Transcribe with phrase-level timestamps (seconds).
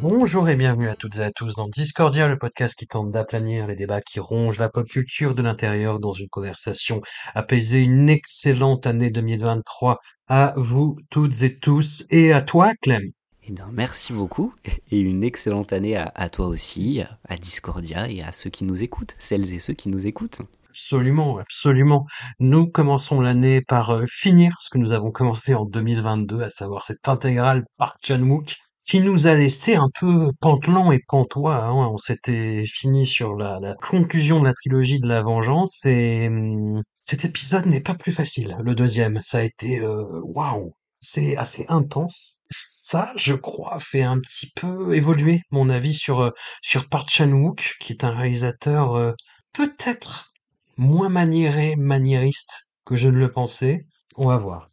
[0.00, 3.66] Bonjour et bienvenue à toutes et à tous dans Discordia, le podcast qui tente d'aplanir
[3.66, 7.00] les débats qui rongent la pop culture de l'intérieur dans une conversation
[7.34, 7.82] apaisée.
[7.82, 9.98] Une excellente année 2023
[10.28, 13.10] à vous toutes et tous et à toi Clem.
[13.42, 14.54] Eh bien, merci beaucoup
[14.92, 18.84] et une excellente année à, à toi aussi, à Discordia et à ceux qui nous
[18.84, 20.42] écoutent, celles et ceux qui nous écoutent.
[20.68, 22.06] Absolument, absolument.
[22.38, 26.84] Nous commençons l'année par euh, finir ce que nous avons commencé en 2022, à savoir
[26.84, 28.54] cette intégrale par Chan-wook
[28.88, 31.56] qui nous a laissé un peu pantelant et pantois.
[31.56, 31.72] Hein.
[31.74, 36.82] On s'était fini sur la, la, conclusion de la trilogie de la vengeance et hum,
[36.98, 38.56] cet épisode n'est pas plus facile.
[38.62, 42.40] Le deuxième, ça a été euh, waouh, c'est assez intense.
[42.50, 46.30] Ça, je crois, fait un petit peu évoluer mon avis sur euh,
[46.62, 49.12] sur Park Chan-wook, qui est un réalisateur euh,
[49.52, 50.32] peut-être
[50.78, 53.84] moins maniéré, maniériste que je ne le pensais.
[54.16, 54.70] On va voir.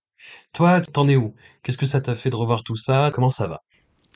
[0.54, 1.36] Toi, t'en es où?
[1.64, 3.12] Qu'est-ce que ça t'a fait de revoir tout ça?
[3.14, 3.62] Comment ça va?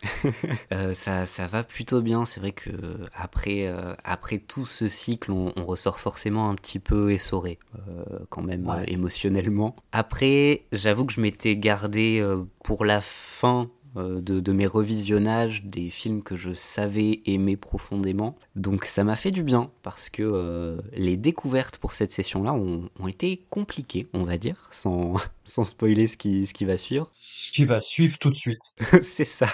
[0.71, 2.25] euh, ça, ça va plutôt bien.
[2.25, 2.69] C'est vrai que
[3.13, 8.19] après, euh, après tout ce cycle, on, on, ressort forcément un petit peu essoré, euh,
[8.29, 8.85] quand même Ouais.
[8.87, 9.75] émotionnellement.
[9.91, 12.25] Après, j'avoue que je m'étais gardé
[12.63, 18.35] pour la fin euh, de, de mes revisionnages des films que je savais aimer profondément.
[18.55, 22.89] Donc ça m'a fait du bien parce que euh, les découvertes pour cette session-là ont,
[22.99, 27.09] ont été compliquées, on va dire, sans, sans spoiler ce qui, ce qui va suivre.
[27.13, 28.61] Ce qui va suivre tout de suite.
[29.01, 29.47] C'est ça.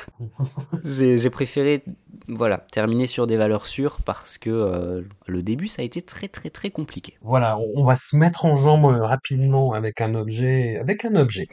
[0.84, 1.84] J'ai préféré
[2.28, 6.28] voilà, terminer sur des valeurs sûres parce que euh, le début, ça a été très
[6.28, 7.18] très très compliqué.
[7.22, 11.48] Voilà, on, va se mettre en jambe euh, rapidement avec un objet, avec un objet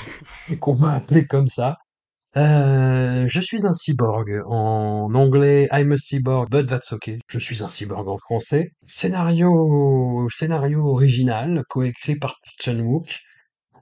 [0.60, 1.78] qu'on va appeler comme ça.
[2.36, 4.42] Euh, je suis un cyborg.
[4.46, 7.18] En anglais, I'm a cyborg, but that's okay.
[7.28, 8.70] Je suis un cyborg en français.
[8.86, 13.18] Scénario, scénario original, coécrit par Chan-wook.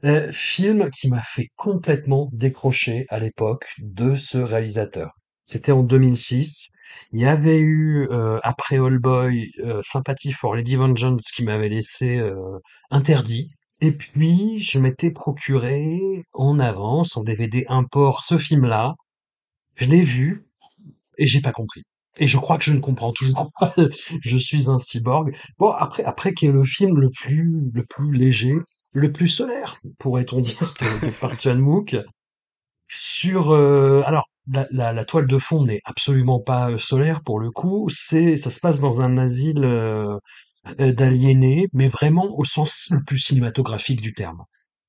[0.04, 5.12] Euh, film qui m'a fait complètement décrocher à l'époque de ce réalisateur.
[5.42, 6.68] C'était en 2006.
[7.12, 11.68] Il y avait eu, euh, après All Boy, euh, Sympathy for Lady Vengeance qui m'avait
[11.68, 12.58] laissé euh,
[12.90, 13.50] interdit.
[13.80, 18.94] Et puis, je m'étais procuré en avance, en DVD import, ce film-là.
[19.74, 20.46] Je l'ai vu
[21.18, 21.82] et j'ai pas compris.
[22.18, 23.74] Et je crois que je ne comprends toujours pas.
[24.22, 25.36] je suis un cyborg.
[25.58, 28.56] Bon, après, après, qui est le film le plus, le plus léger,
[28.92, 31.96] le plus solaire, pourrait-on dire, de, de Park Chan-wook.
[32.88, 37.40] Sur, euh, alors, la, la, la toile de fond n'est absolument pas euh, solaire pour
[37.40, 37.88] le coup.
[37.90, 40.18] C'est, ça se passe dans un asile euh,
[40.80, 44.44] euh, d'aliénés, mais vraiment au sens le plus cinématographique du terme.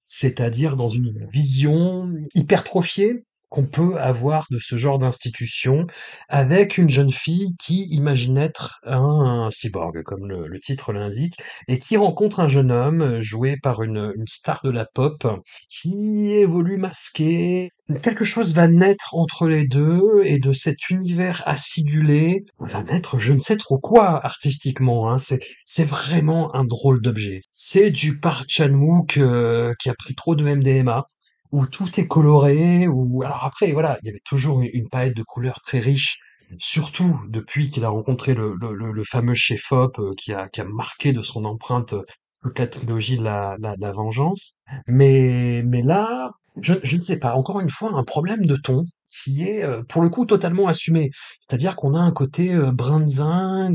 [0.06, 5.88] C'est-à-dire dans une vision hypertrophiée qu'on peut avoir de ce genre d'institution
[6.28, 11.36] avec une jeune fille qui imagine être un, cyborg, comme le, titre l'indique,
[11.68, 15.26] et qui rencontre un jeune homme euh, joué par une, star de la pop
[15.70, 17.70] qui évolue masqué.
[18.04, 23.32] Quelque chose va naître entre les deux et de cet univers acidulé va naître je
[23.32, 25.10] ne sais trop quoi artistiquement.
[25.10, 25.18] Hein.
[25.18, 27.40] C'est, c'est vraiment un drôle d'objet.
[27.54, 31.08] C'est du Park Chan-wook euh, qui a pris trop de MDMA
[31.52, 35.24] où tout est coloré, où alors après voilà, il y avait toujours une, palette de
[35.24, 36.20] couleurs très riche,
[36.58, 40.62] surtout depuis qu'il a rencontré le, le, le, fameux chef op euh, qui a qui
[40.62, 42.04] a marqué de son empreinte euh,
[42.44, 44.58] toute la trilogie de la, la, la vengeance.
[44.88, 46.32] Mais mais là,
[46.62, 47.36] je, je ne sais pas.
[47.36, 51.10] Encore une fois, un problème de ton qui est euh, pour le coup totalement assumé.
[51.40, 52.72] C'est-à-dire qu'on a un côté euh,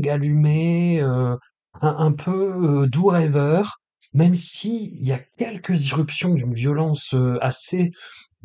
[0.09, 1.39] allumé, un,
[1.81, 3.82] un peu doux rêveur
[4.13, 7.91] même si il y a quelques irruptions d'une violence euh, assez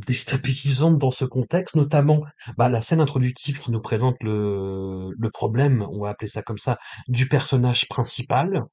[0.07, 2.23] déstabilisante dans ce contexte, notamment
[2.57, 6.79] bah, la scène introductive qui nous présente le, problème, on va appeler ça comme ça,
[7.09, 8.65] du personnage principal,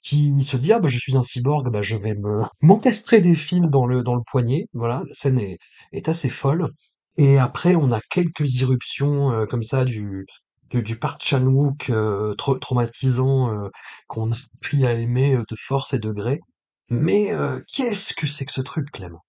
[0.00, 3.34] qui se dit ah bah je suis un cyborg, bah je vais me m'encastrer des
[3.34, 4.66] fils dans le dans le poignet.
[4.74, 5.58] Voilà, la scène est,
[5.92, 6.68] est assez folle.
[7.16, 10.26] Et après on a quelques irruptions euh, comme ça du
[10.70, 13.68] du, du Park Chan-wook euh, tra- traumatisant euh,
[14.06, 16.40] qu'on a appris à aimer euh, de force et de gré.
[16.90, 17.32] Mais
[17.66, 19.24] qu'est-ce que c'est que ce truc, Clément?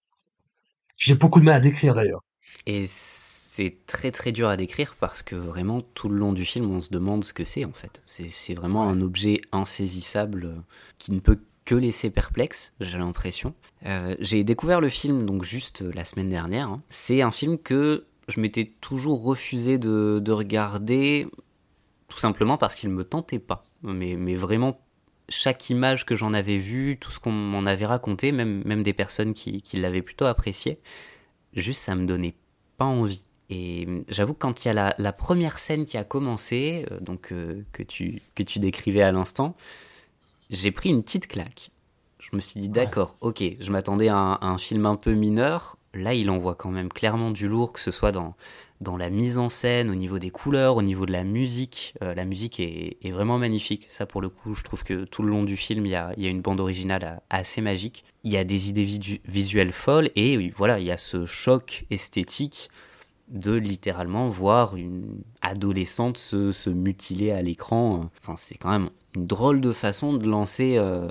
[0.97, 2.21] J'ai beaucoup de mal à décrire d'ailleurs.
[2.65, 6.69] Et c'est très très dur à décrire parce que vraiment tout le long du film
[6.69, 8.01] on se demande ce que c'est en fait.
[8.05, 10.63] C'est vraiment un objet insaisissable
[10.97, 13.53] qui ne peut que laisser perplexe, j'ai l'impression.
[13.85, 16.69] Euh, j'ai découvert le film donc juste la semaine dernière.
[16.69, 16.83] hein.
[16.89, 21.27] C'est un film que je m'étais toujours refusé de, de regarder
[22.07, 23.63] tout simplement parce qu'il me tentait pas.
[23.83, 24.79] Mais, mais vraiment
[25.29, 28.93] chaque image que j'en avais vue, tout ce qu'on m'en avait raconté, même, même des
[28.93, 30.79] personnes qui, qui l'avaient plutôt apprécié,
[31.53, 32.35] juste ça me donnait
[32.77, 33.25] pas envie.
[33.49, 36.99] Et j'avoue que quand il y a la, la première scène qui a commencé, euh,
[36.99, 39.55] donc euh, que, tu, que tu décrivais à l'instant,
[40.49, 41.71] j'ai pris une petite claque.
[42.19, 45.77] Je me suis dit, d'accord, ok, je m'attendais à un film un peu mineur.
[45.95, 48.35] Là, il envoie quand même clairement du lourd, que ce soit dans,
[48.81, 51.93] dans la mise en scène, au niveau des couleurs, au niveau de la musique.
[52.03, 53.85] Euh, la musique est, vraiment magnifique.
[53.89, 56.13] Ça, pour le coup, je trouve que tout le long du film, il y a,
[56.17, 58.03] une bande originale assez magique.
[58.23, 61.85] Il y a des idées visu- visuelles folles et voilà, il y a ce choc
[61.89, 62.69] esthétique
[63.27, 68.11] de littéralement voir une adolescente se, se mutiler à l'écran.
[68.21, 71.09] Enfin, c'est quand même une drôle de façon de lancer euh,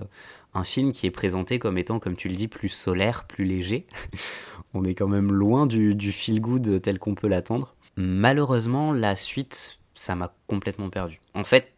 [0.55, 3.87] un film qui est présenté comme étant, comme tu le dis, plus solaire, plus léger.
[4.75, 7.77] On est quand même loin du, feel good tel qu'on peut l'attendre.
[7.97, 11.21] Malheureusement, la suite, ça m'a complètement perdu.
[11.35, 11.73] En fait,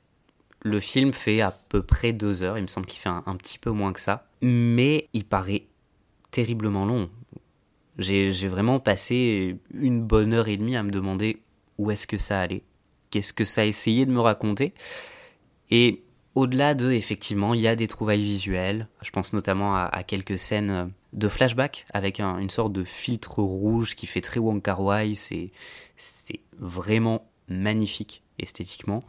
[0.62, 3.58] le film fait à peu près deux heures, il me semble qu'il fait un, petit
[3.58, 5.66] peu moins que ça, mais il paraît
[6.30, 7.10] terriblement long.
[7.98, 11.42] J'ai vraiment passé une bonne heure et demie à me demander
[11.78, 12.62] où est-ce que ça allait,
[13.10, 14.72] qu'est-ce que ça essayait de me raconter.
[15.70, 16.02] Et
[16.36, 18.88] au-delà de, effectivement, il y a des trouvailles visuelles.
[19.02, 20.84] Je pense notamment à, quelques scènes euh,
[21.14, 24.78] de flashback avec un- une sorte de filtre rouge qui fait très Wong Kar.
[25.14, 25.50] C'est
[26.58, 29.02] vraiment magnifique esthétiquement.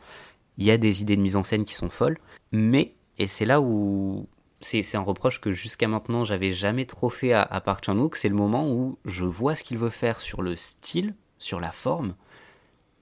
[0.58, 2.18] Il y a des idées de mise en scène qui sont folles,
[2.54, 4.28] mais, et c'est là où
[4.62, 8.30] c'est un reproche que jusqu'à maintenant j'avais jamais trop fait à, à Park Chan-wook, c'est
[8.30, 12.16] le moment où je vois ce qu'il veut faire sur le style, sur la forme,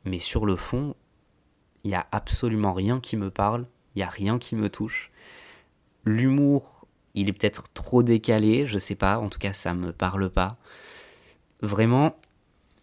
[0.03, 0.95] mais sur le fond,
[1.83, 5.11] il y a absolument rien qui me parle, il y a rien qui me touche.
[6.05, 10.29] L'humour, il est peut-être trop décalé, je sais pas, en tout cas ça me parle
[10.29, 10.57] pas.
[11.61, 12.15] Vraiment,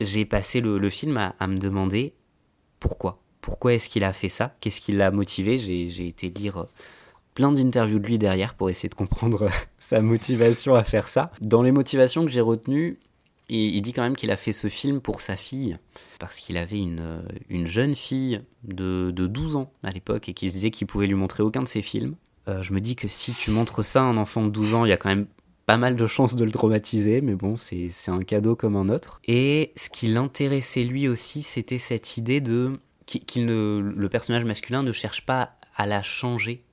[0.00, 2.14] j'ai passé le, film à, me demander
[2.80, 3.20] pourquoi.
[3.40, 4.54] Pourquoi est-ce qu'il a fait ça?
[4.60, 5.58] Qu'est-ce qui l'a motivé?
[5.58, 6.68] J'ai j'ai été lire euh,
[7.34, 9.48] plein d'interviews de lui derrière pour essayer de comprendre
[9.78, 11.30] sa motivation à faire ça.
[11.40, 12.98] Dans les motivations que j'ai retenues,
[13.48, 15.78] il, dit quand même qu'il a fait ce film pour sa fille,
[16.18, 20.34] parce qu'il avait une, euh, une jeune fille de, de 12 ans à l'époque et
[20.34, 22.14] qu'il disait qu'il pouvait lui montrer aucun de ses films.
[22.48, 24.84] Euh, je me dis que si tu montres ça à un enfant de 12 ans,
[24.84, 25.26] il y a quand même
[25.66, 29.20] pas mal de chances de le traumatiser, mais bon, c'est un cadeau comme un autre.
[29.26, 34.82] Et ce qui l'intéressait lui aussi, c'était cette idée de qu'il ne le personnage masculin
[34.82, 36.64] ne cherche pas à la changer,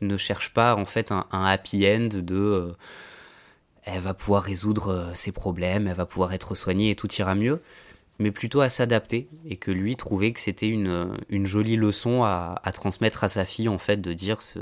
[0.00, 2.72] ne cherche pas en fait un, un happy end de euh,
[3.84, 7.34] elle va pouvoir résoudre euh, ses problèmes, elle va pouvoir être soignée et tout ira
[7.34, 7.60] mieux,
[8.18, 12.60] mais plutôt à s'adapter et que lui trouvait que c'était une, euh, jolie leçon à,
[12.72, 14.60] transmettre à sa fille en fait de dire ce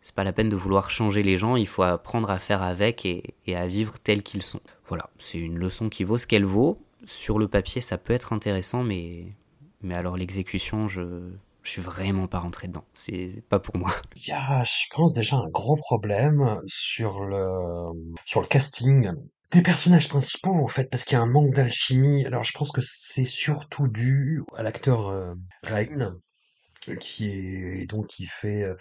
[0.00, 3.04] c'est pas la peine de vouloir changer les gens, il faut apprendre à faire avec
[3.04, 4.60] et, à vivre tels qu'ils sont.
[4.86, 6.80] Voilà, c'est une leçon qui vaut ce qu'elle vaut.
[7.04, 9.34] Sur le papier, ça peut être intéressant, mais
[9.90, 11.02] alors l'exécution, je,
[11.62, 12.84] je suis vraiment pas rentré dedans.
[12.94, 13.92] C'est pas pour moi.
[14.16, 17.46] Il y a, je pense déjà un gros problème sur le
[18.24, 19.12] sur le casting
[19.50, 22.26] des personnages principaux en fait parce qu'il y a un manque d'alchimie.
[22.26, 25.34] Alors je pense que c'est surtout dû à l'acteur euh,
[27.00, 28.74] qui est donc qui fait euh,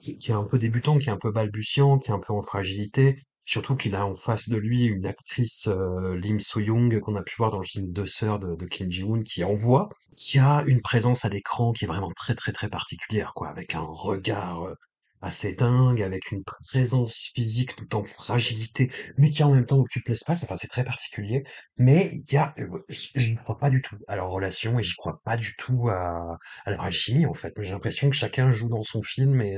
[0.00, 2.42] qui est un peu débutant, qui est un peu balbutiant, qui est un peu en
[2.42, 3.22] fragilité.
[3.46, 7.36] Surtout qu'il a en face de lui une actrice euh, Lim So-young qu'on a pu
[7.38, 11.24] voir dans le film Deux sœurs de, Kim Ji-woon qui envoie, qui a une présence
[11.24, 14.74] à l'écran qui est vraiment très très très particulière quoi, avec un regard euh,
[15.22, 20.08] assez dingue, avec une présence physique tout en fragilité, mais qui en même temps occupe
[20.08, 20.42] l'espace.
[20.42, 21.44] Enfin c'est très particulier.
[21.76, 24.82] Mais il y a, euh, je ne crois pas du tout à leur relation et
[24.82, 26.36] je crois pas du tout à
[26.66, 27.54] leur alchimie en fait.
[27.60, 29.56] J'ai l'impression que chacun joue dans son film et,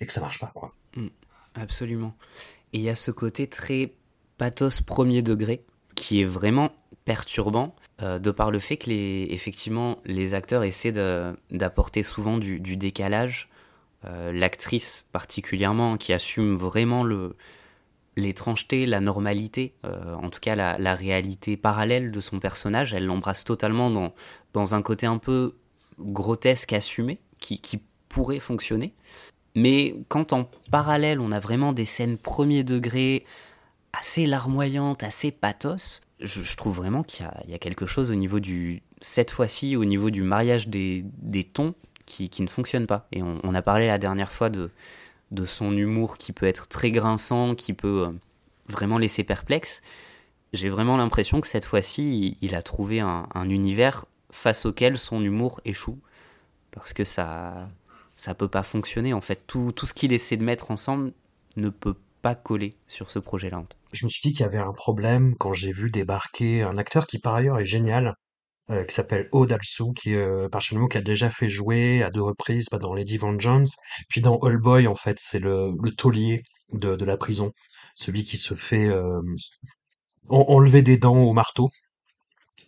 [0.00, 0.76] et que ça marche pas quoi.
[0.94, 1.08] Mm,
[1.56, 2.16] absolument.
[2.72, 3.94] Et il y a ce côté très
[4.38, 6.72] pathos premier degré qui est vraiment
[7.04, 10.92] perturbant euh, de par le fait que les, effectivement les acteurs essaient
[11.50, 13.48] d'apporter souvent du, décalage.
[14.04, 17.34] Euh, L'actrice particulièrement qui assume vraiment le
[18.18, 23.44] l'étrangeté, la normalité, euh, en tout cas la, réalité parallèle de son personnage, elle l'embrasse
[23.44, 24.14] totalement dans,
[24.54, 25.54] dans un côté un peu
[25.98, 27.60] grotesque assumé qui
[28.08, 28.94] pourrait fonctionner.
[29.56, 33.24] Mais quand en parallèle on a vraiment des scènes premier degré
[33.92, 38.82] assez larmoyantes, assez pathos, je, trouve vraiment qu'il y, a- quelque chose au niveau du.
[39.00, 41.74] Cette fois-ci, au niveau du mariage des, des tons
[42.06, 43.06] qui, qui ne fonctionne pas.
[43.12, 44.70] Et on, a parlé la dernière fois de,
[45.30, 48.14] de son humour qui peut être très grinçant, qui peut
[48.68, 49.82] vraiment laisser perplexe.
[50.52, 55.60] J'ai vraiment l'impression que cette fois-ci, il, a trouvé un, univers face auquel son humour
[55.64, 55.98] échoue.
[56.70, 57.68] Parce que ça
[58.16, 59.42] ça peut pas fonctionner en fait.
[59.46, 61.12] Tout, tout ce qu'il essaie de mettre ensemble
[61.56, 63.64] ne peut pas coller sur ce projet-là.
[63.92, 67.06] Je me suis dit qu'il y avait un problème quand j'ai vu débarquer un acteur
[67.06, 68.14] qui par ailleurs est génial,
[68.70, 72.02] euh, qui s'appelle Aude Alsou, qui euh, par chez nous, qui a déjà fait jouer
[72.02, 73.76] à deux reprises bah, dans Lady Vengeance,
[74.08, 76.42] puis dans All Boy en fait, c'est le, le taulier
[76.72, 77.52] de, de la prison,
[77.94, 79.20] celui qui se fait euh,
[80.30, 81.70] enlever des dents au marteau.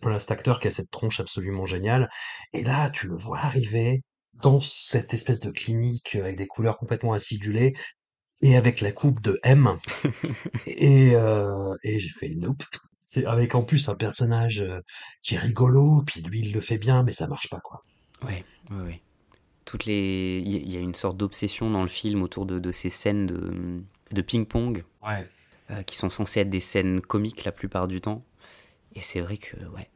[0.01, 2.07] Voilà, cet acteur qui a cette tronche absolument géniale.
[2.53, 4.01] Et là, tu le vois arriver
[4.41, 7.73] dans cette espèce de clinique avec des couleurs complètement acidulées
[8.41, 9.77] et avec la coupe de M.
[10.65, 12.63] et euh, et j'ai fait nope.
[13.03, 14.81] C'est avec en plus un personnage euh,
[15.23, 17.81] qui est rigolo, puis lui il le fait bien, mais ça marche pas quoi.
[18.23, 19.01] Ouais, ouais, ouais.
[19.65, 22.89] Toutes les, il y a une sorte d'obsession dans le film autour de, de ces
[22.89, 24.83] scènes de, de ping-pong.
[25.03, 25.25] Ouais.
[25.71, 28.23] Euh, qui sont censées être des scènes comiques la plupart du temps.
[28.95, 29.87] Et c'est vrai que, ouais,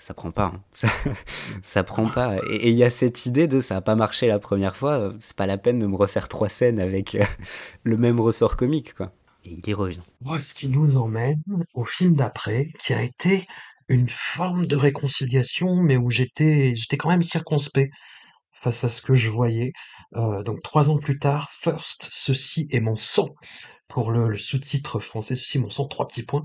[0.00, 0.52] ça prend pas.
[0.54, 0.88] Hein.
[1.62, 2.38] Ça, prend pas.
[2.50, 5.36] Et il y a cette idée de ça n'a pas marché la première fois, c'est
[5.36, 7.24] pas la peine de me refaire trois scènes avec euh,
[7.84, 9.12] le même ressort comique, quoi.
[9.44, 10.00] Et il y revient.
[10.38, 11.42] Ce qui nous emmène
[11.74, 13.46] au film d'après, qui a été
[13.88, 17.92] une forme de réconciliation, mais où j'étais, quand même circonspect
[18.52, 19.72] face à ce que je voyais.
[20.16, 23.34] Euh, donc trois ans plus tard, First, ceci est mon sang,
[23.88, 26.44] pour le, sous-titre français, ceci mon sang, trois petits points.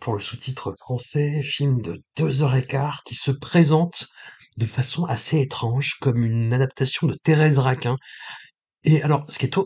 [0.00, 4.08] Pour le sous-titre français, film de deux heures et quart qui se présente
[4.56, 7.96] de façon assez étrange comme une adaptation de Thérèse Raquin.
[8.84, 9.58] Et alors, ce qui est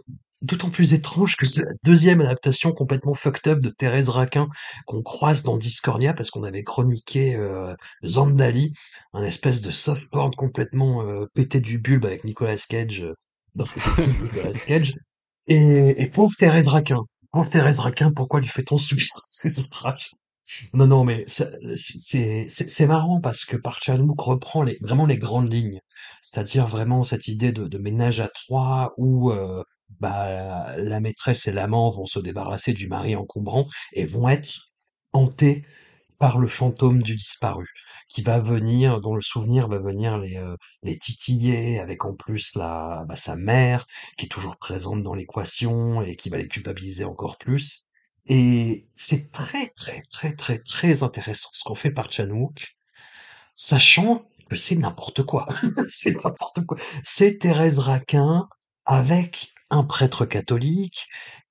[0.43, 4.49] d'autant plus étrange que c'est la deuxième adaptation complètement fucked up de Thérèse Raquin
[4.87, 8.73] qu'on croise dans Discordia parce qu'on avait chroniqué euh, Zandali,
[9.13, 13.15] un espèce de soft porn complètement euh, pété du bulbe avec Nicolas Cage euh,
[13.55, 14.95] dans cette Nicolas Cage.
[15.49, 17.01] Et, et pauvre Thérèse Raquin.
[17.39, 20.11] Pauvre Thérèse Raquin, pourquoi lui fait-on subir ces outrages?
[20.75, 25.79] Non, non, mais c'est marrant parce que Parchanouk reprend les, vraiment les grandes lignes.
[26.21, 29.63] C'est-à-dire vraiment cette idée de, de ménage à trois où euh,
[30.01, 34.73] bah, la maîtresse et l'amant vont se débarrasser du mari encombrant et vont être
[35.13, 35.65] hantés
[36.19, 37.69] par le fantôme du disparu,
[38.09, 42.55] qui va venir, dont le souvenir va venir les, euh, les titiller, avec en plus
[42.55, 47.05] la, bah, sa mère, qui est toujours présente dans l'équation et qui va les culpabiliser
[47.05, 47.87] encore plus.
[48.27, 52.77] Et c'est très, très, très, très, très intéressant ce qu'on fait par Chanouk,
[53.55, 55.49] sachant que c'est n'importe quoi.
[55.89, 56.77] c'est n'importe quoi.
[57.05, 58.49] C'est Thérèse Raquin
[58.85, 61.07] avec un prêtre catholique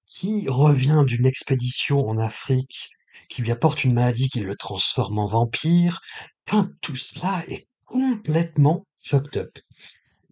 [0.05, 2.91] qui revient d'une expédition en Afrique
[3.29, 6.00] qui lui apporte une maladie qui le transforme en vampire.
[6.81, 9.57] tout cela est complètement fucked up.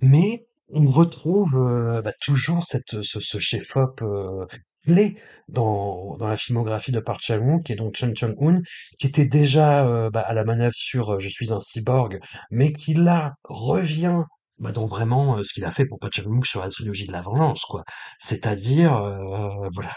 [0.02, 4.46] Mais on retrouve euh, bah, toujours cette, ce, chef-op euh,
[4.84, 8.62] clé dans, dans la filmographie de Park Chan-wook, qui est donc Chun Chung-hoon,
[9.00, 12.20] qui était déjà euh, bah, à la manœuvre sur Je suis un cyborg,
[12.52, 14.22] mais qui là revient
[14.60, 17.22] bah, dans vraiment ce qu'il a fait pour Park Chan-wook sur la trilogie de la
[17.22, 17.84] vengeance, quoi.
[18.20, 18.92] C'est-à-dire,
[19.74, 19.92] voilà,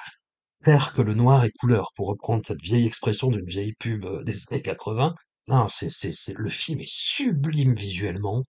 [0.65, 4.23] faire que le noir est couleur, pour reprendre cette vieille expression d'une vieille pub euh,
[4.25, 5.15] des années 80.
[5.49, 8.45] Non, c'est, c'est, c'est, le film est sublime visuellement.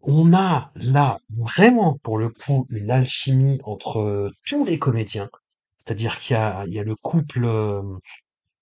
[0.00, 5.30] On a là vraiment, pour le coup, une alchimie entre euh, tous les comédiens.
[5.78, 7.82] C'est-à-dire qu'il y a, y a le couple euh,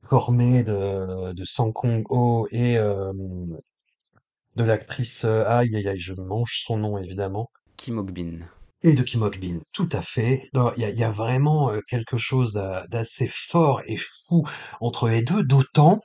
[0.09, 6.78] formé de, de Sang Kong Ho et de l'actrice, aïe aïe aïe, je mange son
[6.78, 7.50] nom évidemment.
[7.76, 8.38] Kim Ok-bin.
[8.83, 10.49] Et de Kim Hokbin, tout à fait.
[10.52, 12.52] Il y a, y a, vraiment euh, quelque chose
[12.88, 14.47] d'assez fort et fou
[14.80, 16.00] entre les deux, d'autant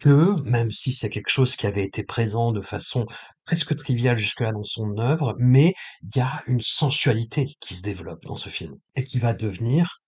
[0.00, 3.06] que, même si c'est quelque chose qui avait été présent de façon
[3.44, 8.22] presque triviale jusque-là dans son œuvre, mais il y a une sensualité qui se développe
[8.24, 10.02] dans ce film et qui va devenir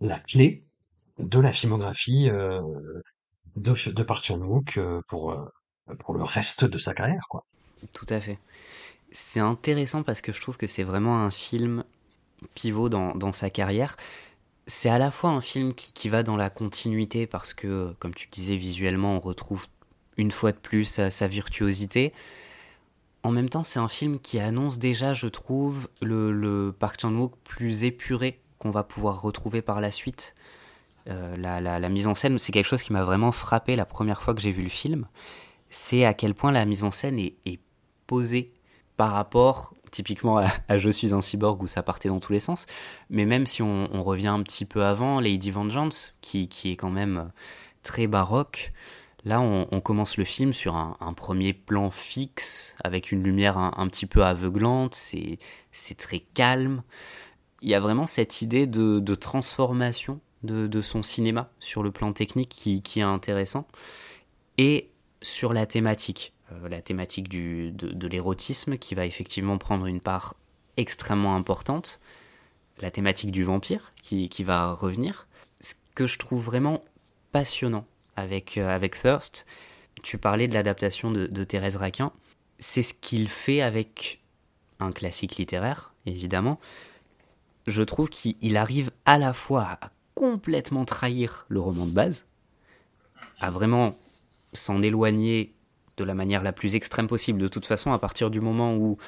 [0.00, 0.64] la clé
[1.18, 2.60] de la filmographie euh,
[3.56, 5.36] de, de Park Chan-wook euh, pour,
[5.98, 7.26] pour le reste de sa carrière.
[7.28, 7.44] Quoi.
[7.92, 8.38] Tout à fait
[9.14, 11.84] c'est intéressant parce que je trouve que c'est vraiment un film
[12.54, 13.96] pivot dans, sa carrière.
[14.66, 18.28] C'est à la fois un film qui, va dans la continuité parce que, comme tu
[18.30, 19.66] disais, visuellement, on retrouve
[20.16, 22.12] une fois de plus sa, virtuosité.
[23.22, 27.32] En même temps, c'est un film qui annonce déjà, je trouve, le, le Park Chan-wook
[27.44, 30.34] plus épuré qu'on va pouvoir retrouver par la suite.
[31.08, 34.34] Euh, la, mise en scène, c'est quelque chose qui m'a vraiment frappé la première fois
[34.34, 35.06] que j'ai vu le film.
[35.70, 37.60] C'est à quel point la mise en scène est
[38.06, 38.53] posée
[38.96, 42.66] par rapport typiquement à, Je suis un cyborg où ça partait dans tous les sens.
[43.10, 47.16] Mais même si on, revient un petit peu avant, Lady Vengeance, qui, est quand même
[47.16, 47.24] euh,
[47.82, 48.72] très baroque,
[49.24, 54.06] là on, commence le film sur un, premier plan fixe, avec une lumière un, petit
[54.06, 55.38] peu aveuglante, c'est
[55.96, 56.82] très calme.
[57.62, 62.50] il y a vraiment cette idée de, transformation de, son cinéma sur le plan technique
[62.50, 63.66] qui, est intéressant.
[64.58, 64.90] Et
[65.22, 66.33] sur la thématique,
[66.68, 70.34] la thématique du, de, l'érotisme qui va effectivement prendre une part
[70.76, 72.00] extrêmement importante,
[72.80, 75.26] la thématique du vampire qui, va revenir.
[75.60, 76.82] Ce que je trouve vraiment
[77.32, 77.86] passionnant
[78.16, 79.46] avec, euh, avec Thirst,
[80.02, 82.12] tu parlais de l'adaptation de, de Thérèse Raquin,
[82.58, 84.20] c'est ce qu'il fait avec
[84.80, 86.60] un classique littéraire, évidemment.
[87.66, 92.24] Je trouve qu'il arrive à la fois à complètement trahir le roman de base,
[93.40, 93.96] à vraiment
[94.52, 95.53] s'en éloigner
[95.96, 97.40] de la manière la plus extrême possible.
[97.40, 98.98] De toute façon, à partir du moment où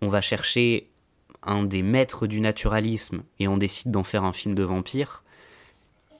[0.00, 0.88] on va chercher
[1.42, 5.22] un des maîtres du naturalisme et on décide d'en faire un film de vampire,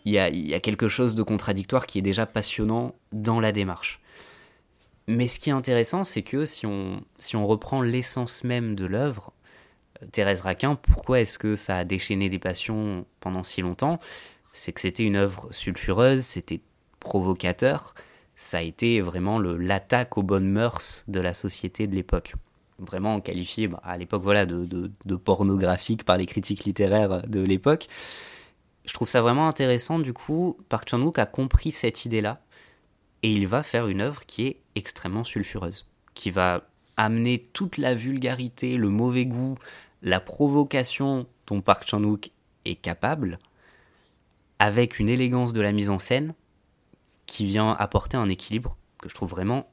[0.07, 4.01] il y a, quelque chose de contradictoire qui est déjà passionnant dans la démarche.
[5.09, 8.87] Mais ce qui est intéressant, c'est que si on, si on reprend l'essence même de
[8.87, 9.33] l'œuvre,
[10.01, 13.99] euh, Thérèse Raquin, pourquoi est-ce que ça a déchaîné des passions pendant si longtemps?
[14.53, 16.61] C'est que c'était une œuvre sulfureuse, c'était
[17.01, 17.95] provocateur,
[18.37, 22.35] ça a été vraiment l'attaque aux bonnes mœurs de la société de l'époque.
[22.79, 27.89] Vraiment qualifié bah, à l'époque voilà, de, de, pornographique par les critiques littéraires de l'époque.
[28.85, 32.41] Je trouve ça vraiment intéressant, du coup, Park Chan-wook a compris cette idée-là,
[33.23, 37.95] et il va faire une œuvre qui est extrêmement sulfureuse, qui va amener toute la
[37.95, 39.57] vulgarité, le mauvais goût,
[40.03, 42.31] la provocation dont Park Chan-wook
[42.65, 43.39] est capable,
[44.59, 46.35] avec une élégance de la mise en scène
[47.27, 49.69] qui vient apporter un équilibre que je trouve vraiment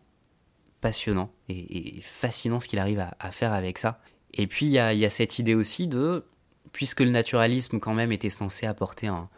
[0.81, 4.01] passionnant et, fascinant ce qu'il arrive à, faire avec ça.
[4.33, 6.25] Et puis il y a, cette idée aussi de,
[6.73, 9.29] puisque le naturalisme quand même était censé apporter un,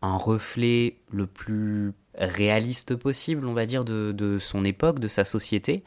[0.00, 5.82] reflet le plus réaliste possible, on va dire, de, son époque, de sa société,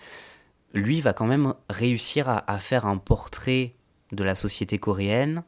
[0.74, 3.74] lui va quand même réussir à, faire un portrait
[4.12, 5.44] de la société coréenne,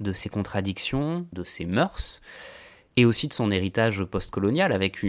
[0.00, 2.20] de ses contradictions, de ses mœurs,
[2.96, 5.04] et aussi de son héritage postcolonial, avec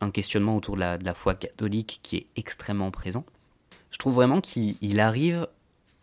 [0.00, 3.24] un questionnement autour de la, foi catholique qui est extrêmement présent.
[3.90, 5.48] Je trouve vraiment qu'il arrive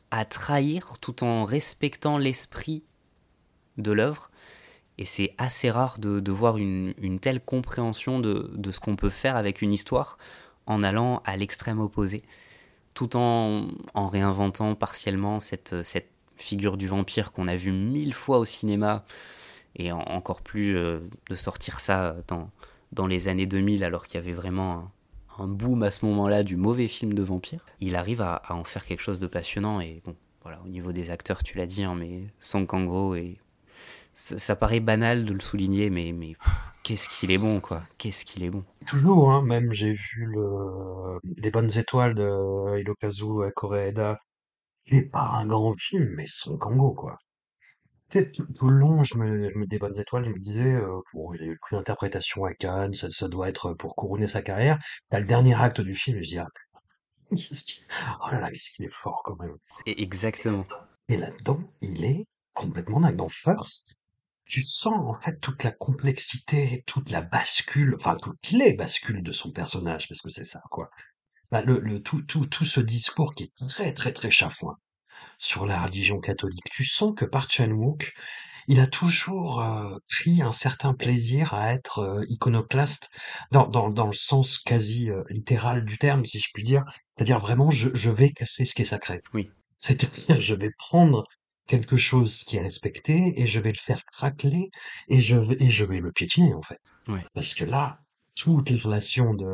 [0.10, 2.84] à trahir tout en respectant l'esprit
[3.78, 4.32] de l'œuvre,
[4.98, 9.62] et c'est assez rare de, voir une, telle compréhension de, ce qu'on peut faire avec
[9.62, 10.18] une histoire
[10.66, 12.24] en allant à l'extrême opposé,
[12.96, 18.46] tout en, réinventant partiellement cette, cette figure du vampire qu'on a vu mille fois au
[18.46, 19.06] cinéma,
[19.76, 22.50] et encore plus euh, de sortir ça dans,
[22.92, 24.90] dans les années 2000 alors qu'il y avait vraiment
[25.38, 27.66] un, boom à ce moment-là du mauvais film de vampire.
[27.80, 31.12] Il arrive à, en faire quelque chose de passionnant et bon, voilà, au niveau des
[31.12, 33.38] acteurs, tu l'as dit, hein, mais Song Kang-ho et
[34.14, 36.36] ça, paraît banal de le souligner, mais, mais
[36.84, 37.84] qu'est-ce qu'il est bon, quoi.
[37.98, 38.64] Qu'est-ce qu'il est bon.
[38.88, 41.20] Toujours, hein, même j'ai vu le...
[41.38, 44.20] Les Bonnes Étoiles de Hirokazu Koreeda.
[44.86, 47.18] Il n'est pas un grand film, mais Song Kang-ho, quoi.
[48.10, 50.76] Tu sais, tout, le long, je me, je me des bonnes étoiles, je me disais,
[50.76, 54.28] euh, bon, il a eu une interprétation à Cannes, ça, ça doit être pour couronner
[54.28, 54.78] sa carrière.
[55.10, 56.48] T'as le dernier acte du film, et je dis, ah,
[57.32, 59.58] oh là là, qu'est-ce qu'il est fort quand même.
[59.86, 60.66] Exactement.
[61.10, 63.16] Et là-dedans, il est complètement dingue.
[63.16, 64.00] Dans First,
[64.46, 69.32] tu sens en fait toute la complexité, toute la bascule, enfin toutes les bascules de
[69.32, 70.90] son personnage, parce que c'est ça, quoi.
[71.52, 74.78] Bah, le, le, tout, tout, tout ce discours qui est très, très, très chafouin
[75.38, 76.70] sur la religion catholique.
[76.72, 78.14] Tu sens que Park Chan-wook,
[78.68, 83.10] il a toujours euh, pris un certain plaisir à être euh, iconoclaste
[83.52, 86.84] dans, dans, dans, le sens quasi euh, littéral du terme, si je puis dire.
[87.10, 89.22] C'est-à-dire vraiment, je, je vais casser ce qui est sacré.
[89.34, 89.52] Oui.
[89.78, 91.24] C'est-à-dire, je vais prendre
[91.68, 94.70] quelque chose qui est respecté et je vais le faire craquer
[95.08, 96.80] et je vais, et je vais le piétiner, en fait.
[97.08, 97.20] Oui.
[97.34, 98.00] Parce que là,
[98.36, 99.46] toutes les relations de,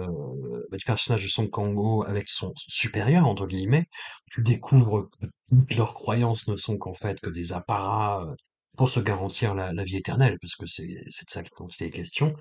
[0.69, 3.85] bah, du personnage de Song Kang-ho avec son supérieur, entre guillemets,
[4.31, 8.35] tu découvres que toutes leurs croyances ne sont qu'en fait que des apparats euh,
[8.77, 12.33] pour se garantir la, vie éternelle, parce que c'est de ça dont il est question.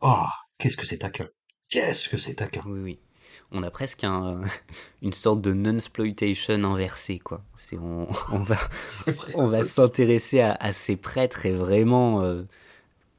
[0.00, 1.26] Ah, qu'est-ce que c'est taquin
[1.68, 2.98] Qu'est-ce que c'est taquin Oui, oui.
[3.50, 4.42] On a presque un,
[5.02, 7.42] une sorte de non-exploitation inversée, quoi.
[7.72, 8.58] On, on va,
[9.34, 12.22] on va s'intéresser à, à, ces prêtres et vraiment...
[12.22, 12.44] Euh,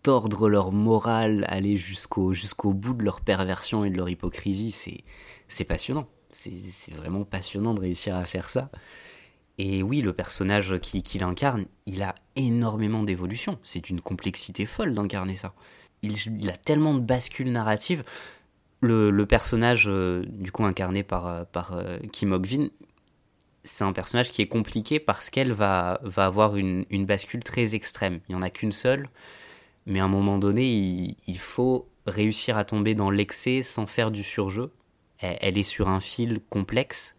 [0.03, 4.71] tordre leur morale, aller jusqu'au bout de leur perversion et de leur hypocrisie,
[5.47, 6.07] c'est passionnant.
[6.31, 8.69] C'est vraiment passionnant de réussir à faire ça.
[9.57, 13.59] Et oui, le personnage qui, qui l'incarne, il a énormément d'évolution.
[13.63, 15.53] C'est une complexité folle d'incarner ça.
[16.01, 18.03] Il, a tellement de bascules narratives.
[18.79, 22.69] Le, le personnage, euh, du coup, incarné par, euh, par euh, Kim Ok-vin,
[23.63, 27.75] c'est un personnage qui est compliqué parce qu'elle va, va avoir une, une bascule très
[27.75, 28.19] extrême.
[28.27, 29.07] Il n'y en a qu'une seule
[29.85, 34.23] mais à un moment donné, il, faut réussir à tomber dans l'excès sans faire du
[34.23, 34.71] surjeu.
[35.19, 37.15] Elle, est sur un fil complexe,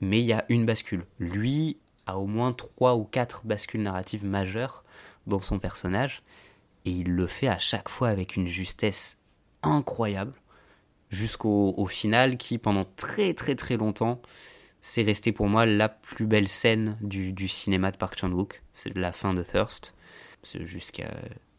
[0.00, 1.06] mais il y a une bascule.
[1.18, 4.84] Lui a au moins trois ou quatre bascules narratives majeures
[5.26, 6.22] dans son personnage,
[6.84, 9.18] et il le fait à chaque fois avec une justesse
[9.62, 10.34] incroyable,
[11.10, 14.22] jusqu'au au final qui, pendant très très très longtemps,
[14.80, 18.96] c'est resté pour moi la plus belle scène du, du cinéma de Park Chan-wook, c'est
[18.96, 19.94] la fin de Thirst,
[20.60, 21.10] jusqu'à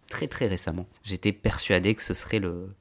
[0.08, 0.88] très très récemment.
[1.04, 2.74] J'étais persuadé que ce serait le,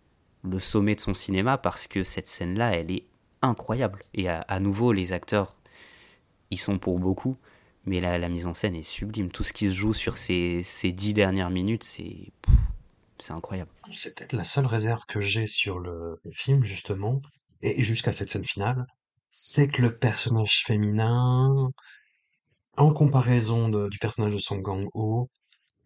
[0.59, 3.05] sommet de son cinéma parce que cette scène-là, elle est
[3.43, 4.01] incroyable.
[4.15, 5.57] Et à, nouveau, les acteurs,
[6.51, 7.37] ils sont pour beaucoup,
[7.85, 9.31] mais la, la, mise en scène est sublime.
[9.31, 12.33] Tout ce qui se joue sur ces, ces dix dernières minutes, c'est
[13.19, 13.71] c'est incroyable.
[13.93, 17.21] C'est peut-être la seule réserve que j'ai sur le, film, justement,
[17.63, 18.85] et, jusqu'à cette scène finale,
[19.31, 21.71] c'est que le personnage féminin,
[22.77, 25.31] en comparaison du personnage de Song Kang-ho,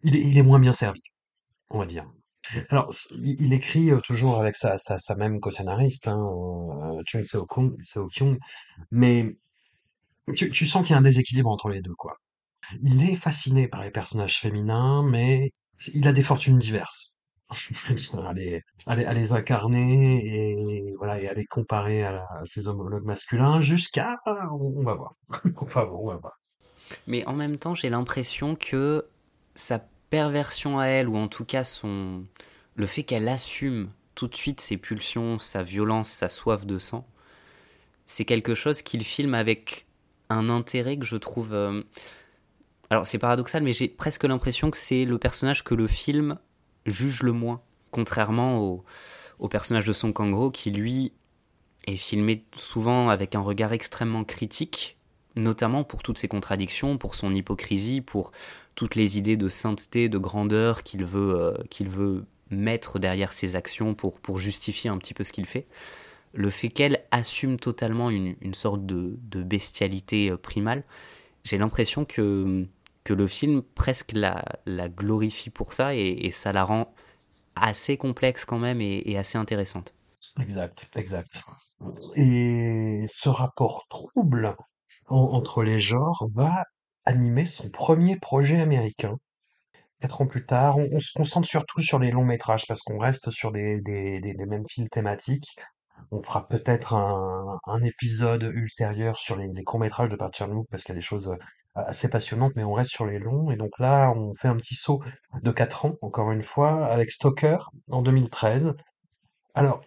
[0.03, 1.01] il, il est moins bien servi,
[1.75, 2.05] on va dire.
[2.69, 2.89] Alors,
[3.21, 8.37] il, écrit toujours avec sa, sa, même co-scénariste, hein, euh, Chung Seo-kyung,
[8.89, 9.37] mais
[10.35, 12.17] tu, tu sens qu'il y a un déséquilibre entre les deux, quoi.
[12.81, 15.51] Il est fasciné par les personnages féminins, mais
[15.93, 17.17] il a des fortunes diverses.
[18.25, 23.03] à, les, à, les, incarner et voilà et à les comparer à, à ses homologues
[23.03, 25.15] masculins jusqu'à on, va voir.
[25.57, 26.39] enfin bon, on va voir.
[27.07, 29.05] Mais en même temps, j'ai l'impression que
[29.55, 32.25] sa perversion à elle, ou en tout cas son
[32.75, 37.07] le fait qu'elle assume tout de suite ses pulsions, sa violence, sa soif de sang,
[38.05, 39.87] c'est quelque chose qu'il filme avec
[40.29, 41.53] un intérêt que je trouve.
[41.53, 41.81] Euh...
[42.89, 46.37] Alors c'est paradoxal, mais j'ai presque l'impression que c'est le personnage que le film
[46.85, 48.83] juge le moins, contrairement au,
[49.39, 51.13] au personnage de Son Kang-ho qui lui
[51.87, 54.97] est filmé souvent avec un regard extrêmement critique,
[55.35, 58.31] notamment pour toutes ses contradictions, pour son hypocrisie, pour
[58.75, 63.93] toutes les idées de sainteté, de grandeur qu'il veut, euh, veut mettre derrière ses actions
[63.95, 65.67] pour, pour justifier un petit peu ce qu'il fait.
[66.33, 70.83] Le fait qu'elle assume totalement une, une sorte de, de, bestialité primale,
[71.43, 72.65] j'ai l'impression que,
[73.03, 76.93] que le film presque la, la glorifie pour ça et, ça la rend
[77.55, 79.93] assez complexe quand même et, assez intéressante.
[80.39, 81.41] Exact, exact.
[82.15, 84.55] Et ce rapport trouble
[85.07, 86.63] en, entre les genres va
[87.05, 89.17] animer son premier projet américain.
[89.99, 93.29] Quatre ans plus tard, on, se concentre surtout sur les longs métrages parce qu'on reste
[93.29, 93.81] sur des,
[94.49, 95.55] mêmes fils thématiques.
[96.11, 100.83] On fera peut-être un, épisode ultérieur sur les, les courts métrages de Park Chan-wook parce
[100.83, 101.35] qu'il y a des choses
[101.75, 103.51] assez passionnantes, mais on reste sur les longs.
[103.51, 105.01] Et donc là, on fait un petit saut
[105.41, 107.57] de quatre ans, encore une fois, avec Stalker
[107.89, 108.73] en 2013.
[109.55, 109.81] Alors,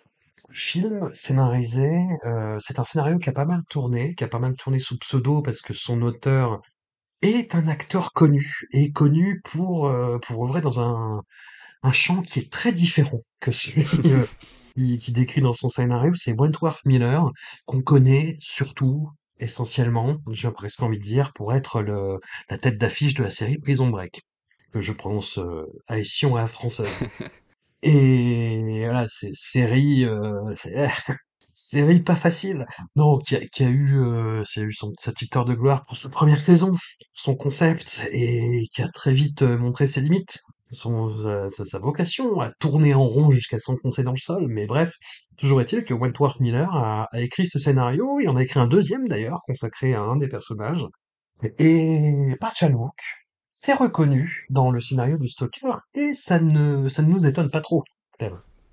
[0.50, 1.90] film scénarisé,
[2.26, 4.98] euh, c'est un scénario qui a pas mal tourné, qui a pas mal tourné sous
[4.98, 6.60] pseudo parce que son auteur
[7.24, 11.22] est un acteur connu et connu pour euh, pour œuvrer dans un
[11.82, 14.26] un champ qui est très différent que celui euh,
[14.74, 16.12] qui, qui, décrit dans son scénario.
[16.14, 17.30] C'est Wentworth Miller
[17.66, 19.10] qu'on connaît surtout
[19.40, 23.58] essentiellement, j'ai presque envie de dire, pour être le la tête d'affiche de la série
[23.58, 24.22] Prison Break
[24.72, 26.88] que je prononce euh, à la française.
[27.82, 30.54] Et voilà, c'est série, euh,
[31.54, 32.66] série pas facile.
[32.96, 35.54] Non, qui a, qui a eu, euh, qui a eu son, sa petite heure de
[35.54, 36.72] gloire pour sa première saison,
[37.12, 41.10] son concept, et qui a très vite montré ses limites, son,
[41.48, 44.46] sa, vocation à tourner en rond jusqu'à s'enfoncer dans le sol.
[44.48, 44.94] Mais bref,
[45.38, 49.08] toujours est-il que Wentworth Miller a, écrit ce scénario, il en a écrit un deuxième
[49.08, 50.84] d'ailleurs, consacré à un des personnages.
[51.58, 52.98] Et Park Chan-wook,
[53.50, 57.60] c'est reconnu dans le scénario du Stalker et ça ne, ça ne nous étonne pas
[57.60, 57.84] trop.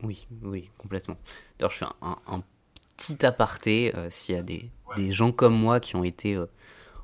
[0.04, 1.16] Oui, oui, complètement.
[1.60, 2.44] D'ailleurs, je fais un
[3.02, 3.94] petit aparté.
[3.96, 4.96] Euh, S'il y a des, ouais.
[4.96, 6.46] des, gens comme moi qui ont été euh,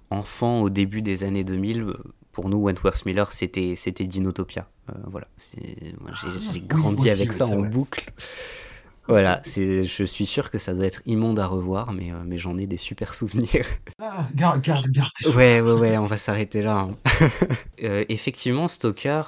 [0.10, 1.98] enfants au début des années 2000, euh,
[2.32, 4.68] pour nous, Wentworth Miller, c'était Dinotopia.
[5.08, 5.28] voilà,
[6.54, 8.14] j'ai grandi avec ça en boucle.
[9.08, 12.58] Voilà, je suis sûr que ça doit être immonde à revoir, mais, euh, mais j'en
[12.58, 13.66] ai des super souvenirs.
[14.00, 15.12] Ah, garde, garde, garde.
[15.36, 16.82] Ouais, ouais, ouais, on va s'arrêter là.
[16.82, 16.98] Hein.
[17.84, 19.24] euh, effectivement, Stalker,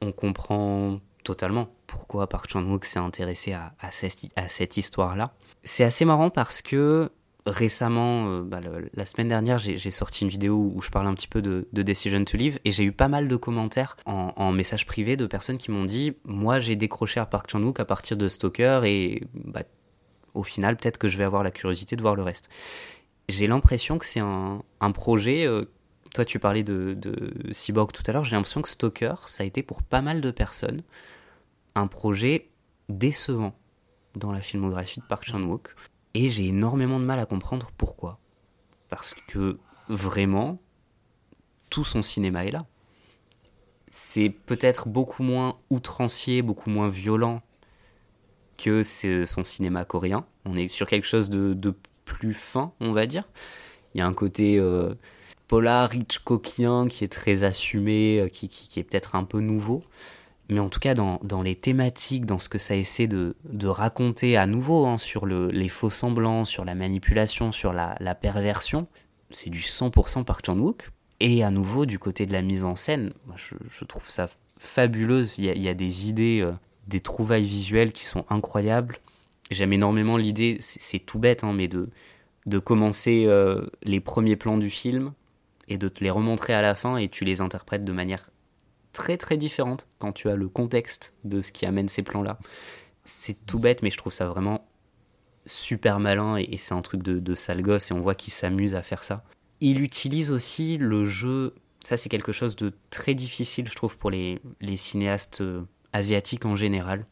[0.00, 5.34] on comprend totalement pourquoi Park Chan-wook s'est intéressé à, à, cette, à cette histoire-là.
[5.64, 7.10] C'est assez marrant parce que
[7.46, 8.60] récemment, euh, bah,
[8.94, 11.82] la semaine dernière, j'ai sorti une vidéo où je parle un petit peu de, de
[11.82, 15.26] Decision to Live et j'ai eu pas mal de commentaires en, en message privé de
[15.26, 19.24] personnes qui m'ont dit Moi, j'ai décroché à Park Chan-wook à partir de Stalker et
[19.34, 19.62] bah,
[20.34, 22.48] au final, peut-être que je vais avoir la curiosité de voir le reste.
[23.28, 25.46] J'ai l'impression que c'est un, un, projet.
[25.46, 25.64] Euh,
[26.14, 28.24] toi, tu parlais de, de Cyborg tout à l'heure.
[28.24, 30.82] J'ai l'impression que Stalker, ça a été pour pas mal de personnes
[31.74, 32.48] un projet
[32.88, 33.54] décevant
[34.16, 35.74] dans la filmographie de Park Chan-wook.
[36.14, 38.18] Et j'ai énormément de mal à comprendre pourquoi.
[38.88, 40.60] Parce que vraiment,
[41.70, 42.66] tout son cinéma est là.
[43.88, 47.42] C'est peut-être beaucoup moins outrancier, beaucoup moins violent
[48.56, 50.24] que son cinéma coréen.
[50.44, 51.74] On est sur quelque chose de,
[52.04, 53.24] plus fin, on va dire.
[53.94, 54.94] Il y a un côté euh,
[55.48, 58.46] polar Hitchcockien qui est très assumé, euh, qui,
[58.76, 59.82] est peut-être un peu nouveau.
[60.50, 63.66] Mais en tout cas, dans, dans, les thématiques, dans ce que ça essaie de, de
[63.66, 68.14] raconter à nouveau hein, sur le, les faux semblants, sur la manipulation, sur la, la
[68.14, 68.86] perversion,
[69.30, 70.90] c'est du 100% par Chan-wook.
[71.20, 74.28] Et à nouveau, du côté de la mise en scène, je, trouve ça
[74.58, 75.38] fabuleuse.
[75.38, 76.52] Il y a, il y a des idées, euh,
[76.88, 78.98] des trouvailles visuelles qui sont incroyables.
[79.50, 81.88] J'aime énormément l'idée, c'est tout bête, hein, mais de,
[82.46, 85.12] de commencer euh, les premiers plans du film
[85.68, 88.30] et de te les remontrer à la fin et tu les interprètes de manière
[88.94, 92.38] très très différente quand tu as le contexte de ce qui amène ces plans-là.
[93.04, 94.66] C'est tout bête, mais je trouve ça vraiment
[95.44, 98.74] super malin et, c'est un truc de, de sale gosse et on voit qu'il s'amuse
[98.74, 99.24] à faire ça.
[99.60, 104.10] Il utilise aussi le jeu, ça c'est quelque chose de très difficile je trouve pour
[104.10, 107.04] les, les cinéastes euh, asiatiques en général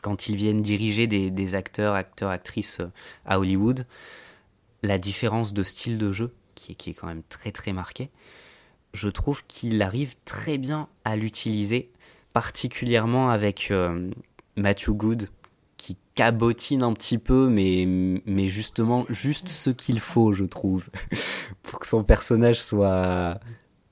[0.00, 2.90] quand ils viennent diriger des, des acteurs, acteurs, actrices euh,
[3.24, 3.86] à Hollywood,
[4.82, 8.10] la différence de style de jeu, qui est, qui est quand même très très marquée,
[8.92, 11.90] je trouve qu'il arrive très bien à l'utiliser,
[12.32, 14.10] particulièrement avec euh,
[14.56, 15.28] Matthew Good,
[15.76, 17.86] qui cabotine un petit peu, mais,
[18.26, 20.88] mais justement, juste ce qu'il faut, je trouve,
[21.62, 23.40] pour que son personnage soit,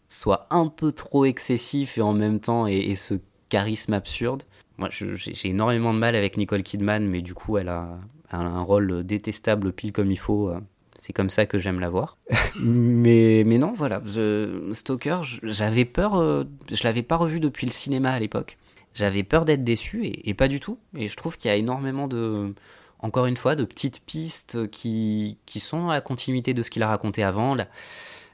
[0.08, 3.14] soit un peu trop excessif et en même temps et, et ce
[3.48, 4.42] charisme absurde.
[4.76, 7.98] Moi, j'ai énormément de mal avec Nicole Kidman, mais du coup, elle a,
[8.30, 10.52] un rôle détestable pile comme il faut.
[10.98, 12.18] C'est comme ça que j'aime la voir.
[12.60, 14.00] mais, mais non, voilà.
[14.00, 16.16] The Stalker, j'avais peur.
[16.16, 18.58] Euh, je l'avais pas revu depuis le cinéma à l'époque.
[18.94, 20.78] J'avais peur d'être déçu et, pas du tout.
[20.96, 22.54] Et je trouve qu'il y a énormément de.
[23.00, 26.82] Encore une fois, de petites pistes qui, qui sont à la continuité de ce qu'il
[26.82, 27.54] a raconté avant.
[27.54, 27.68] La,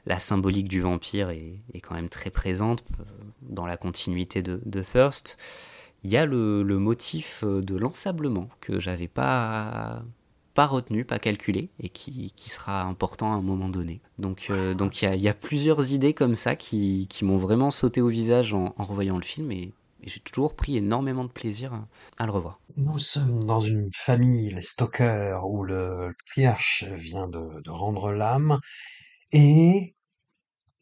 [0.07, 3.03] la symbolique du vampire est, est, quand même très présente euh,
[3.41, 5.37] dans la continuité de, de Thirst
[6.05, 10.03] il y a le, le, motif euh, de l'ensablement que j'avais pas
[10.55, 14.01] pas retenu, pas calculé, et qui, qui, sera important à un moment donné.
[14.17, 17.69] Donc euh, donc il y, y, a plusieurs idées comme ça qui, qui m'ont vraiment
[17.69, 21.29] sauté au visage en, en revoyant le film, et, et j'ai toujours pris énormément de
[21.29, 21.87] plaisir à,
[22.17, 22.59] à, le revoir.
[22.77, 28.59] Nous sommes dans une famille, les Stoker, où le triarche vient de, de rendre l'âme,
[29.33, 29.93] et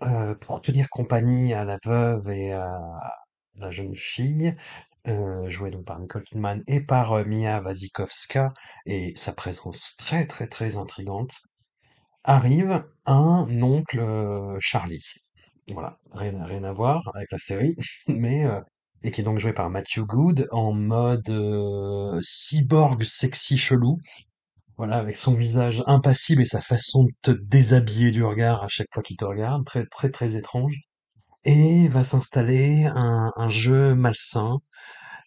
[0.03, 2.79] euh, pour tenir compagnie à la veuve et à
[3.55, 4.55] la jeune fille,
[5.07, 8.53] euh, joué donc par Nicole Kidman et par euh, Mia Wasikowska,
[8.85, 11.31] et sa présence très très très intrigante,
[12.23, 15.03] arrive un oncle euh, Charlie.
[15.73, 17.75] Voilà, rien, rien à voir avec la série,
[18.07, 18.45] mais
[19.03, 23.97] et qui est donc joué par Matthew Good en mode cyborg sexy chelou.
[24.77, 28.87] Voilà, avec son visage impassible et sa façon de te déshabiller du regard à chaque
[28.91, 30.75] fois qu'il te regarde, très très très étrange.
[31.45, 34.59] Et va s'installer un, un jeu malsain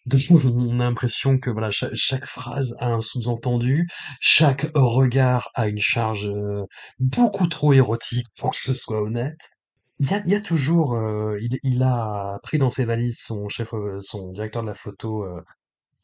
[0.30, 3.88] on a l'impression que voilà chaque, chaque, phrase a un sous-entendu,
[4.20, 6.64] chaque regard a une charge euh,
[7.00, 9.50] beaucoup trop érotique pour que ce soit honnête.
[9.98, 13.18] Il y a, il y a toujours, euh, il, il, a pris dans ses valises
[13.18, 15.40] son chef, euh, son directeur de la photo, euh,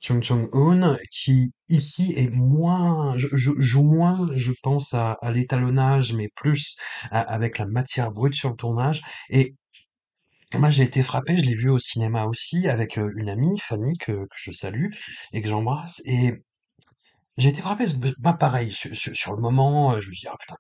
[0.01, 5.31] Chung Chung Un, qui ici est moins, je, je, joue moins, je pense à, à
[5.31, 6.77] l'étalonnage, mais plus
[7.11, 9.03] à, avec la matière brute sur le tournage.
[9.31, 9.55] Et
[10.55, 14.27] moi, j'ai été frappé, je l'ai vu au cinéma aussi avec une amie, Fanny, que,
[14.35, 14.91] je salue
[15.33, 16.03] et que j'embrasse.
[16.05, 16.43] Et
[17.39, 17.85] j'ai été frappé,
[18.19, 20.57] bah, pareil, sur, le moment, je me suis dit, ah putain,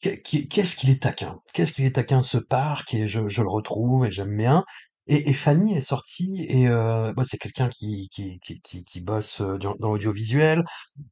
[0.00, 4.10] qu'est-ce qu'il est taquin, qu'est-ce qu'il est taquin ce parc, et je le retrouve et
[4.10, 4.64] j'aime bien.
[5.08, 9.00] Et, et, Fanny est sortie et euh, bah, c'est quelqu'un qui, qui, qui, qui, qui
[9.00, 10.64] bosse euh, dans l'audiovisuel,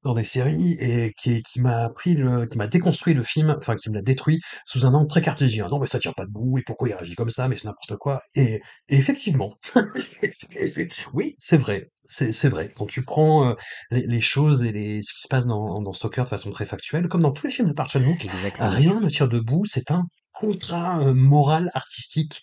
[0.03, 3.75] dans des séries et qui, qui m'a pris le, qui m'a déconstruit le film, enfin
[3.75, 5.69] qui me l'a détruit sous un angle très cartésien.
[5.69, 7.97] Non mais ça tient pas debout et pourquoi il réagit comme ça, mais c'est n'importe
[7.97, 8.21] quoi.
[8.35, 9.55] Et, et effectivement,
[11.15, 12.69] oui c'est vrai, c'est vrai.
[12.75, 13.55] Quand tu prends euh,
[13.91, 16.67] les, les, choses et les, ce qui se passe dans, dans Stalker de façon très
[16.67, 18.27] factuelle, comme dans tous les films de Park Chan-wook,
[18.61, 19.65] rien ne tient debout.
[19.65, 22.43] C'est un contrat euh, moral artistique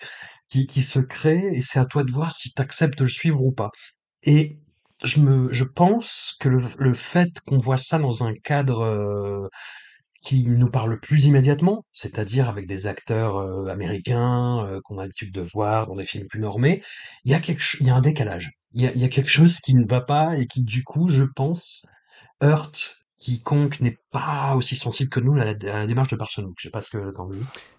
[0.67, 3.41] qui, se crée et c'est à toi de voir si tu acceptes de le suivre
[3.43, 3.71] ou pas.
[4.23, 4.59] Et
[5.03, 9.47] je me, je pense que le, le fait qu'on voit ça dans un cadre euh,
[10.23, 15.33] qui nous parle plus immédiatement, c'est-à-dire avec des acteurs euh, américains euh, qu'on a l'habitude
[15.33, 16.81] de voir dans des films plus normés,
[17.25, 17.41] il y a
[17.81, 18.51] y a un décalage.
[18.73, 20.83] Il y a, il y a quelque chose qui ne va pas et qui du
[20.83, 21.85] coup, je pense,
[22.41, 26.53] heurte quiconque n'est pas aussi sensible que nous à la, démarche de Barcelone.
[26.57, 27.13] Je sais pas ce que.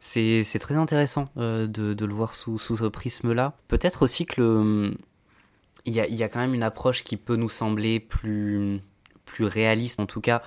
[0.00, 3.54] C'est, c'est très intéressant euh, de, le voir sous, ce prisme-là.
[3.68, 4.94] Peut-être aussi que
[5.84, 8.80] il, y a, quand même une approche qui peut nous sembler plus,
[9.38, 10.40] réaliste, en tout cas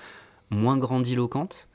[0.49, 1.69] moins grandiloquente.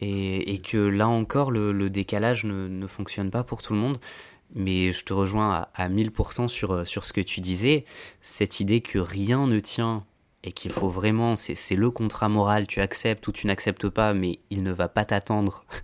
[0.00, 4.00] Et, que là encore, le, décalage ne, ne, fonctionne pas pour tout le monde.
[4.54, 7.84] Mais je te rejoins à, à 1000% sur, sur ce que tu disais.
[8.20, 10.04] Cette idée que rien ne tient
[10.44, 14.38] et qu'il faut vraiment, c'est le contrat moral, tu acceptes ou tu n'acceptes pas, mais
[14.50, 15.64] il ne va pas t'attendre.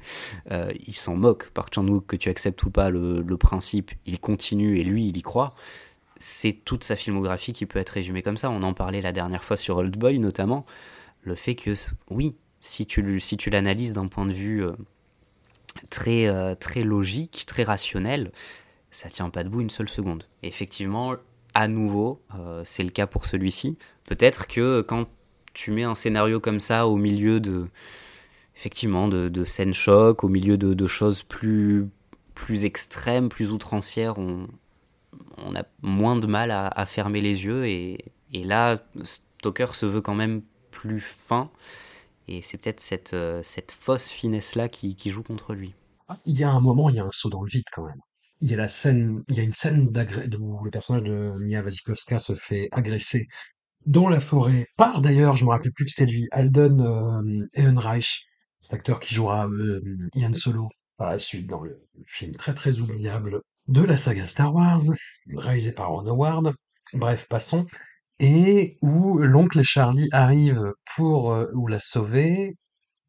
[0.51, 4.79] Euh, il s'en moque, par Chan-wook, que tu acceptes ou pas le, principe, il continue
[4.79, 5.55] et lui, il y croit.
[6.19, 8.51] C'est toute sa filmographie qui peut être résumée comme ça.
[8.51, 10.67] On en parlait la dernière fois sur Old Boy, notamment.
[11.23, 11.73] Le fait que,
[12.11, 14.73] oui, si tu, si tu l'analyses d'un point de vue euh,
[15.89, 18.33] très, euh, très logique, très rationnel,
[18.91, 20.25] ça tient pas debout une seule seconde.
[20.43, 21.15] effectivement,
[21.55, 22.21] à nouveau,
[22.65, 23.79] c'est le cas pour celui-ci.
[24.07, 25.07] Peut-être que quand
[25.55, 27.69] tu mets un scénario comme ça au milieu de,
[28.57, 31.89] effectivement, de, scènes choc, au milieu de, choses plus,
[32.35, 34.49] plus extrêmes, plus outrancières, on,
[35.55, 37.67] a moins de mal à, fermer les yeux.
[37.67, 37.99] Et,
[38.33, 41.51] là, Stoker se veut quand même plus fin.
[42.27, 45.75] Et c'est peut-être cette, euh, cette fausse finesse-là qui, qui joue contre lui.
[46.25, 48.01] Il y a un moment, il y a un saut dans le vide quand même
[48.41, 49.89] il y a la scène, il y a une scène
[50.39, 53.27] où le personnage de Mia Wasikowska se fait agresser
[53.87, 58.27] dans la forêt par d'ailleurs, je me rappelle plus que c'était lui, Alden euh, Ehrenreich,
[58.59, 59.81] cet acteur qui jouera euh,
[60.15, 64.55] Ian Solo par la suite dans le film très très oubliable de la saga Star
[64.55, 64.81] Wars,
[65.35, 66.55] réalisé par Ron Howard.
[66.93, 67.67] Bref, passons.
[68.21, 72.53] Et où l'oncle Charlie arrive pour euh, ou la sauver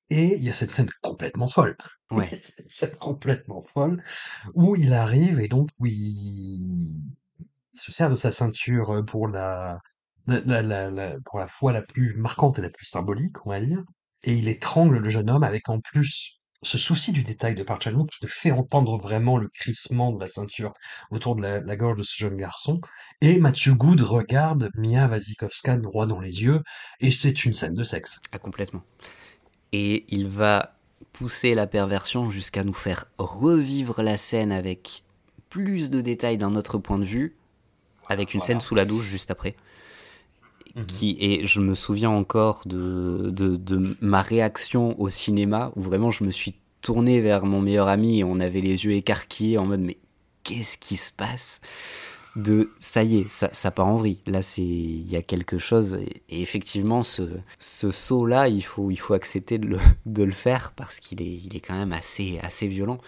[0.10, 1.76] et il y a cette scène complètement folle.
[2.12, 2.30] Ouais.
[2.42, 4.04] cette scène complètement folle
[4.54, 7.02] où il arrive et donc où il,
[7.74, 9.80] se sert de sa ceinture pour la,
[10.28, 13.60] la, la, la, pour la fois la plus marquante et la plus symbolique, on va
[13.60, 13.84] dire.
[14.24, 17.84] Et il étrangle le jeune homme avec en plus ce souci du détail de Park
[17.84, 20.74] qui te fait entendre vraiment le crissement de la ceinture
[21.12, 22.82] autour de la, la, gorge de ce jeune garçon.
[23.22, 26.64] Et Mathieu Good regarde Mia Wasikowska droit dans les yeux
[27.02, 28.20] et c'est une scène de sexe.
[28.32, 28.84] Ah, complètement
[29.76, 30.78] et il va
[31.12, 35.04] pousser la perversion jusqu'à nous faire revivre la scène avec
[35.50, 37.36] plus de détails d'un autre point de vue,
[38.08, 38.48] avec une voilà.
[38.48, 39.56] scène sous la douche juste après.
[40.88, 46.26] Qui, et je me souviens encore de, de, ma réaction au cinéma, où vraiment je
[46.26, 49.80] me suis tourné vers mon meilleur ami et on avait les yeux écarquillés en mode
[49.80, 49.98] mais
[50.44, 51.62] qu'est-ce qui se passe?
[52.36, 54.20] De ça y est, ça, ça part en vrille.
[54.26, 55.98] Là, c'est il y a quelque chose
[56.30, 57.24] et, effectivement ce,
[57.58, 61.22] ce saut là, il faut il faut accepter de le, de le faire parce qu'il
[61.22, 63.00] est il est quand même assez assez violent.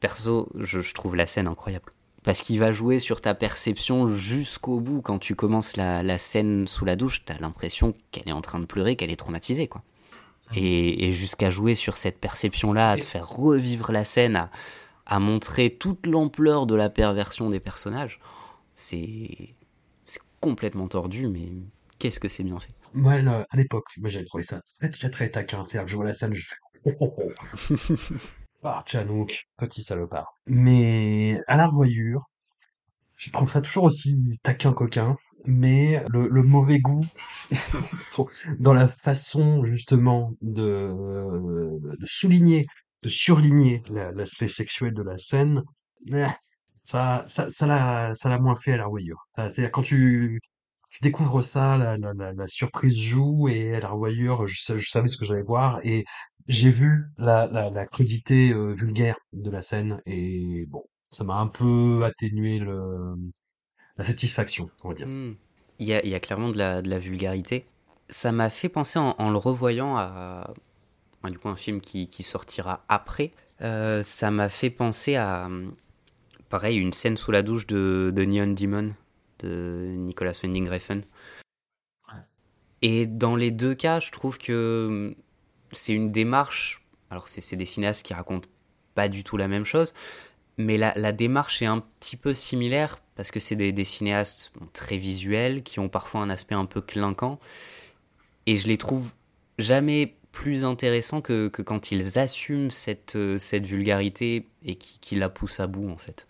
[0.00, 1.92] Perso, je trouve la scène incroyable
[2.22, 5.02] parce qu'il va jouer sur ta perception jusqu'au bout.
[5.02, 8.60] Quand tu commences la, la scène sous la douche, t'as l'impression qu'elle est en train
[8.60, 9.82] de pleurer, qu'elle est traumatisée, quoi.
[10.54, 14.50] Et, et jusqu'à jouer sur cette perception-là, à te faire revivre la scène, à,
[15.06, 18.20] à montrer toute l'ampleur de la perversion des personnages,
[18.74, 19.54] c'est
[20.40, 21.48] complètement tordu, mais
[21.98, 22.72] qu'est-ce que c'est bien fait.
[22.92, 25.64] Moi, à l'époque, moi j'avais trouvé ça très très très taquin.
[25.64, 27.14] C'est-à-dire que je vois la scène, je fais oh, oh,
[27.70, 27.74] oh.
[28.62, 30.34] ah, Chanouk, petit salopard.
[30.48, 32.22] Mais à la revoyure,
[33.16, 37.06] je trouve ça toujours aussi taquin coquin, mais le, mauvais goût
[38.58, 40.90] dans la façon justement de,
[41.98, 42.66] de souligner
[43.02, 43.82] de surligner
[44.14, 45.62] l'aspect sexuel de la scène,
[46.06, 46.26] eh,
[46.80, 49.26] ça, ça, ça l'a, ça l'a moins fait à la revoyure.
[49.36, 50.40] C'est-à-dire quand tu,
[50.92, 55.24] tu découvres ça, la, surprise joue et à la revoyure, je, je savais ce que
[55.24, 56.04] j'allais voir et
[56.48, 62.02] j'ai vu la, crudité euh, vulgaire de la scène et bon, ça m'a un peu
[62.04, 62.60] atténué
[63.96, 65.06] la satisfaction, on va dire.
[65.06, 65.36] Mmh.
[65.78, 67.64] Il y a, clairement de la, vulgarité.
[68.10, 70.52] Ça m'a fait penser en, le revoyant à
[71.30, 75.48] du coup un film qui, sortira après, euh, ça m'a fait penser à,
[76.50, 78.92] pareil, une scène sous la douche de, de Neon Demon
[79.42, 81.02] de Nicolas Winding Refn.
[82.82, 85.14] Et dans les deux cas, je trouve que
[85.70, 86.84] c'est une démarche.
[87.10, 88.48] Alors, c'est des cinéastes qui racontent
[88.94, 89.94] pas du tout la même chose,
[90.58, 94.52] mais la, la démarche est un petit peu similaire parce que c'est des, des, cinéastes
[94.72, 97.38] très visuels qui ont parfois un aspect un peu clinquant.
[98.46, 99.12] Et je les trouve
[99.58, 105.14] jamais plus intéressant que, que, quand ils assument cette, euh, cette vulgarité et qui, qui,
[105.14, 106.26] la poussent à bout en fait.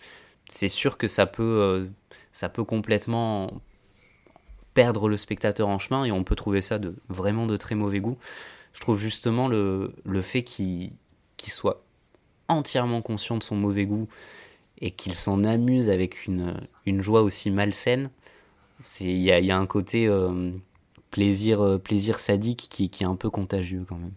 [0.48, 1.86] C'est sûr que ça peut, euh,
[2.32, 3.60] ça peut complètement
[4.74, 8.00] perdre le spectateur en chemin et on peut trouver ça de vraiment de très mauvais
[8.00, 8.18] goût.
[8.72, 10.92] Je trouve justement le, le fait qu'il
[11.36, 11.84] qu soit
[12.48, 14.08] entièrement conscient de son mauvais goût
[14.78, 16.54] et qu'il s'en amuse avec une,
[16.86, 18.10] une joie aussi malsaine,
[19.00, 20.06] il y a, y a, un côté...
[20.06, 20.52] Euh,
[21.12, 24.14] plaisir, euh, plaisir sadique qui, qui, est un peu contagieux quand même.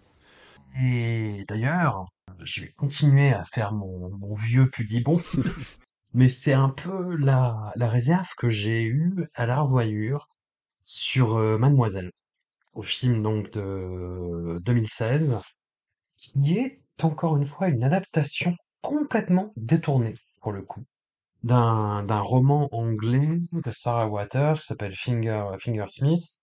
[0.82, 2.07] Et d'ailleurs,
[2.43, 5.22] je vais continuer à faire mon, mon vieux pudibon,
[6.16, 10.30] mais c'est un peu la, la réserve que j'ai eue à la revoyure
[10.84, 12.11] sur euh, Mademoiselle,
[12.74, 15.39] au film donc de 2016,
[16.18, 20.84] qui est encore une fois une adaptation complètement détournée pour le coup
[21.43, 26.39] d'un roman anglais de Sarah Waters qui s'appelle Finger, Finger Smith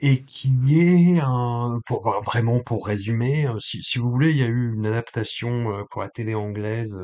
[0.00, 4.42] et qui est un, pour vraiment pour résumer, euh, si, si vous voulez, il y
[4.44, 6.96] a eu une adaptation euh, pour la télé anglaise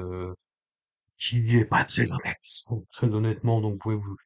[1.18, 2.36] qui est pas très honnête,
[2.92, 4.16] très honnêtement, donc vous pouvez vous,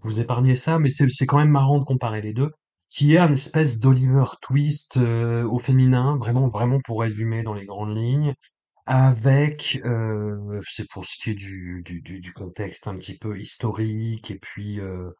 [0.00, 2.50] vous épargner ça, mais c'est quand même marrant de comparer les deux,
[2.88, 7.66] qui est un espèce d'Oliver Twist euh, au féminin, vraiment vraiment pour résumer dans les
[7.66, 8.34] grandes lignes,
[8.86, 14.30] avec euh, c'est pour ce qui est du, du, du, contexte un petit peu historique
[14.30, 15.10] et puis euh,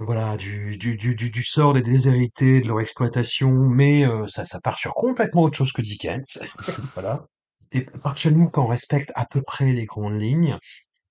[0.00, 4.44] voilà, du, du, du, du, du sort des déshérités, de leur exploitation, mais euh, ça,
[4.44, 6.38] ça part sur complètement autre chose que Dickens.
[6.94, 7.26] voilà.
[7.72, 10.58] Et par chez nous, qu'on respecte à peu près les grandes lignes,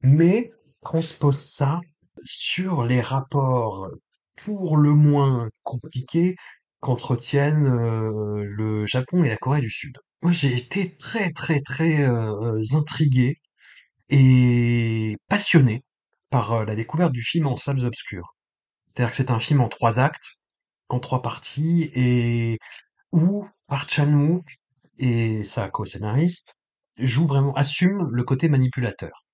[0.02, 0.52] mais
[0.82, 1.80] transpose ça
[2.24, 3.90] sur les rapports
[4.36, 6.36] pour le moins compliqués
[6.80, 9.98] qu'entretiennent euh, le Japon et la Corée du Sud.
[10.22, 13.40] Moi, j'ai été très, très, très euh, intrigué
[14.10, 15.84] et passionné
[16.30, 18.36] par euh, la découverte du film en salles obscures.
[18.88, 20.40] C'est-à-dire que c'est un film en trois actes,
[20.90, 22.60] en trois parties, et
[23.12, 23.90] où Park
[24.98, 26.60] et sa co-scénariste
[26.98, 29.26] jouent vraiment, assument le côté manipulateur.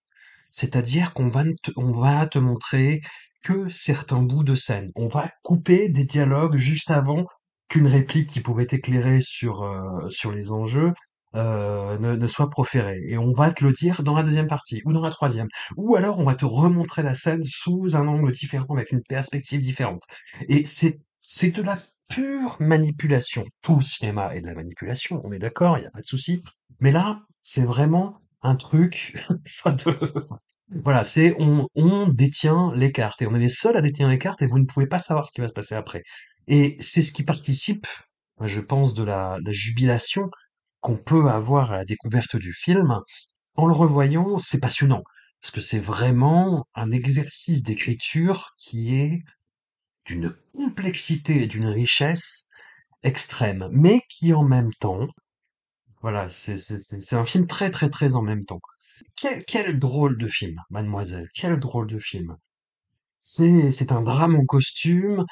[0.49, 1.43] C'est-à-dire qu'on va,
[1.77, 3.01] va te montrer
[3.43, 4.91] que certains bouts de scène.
[4.95, 7.25] On va couper des dialogues juste avant
[7.69, 10.93] qu'une réplique qui pouvait éclairer sur, euh, sur les enjeux
[11.35, 13.01] euh, ne, ne, soit proférée.
[13.07, 15.47] Et on va te le dire dans la deuxième partie, ou dans la troisième.
[15.77, 19.61] Ou alors on va te remontrer la scène sous un angle différent, avec une perspective
[19.61, 20.03] différente.
[20.49, 21.79] Et c'est, c'est de la
[22.13, 23.45] pure manipulation.
[23.61, 26.41] Tout cinéma est de la manipulation, on est d'accord, il n'y a pas de souci.
[26.79, 29.15] Mais là, c'est vraiment un truc
[30.83, 34.17] Voilà, c'est on, on détient les cartes et on est les seuls à détenir les
[34.17, 36.03] cartes et vous ne pouvez pas savoir ce qui va se passer après.
[36.47, 37.87] Et c'est ce qui participe,
[38.39, 40.29] je pense, de la, la jubilation
[40.79, 42.99] qu'on peut avoir à la découverte du film.
[43.55, 45.03] En le revoyant, c'est passionnant
[45.41, 49.23] parce que c'est vraiment un exercice d'écriture qui est
[50.05, 52.47] d'une complexité et d'une richesse
[53.03, 55.07] extrême, mais qui en même temps,
[56.01, 58.61] voilà, c'est un film très très très en même temps.
[59.15, 62.37] Quel, drôle de film, mademoiselle, quel drôle de film.
[63.19, 65.25] C'est c'est un drame en costume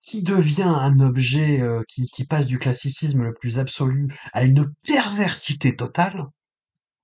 [0.00, 4.72] qui devient un objet euh, qui, qui passe du classicisme le plus absolu à une
[4.84, 6.26] perversité totale,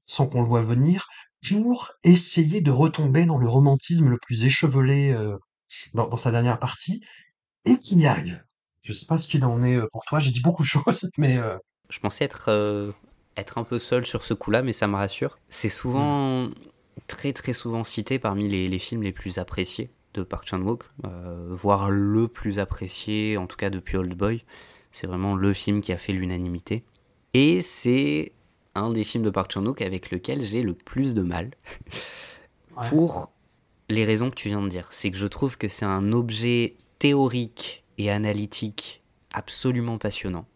[0.07, 1.07] sans qu'on le voit venir,
[1.49, 5.37] pour essayer de retomber dans le romantisme le plus échevelé euh,
[5.95, 7.03] dans, dans sa dernière partie,
[7.64, 8.43] et qu'il y arrive.
[8.83, 11.11] Je sais pas ce qu'il en est euh, pour toi, j'ai dit beaucoup de choses,
[11.16, 11.39] mais...
[11.39, 11.57] Euh...
[11.89, 12.93] Je pensais être, euh,
[13.37, 15.39] être un peu seul sur ce coup-là, mais ça me rassure.
[15.51, 16.55] C'est souvent, mmh.
[17.07, 21.49] très très souvent cité parmi les, les, films les plus appréciés de Park Chan-wook, euh,
[21.51, 24.45] voire le plus apprécié, en tout cas depuis Old Boy.
[24.91, 26.85] C'est vraiment le film qui a fait l'unanimité.
[27.35, 28.33] Et c'est
[28.75, 31.51] un des films de Park Chan-wook avec lequel j'ai le plus de mal.
[32.77, 32.89] Ouais.
[32.89, 33.32] Pour
[33.93, 34.88] les raisons que tu viens de dire.
[34.90, 40.47] C'est que je trouve que c'est un objet théorique et analytique absolument passionnant.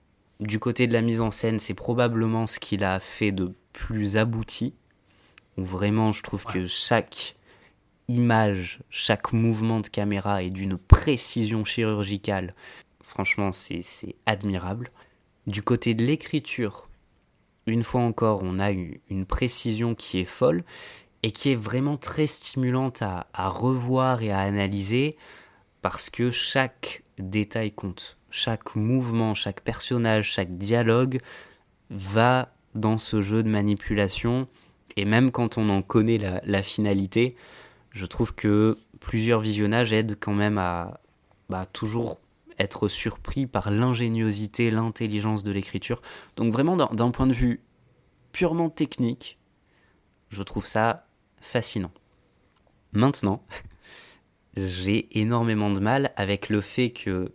[0.41, 4.17] Du côté de la mise en scène, c'est probablement ce qu'il a fait de plus
[4.17, 4.75] abouti.
[5.57, 6.53] Où vraiment, je trouve ouais.
[6.53, 7.37] que chaque
[8.09, 12.55] image, chaque mouvement de caméra est d'une précision chirurgicale.
[13.03, 13.83] Franchement, c'est
[14.27, 14.91] admirable.
[15.47, 16.89] Du côté de l'écriture,
[17.67, 20.65] une fois encore, on a eu une précision qui est folle
[21.27, 25.17] et qui est vraiment très stimulante à, revoir et à analyser
[25.83, 28.17] parce que chaque détail compte.
[28.31, 31.19] Chaque mouvement, chaque personnage, chaque dialogue
[31.91, 34.47] va dans ce jeu de manipulation.
[34.97, 37.35] Et même quand on en connaît la, la finalité,
[37.91, 41.01] je trouve que plusieurs visionnages aident quand même à
[41.49, 42.21] bah, toujours
[42.61, 46.03] être surpris par l'ingéniosité, l'intelligence de l'écriture.
[46.37, 47.65] Donc vraiment d'un point de vue
[48.31, 49.41] purement technique,
[50.29, 51.06] je trouve ça
[51.47, 51.93] fascinant.
[52.93, 53.43] Maintenant,
[54.57, 57.33] j'ai énormément de mal avec le fait que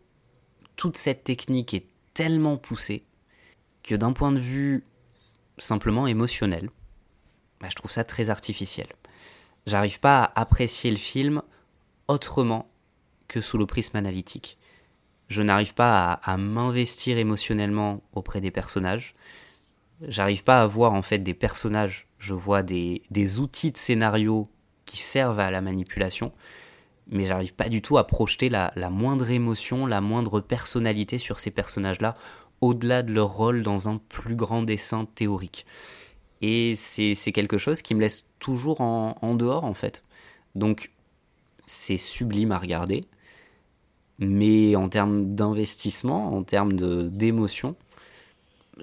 [0.75, 3.03] toute cette technique est tellement poussée
[3.83, 4.83] que d'un point de vue
[5.57, 6.69] simplement émotionnel,
[7.59, 8.87] bah, je trouve ça très artificiel.
[9.67, 11.41] J'arrive pas à apprécier le film
[12.07, 12.69] autrement
[13.27, 14.57] que sous le prisme analytique.
[15.29, 19.13] Je n'arrive pas à, à m'investir émotionnellement auprès des personnages.
[20.07, 22.07] J'arrive pas à voir en fait des personnages.
[22.21, 23.01] Je vois des,
[23.39, 24.47] outils de scénario
[24.85, 26.31] qui servent à la manipulation
[27.07, 31.41] mais j'arrive pas du tout à projeter la, la, moindre émotion, la moindre personnalité sur
[31.41, 32.13] ces personnages-là,
[32.61, 35.65] au-delà de leur rôle dans un plus grand dessin théorique.
[36.41, 40.05] Et c'est quelque chose qui me laisse toujours en, en dehors, en fait.
[40.55, 40.91] Donc,
[41.65, 43.01] c'est sublime à regarder,
[44.19, 47.75] mais en termes d'investissement, en termes d'émotion,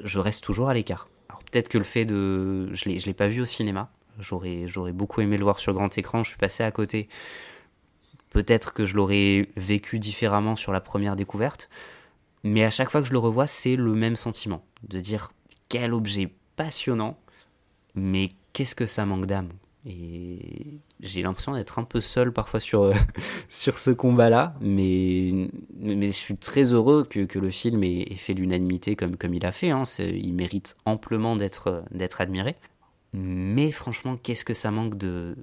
[0.03, 1.09] je reste toujours à l'écart.
[1.51, 2.69] Peut-être que le fait de...
[2.73, 6.25] Je ne l'ai pas vu au cinéma, j'aurais beaucoup aimé le voir sur grand écran,
[6.25, 7.09] je suis passé à côté.
[8.31, 11.71] Peut-être que je l'aurais vécu différemment sur la première découverte,
[12.45, 14.65] Mais à chaque fois que je le revois, c'est le même sentiment.
[14.83, 15.33] De dire
[15.69, 17.19] quel objet passionnant,
[17.95, 19.51] mais qu'est-ce que ça manque d'âme?
[19.91, 22.95] Et j'ai l'impression d'être un peu seul parfois sur, euh,
[23.49, 25.49] sur ce combat-là, mais,
[25.81, 29.47] mais je suis très heureux que, que le film ait, fait l'unanimité comme, comme il
[29.47, 29.71] a fait.
[29.71, 29.85] Hein.
[29.99, 32.57] Il mérite amplement d'être admiré.
[33.15, 35.37] Mais franchement, qu'est-ce que ça manque de,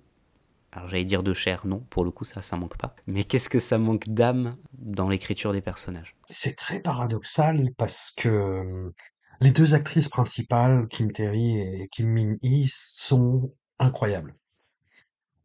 [0.76, 2.96] alors j'allais dire de chair, non, pour le coup ça, ça manque pas.
[3.08, 6.16] Mais qu'est-ce que ça manque d'âme dans l'écriture des personnages?
[6.30, 8.94] C'est très paradoxal parce que euh,
[9.40, 14.36] les deux actrices principales, Kim Terry et Kim Min-hee, sont incroyables.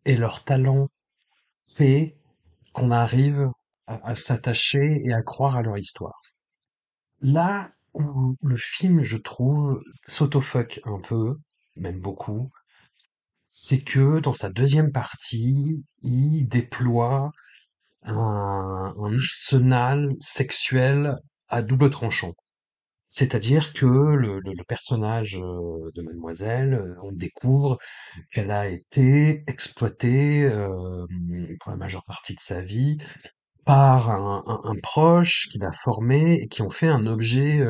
[0.04, 0.88] Et leur talent
[1.64, 2.16] fait
[2.72, 3.50] qu'on arrive
[3.86, 6.20] à, s'attacher et à croire à leur histoire.
[7.20, 11.36] Là où le film, je trouve, s'autofuck un peu,
[11.76, 12.50] même beaucoup,
[13.48, 17.32] c'est que dans sa deuxième partie, il déploie
[18.02, 21.16] un arsenal sexuel
[21.48, 22.32] à double tranchant.
[23.10, 27.76] C'est-à-dire que le, personnage euh, de Mademoiselle, euh, on découvre
[28.32, 31.06] qu'elle a été exploitée euh,
[31.60, 32.98] pour la majeure partie de sa vie
[33.64, 37.60] par un, proche qui l'a formé et qui ont fait un objet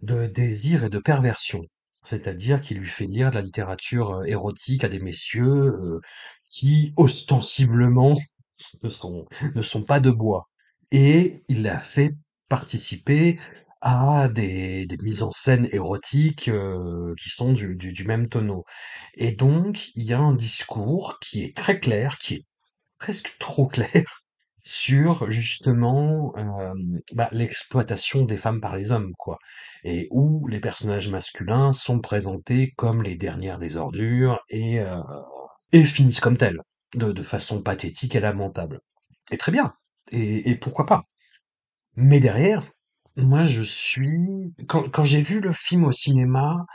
[0.00, 1.60] de désir et de perversion.
[2.02, 6.00] C'est-à-dire qu'il lui fait lire de la littérature érotique à des messieurs
[6.50, 8.16] qui, ostensiblement,
[8.82, 8.88] ne
[9.62, 10.48] sont pas de bois.
[10.90, 12.16] Et il l'a fait
[12.48, 13.38] participer
[14.32, 18.64] des, mises en scène érotiques euh, qui sont du, même tonneau.
[19.14, 22.44] Et donc, il y a un discours qui est très clair, qui est
[22.98, 24.22] presque trop clair,
[24.64, 26.74] sur justement euh,
[27.12, 29.38] bah, l'exploitation des femmes par les hommes, quoi.
[29.84, 35.02] Et où les personnages masculins sont présentés comme les dernières des ordures et, euh,
[35.84, 36.60] finissent comme tels,
[36.94, 38.80] de, de façon pathétique et lamentable.
[39.30, 39.72] Et très bien.
[40.12, 41.02] Et, et pourquoi pas.
[41.96, 42.62] Mais derrière,
[43.16, 44.54] moi je suis...
[44.68, 46.66] Quand, j'ai vu le film au cinéma,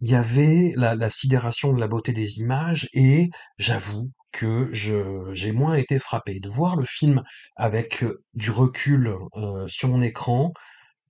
[0.00, 5.52] il y avait la, sidération de la beauté des images et j'avoue que je j'ai
[5.52, 6.40] moins été frappé.
[6.40, 7.22] De voir le film
[7.56, 10.52] avec, heu, du recul, heu, sur mon écran,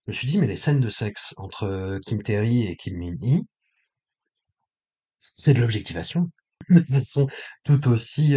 [0.06, 3.44] je me suis dit: «Mais les scènes de sexe entre, Kim Terry et Kim Min-hee»
[5.20, 6.30] «c'est de l'objectivation,
[6.70, 7.26] de façon
[7.64, 8.36] tout aussi,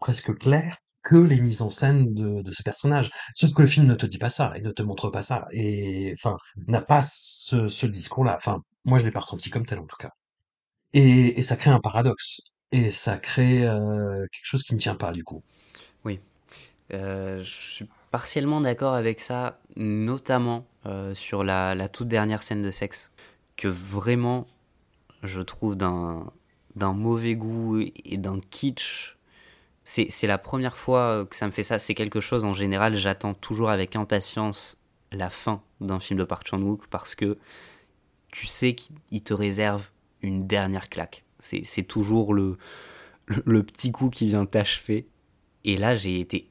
[0.00, 0.76] presque claire
[1.08, 3.10] que les mises en scène de ce personnage».
[3.34, 5.46] Sauf que le film ne te dit pas ça et ne te montre pas ça
[5.52, 6.36] et enfin,
[6.68, 8.34] n'a pas ce discours-là.
[8.36, 10.10] Enfin, moi je l'ai pas ressenti comme tel en tout cas
[10.96, 12.40] et ça crée un paradoxe.
[12.72, 15.42] Et ça crée euh, quelque chose qui ne tient pas du coup.
[16.04, 16.20] Oui,
[16.92, 22.70] euh, je suis partiellement d'accord avec ça, notamment euh, sur la, toute dernière scène de
[22.70, 23.12] sexe,
[23.56, 24.46] que vraiment
[25.22, 26.32] je trouve d'un
[26.76, 29.15] mauvais goût et d'un kitsch.
[29.88, 31.78] C'est la première fois que ça me fait ça.
[31.78, 34.82] C'est quelque chose, en général, j'attends toujours avec impatience
[35.12, 37.38] la fin d'un film de Park Chan-wook parce que
[38.32, 39.88] tu sais qu'il te réserve
[40.22, 42.56] une dernière claque c'est toujours le,
[43.26, 45.08] le petit coup qui vient t'achever.
[45.64, 46.50] Et là, j'ai été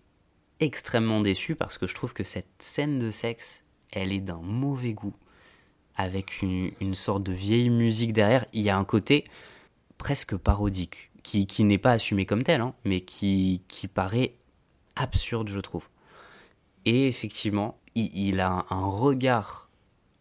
[0.60, 4.94] extrêmement déçu parce que je trouve que cette scène de sexe, elle est d'un mauvais
[4.94, 5.16] goût.
[5.98, 8.46] Avec une, une, sorte de vieille musique derrière.
[8.52, 9.24] Il y a un côté
[9.98, 14.36] presque parodique, qui, n'est pas assumé comme tel, hein, mais qui, qui paraît
[14.96, 15.88] absurde, je trouve.
[16.86, 19.70] Et effectivement, il, a un, un regard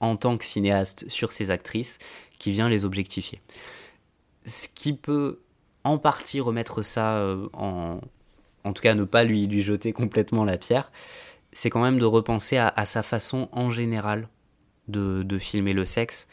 [0.01, 1.99] en tant que cinéaste sur ces actrices
[2.39, 3.41] qui vient les objectifier
[4.47, 5.41] ce qui peut
[5.85, 8.01] en partie remettre ça euh, en.
[8.67, 10.91] En tout cas, ne pas lui, lui jeter complètement la pierre,
[11.53, 14.27] c'est quand même de repenser à, à, sa façon en général
[14.89, 16.29] de, de, filmer le sexe.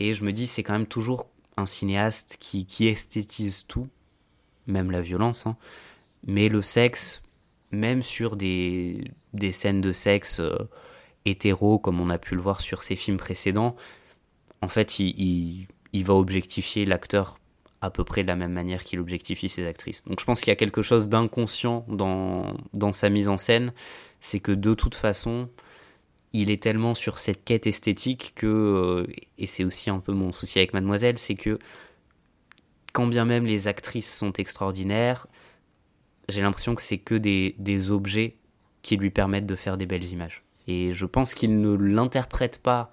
[0.00, 1.28] Et je me dis, c'est quand même toujours
[1.58, 3.88] un cinéaste qui, qui esthétise tout,
[4.66, 5.56] même la violence, hein,
[6.26, 7.22] mais le sexe,
[7.70, 10.56] même sur des, des scènes de sexe euh,
[11.24, 13.76] hétéro, comme on a pu le voir sur ses films précédents,
[14.62, 17.38] en fait, il, il il va objectifier l'acteur
[17.80, 20.04] à peu près de la même manière qu'il objectifie ses actrices.
[20.04, 23.72] Donc je pense qu'il y a quelque chose d'inconscient dans, dans sa mise en scène,
[24.20, 25.48] c'est que de toute façon,
[26.32, 30.32] il est tellement sur cette quête esthétique que, euh, et c'est aussi un peu mon
[30.32, 31.58] souci avec Mademoiselle, c'est que
[32.92, 35.26] quand bien même les actrices sont extraordinaires,
[36.28, 38.36] j'ai l'impression que c'est que des, des objets
[38.82, 40.42] qui lui permettent de faire des belles images.
[40.66, 42.92] Et je pense qu'il ne l'interprète pas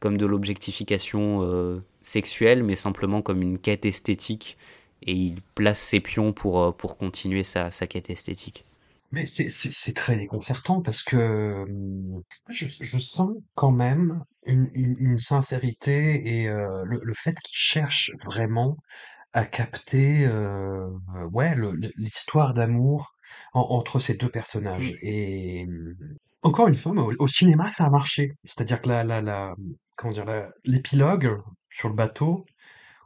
[0.00, 4.58] comme de l'objectification euh, sexuelle, mais simplement comme une quête esthétique.
[5.04, 8.64] Et il place ses pions pour, euh, pour continuer sa, sa quête esthétique.
[9.12, 15.18] Mais c'est très déconcertant parce que hum, je, je sens quand même une, une, une
[15.18, 18.78] sincérité et euh, le, le, fait qu'il cherche vraiment
[19.34, 20.88] à capter euh,
[21.32, 21.54] ouais
[21.96, 23.14] l'histoire d'amour
[23.52, 24.94] entre ces deux personnages.
[25.02, 25.66] Et
[26.42, 28.32] encore une fois, au, au cinéma, ça a marché.
[28.44, 29.54] C'est-à-dire que la, la, la,
[29.96, 30.26] comment dire,
[30.64, 31.40] l'épilogue
[31.70, 32.44] sur le bateau,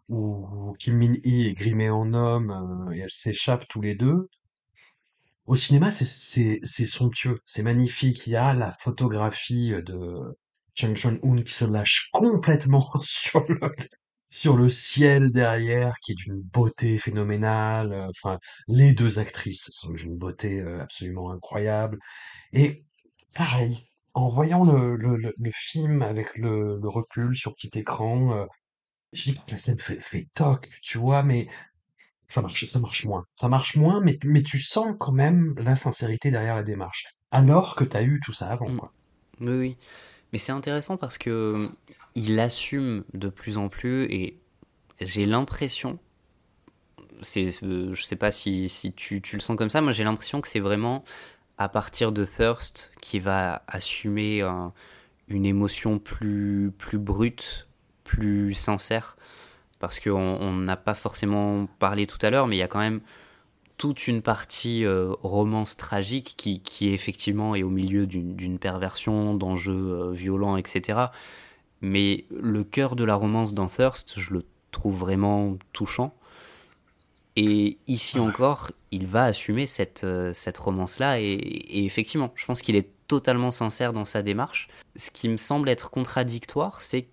[0.08, 2.50] où Kim Min-hee est grimée en homme
[2.90, 4.28] euh, et elles s'échappent tous les deux.
[5.46, 8.26] Au cinéma, c'est c'est somptueux, c'est magnifique.
[8.26, 10.36] Il y a la photographie de
[10.74, 13.60] Chung Chun-hoon qui se lâche complètement sur le
[14.30, 17.92] sur le ciel derrière, qui est d'une beauté phénoménale.
[17.92, 18.38] euh, Enfin,
[18.68, 21.98] les deux actrices sont d'une beauté euh, absolument incroyable.
[22.52, 22.84] Et
[23.34, 28.46] pareil, en voyant le, le, le, film avec le, recul sur petit écran, euh,
[29.12, 31.48] je dis que la scène fait, fait toc, tu vois, mais
[32.28, 33.24] ça marche, ça marche moins.
[33.34, 37.06] Ça marche moins, mais, mais tu sens quand même la sincérité derrière la démarche.
[37.30, 38.76] Alors que t'as eu tout ça avant, Mm.
[38.76, 38.92] quoi.
[39.40, 39.76] Oui, oui.
[40.32, 41.68] Mais c'est intéressant parce que euh,
[42.14, 44.38] il assume de plus en plus et
[45.00, 45.98] j'ai l'impression,
[47.22, 50.04] c'est, euh, je sais pas si, si tu, tu le sens comme ça, moi j'ai
[50.04, 51.04] l'impression que c'est vraiment
[51.58, 54.72] à partir de Thirst qui va assumer un-
[55.28, 57.68] une émotion plus, plus brute,
[58.04, 59.15] plus sincère.
[59.78, 62.78] Parce qu'on on n'a pas forcément parlé tout à l'heure, mais il y a quand
[62.78, 63.00] même
[63.76, 69.34] toute une partie euh, romance tragique qui, qui effectivement est au milieu d'une d'une perversion,
[69.34, 71.06] d'enjeux euh, violents, etc.
[71.82, 76.14] Mais le cœur de la romance dans Thirst, je le trouve vraiment touchant.
[77.36, 81.20] Et ici encore, il va assumer cette, euh, cette romance-là.
[81.20, 84.68] Et, et effectivement, je pense qu'il est totalement sincère dans sa démarche.
[84.96, 87.08] Ce qui me semble être contradictoire, c'est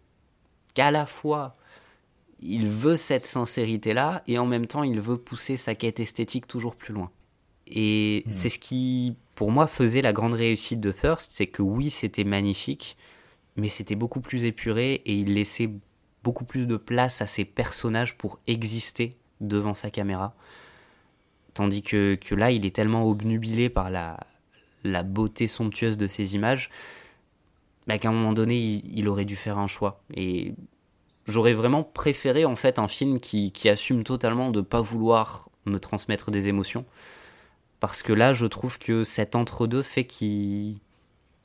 [0.74, 1.58] qu'à la fois,
[2.46, 6.76] il veut cette sincérité-là, et en même temps, il veut pousser sa quête esthétique toujours
[6.76, 7.10] plus loin.
[7.68, 11.90] Et c'est ce qui, pour moi, faisait la grande réussite de Thirst, c'est que oui,
[11.90, 12.98] c'était magnifique,
[13.56, 15.70] mais c'était beaucoup plus épuré, et il laissait
[16.24, 20.36] beaucoup plus de place à ses personnages pour exister devant sa caméra.
[21.54, 24.20] Tandis que, que là, il est tellement obnubilé par la,
[24.84, 26.70] la beauté somptueuse de ces images
[27.88, 30.02] bah, qu'à un moment donné, il, il aurait dû faire un choix.
[30.16, 30.54] Et
[31.26, 35.80] j'aurais vraiment préféré en fait un film qui, qui assume totalement de pas vouloir me
[35.80, 36.86] transmettre des émotions.
[37.80, 40.78] Parce que là, je trouve que cet entre-deux fait qu'il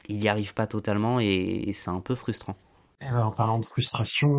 [0.09, 2.57] il y arrive pas totalement et, c'est un peu frustrant.
[3.01, 4.31] Eh ben, en parlant de frustration,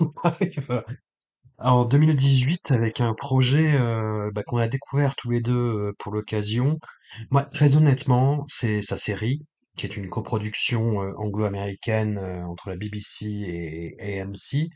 [0.00, 0.84] on arrive
[1.58, 6.12] en 2018 avec un projet euh, bah, qu'on a découvert tous les deux euh, pour
[6.12, 6.78] l'occasion.
[7.30, 9.44] Moi, très honnêtement, c'est sa série,
[9.76, 13.26] qui est une coproduction euh, anglo-américaine euh, entre la BBC
[13.98, 14.70] et AMC.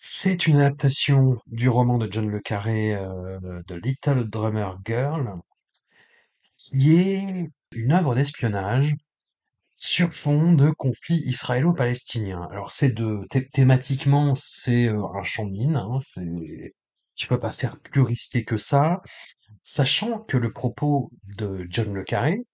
[0.00, 5.40] C'est une adaptation du roman de John le Carré, euh, de Little Drummer Girl,
[6.56, 8.94] qui est une œuvre d'espionnage
[9.76, 12.48] sur fond de conflit israélo-palestinien.
[12.50, 12.94] Alors c'est
[13.52, 16.74] thématiquement c'est euh, un champ de mine, hein, c'est
[17.16, 19.02] tu peux pas faire plus risqué que ça,
[19.62, 22.44] sachant que le propos de John le Carré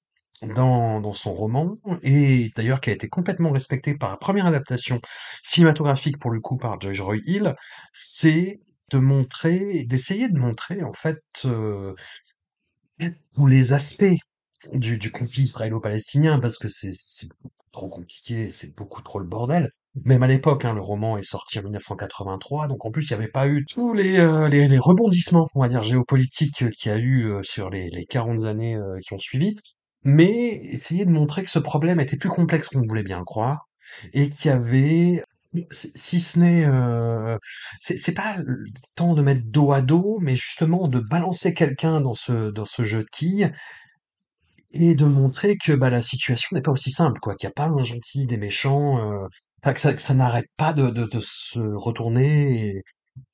[0.47, 5.01] dans, son roman, et d'ailleurs qui a été complètement respecté par la première adaptation
[5.43, 7.55] cinématographique pour le coup par George Roy Hill,
[7.93, 11.95] c'est de montrer, d'essayer de montrer en fait euh,
[13.35, 14.05] tous les aspects
[14.73, 16.93] du, conflit israélo-palestinien parce que c'est
[17.73, 19.71] trop compliqué, c'est beaucoup trop le bordel.
[20.05, 23.23] Même à l'époque, hein, le roman est sorti en 1983, donc en plus il n'y
[23.23, 26.99] avait pas eu tous les, euh, les, rebondissements, on va dire, géopolitiques qu'il y a
[26.99, 28.77] eu euh, sur les, les 40 années
[29.07, 29.57] qui ont suivi.
[30.05, 33.69] Mais essayer de montrer que ce problème était plus complexe qu'on voulait bien croire,
[34.13, 35.25] et qu'il y avait,
[35.71, 37.39] si ce n'est, euh,
[37.81, 38.37] c'est pas
[38.97, 42.83] temps de mettre dos à dos, mais justement de balancer quelqu'un dans ce, dans ce
[42.83, 43.53] jeu de quilles,
[44.73, 47.55] et de montrer que bah, la situation n'est pas aussi simple, quoi, qu'il n'y a
[47.55, 49.29] pas un gentil des méchants, euh,
[49.73, 52.83] que ça, n'arrête pas de, de, se retourner et,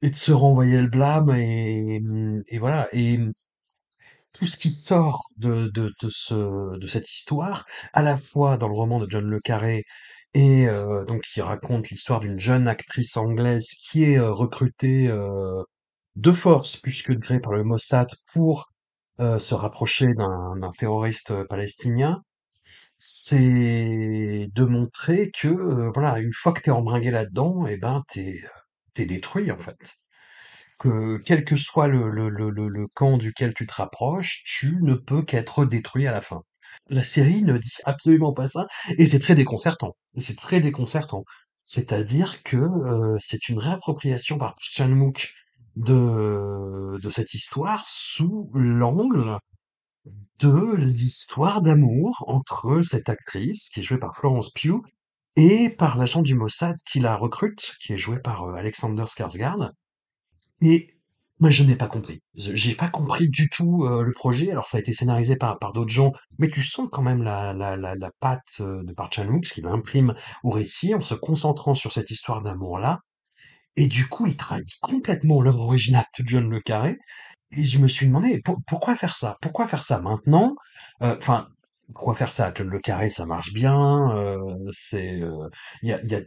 [0.02, 2.00] et de se renvoyer le blâme et,
[2.48, 2.88] et voilà.
[2.92, 3.18] Et
[4.32, 8.68] tout ce qui sort de, de, de, ce, de cette histoire, à la fois dans
[8.68, 9.84] le roman de John le Carré
[10.34, 15.62] et euh, donc qui raconte l'histoire d'une jeune actrice anglaise qui est euh, recrutée euh,
[16.16, 18.70] de force, puisque créée par le Mossad pour
[19.20, 22.22] euh, se rapprocher d'un terroriste palestinien,
[22.96, 28.34] c'est de montrer que voilà, une fois que t'es embringué là-dedans, et ben t'es
[28.94, 29.99] t'es détruit en fait.
[30.80, 36.06] Que quel que soit le, camp duquel tu te rapproches, tu ne peux qu'être détruit
[36.06, 36.42] à la fin.
[36.88, 38.66] La série ne dit absolument pas ça,
[38.98, 39.94] et c'est très déconcertant.
[40.16, 41.24] C'est très déconcertant.
[41.64, 45.32] C'est-à-dire que euh, c'est une réappropriation par Chan-wook
[45.76, 49.38] de, de cette histoire sous l'angle
[50.40, 54.82] de l'histoire d'amour entre cette actrice, qui est jouée par Florence Pugh,
[55.36, 59.70] et par l'agent du Mossad qui la recrute, qui est joué par euh, Alexander Skarsgård.
[60.62, 60.94] Et
[61.38, 62.22] Moi, je n'ai pas compris.
[62.34, 64.50] J'ai pas compris du tout euh, le projet.
[64.50, 67.52] Alors, ça a été scénarisé par, par d'autres gens, mais tu sens quand même la,
[67.54, 71.14] la, la, la patte euh, de Park Chan-wook, ce qu'il imprime au récit, en se
[71.14, 73.00] concentrant sur cette histoire d'amour-là.
[73.76, 76.98] Et du coup, il trahit complètement l'œuvre originale de John le Carré.
[77.52, 79.36] Et je me suis demandé, pour- pourquoi faire ça?
[79.42, 80.54] Pourquoi faire ça maintenant?
[81.02, 81.48] Euh, Enfin,
[81.94, 82.52] pourquoi faire ça?
[82.54, 84.11] John le Carré, ça marche bien.
[84.72, 85.20] c'est,
[85.82, 86.20] il y a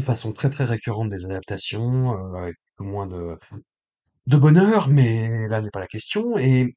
[0.00, 3.38] de façon très très récurrente des adaptations, euh, avec moins de,
[4.26, 6.36] de bonheur, mais là n'est pas la question.
[6.38, 6.74] Et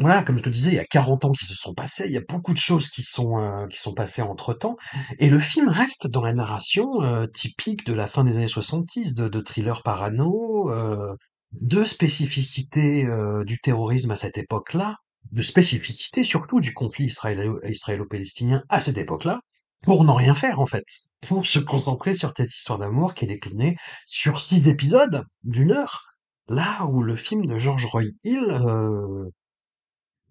[0.00, 2.12] voilà, comme je te disais, il y a 40 ans qui se sont passés, il
[2.12, 4.76] y a beaucoup de choses qui sont euh, qui sont passées entre-temps,
[5.20, 9.14] et le film reste dans la narration euh, typique de la fin des années 70,
[9.14, 11.14] de, de thriller parano, euh,
[11.52, 13.06] de spécificité
[13.46, 14.96] du terrorisme à cette époque-là,
[15.30, 19.38] de spécificité surtout du conflit israélo- israélo-palestinien à cette époque-là,
[19.84, 20.84] pour n'en rien faire en fait,
[21.26, 23.76] pour se concentrer sur cette histoire d'amour qui est déclinée
[24.06, 26.04] sur six épisodes d'une heure.
[26.48, 29.30] Là où le film de George Roy Hill, euh,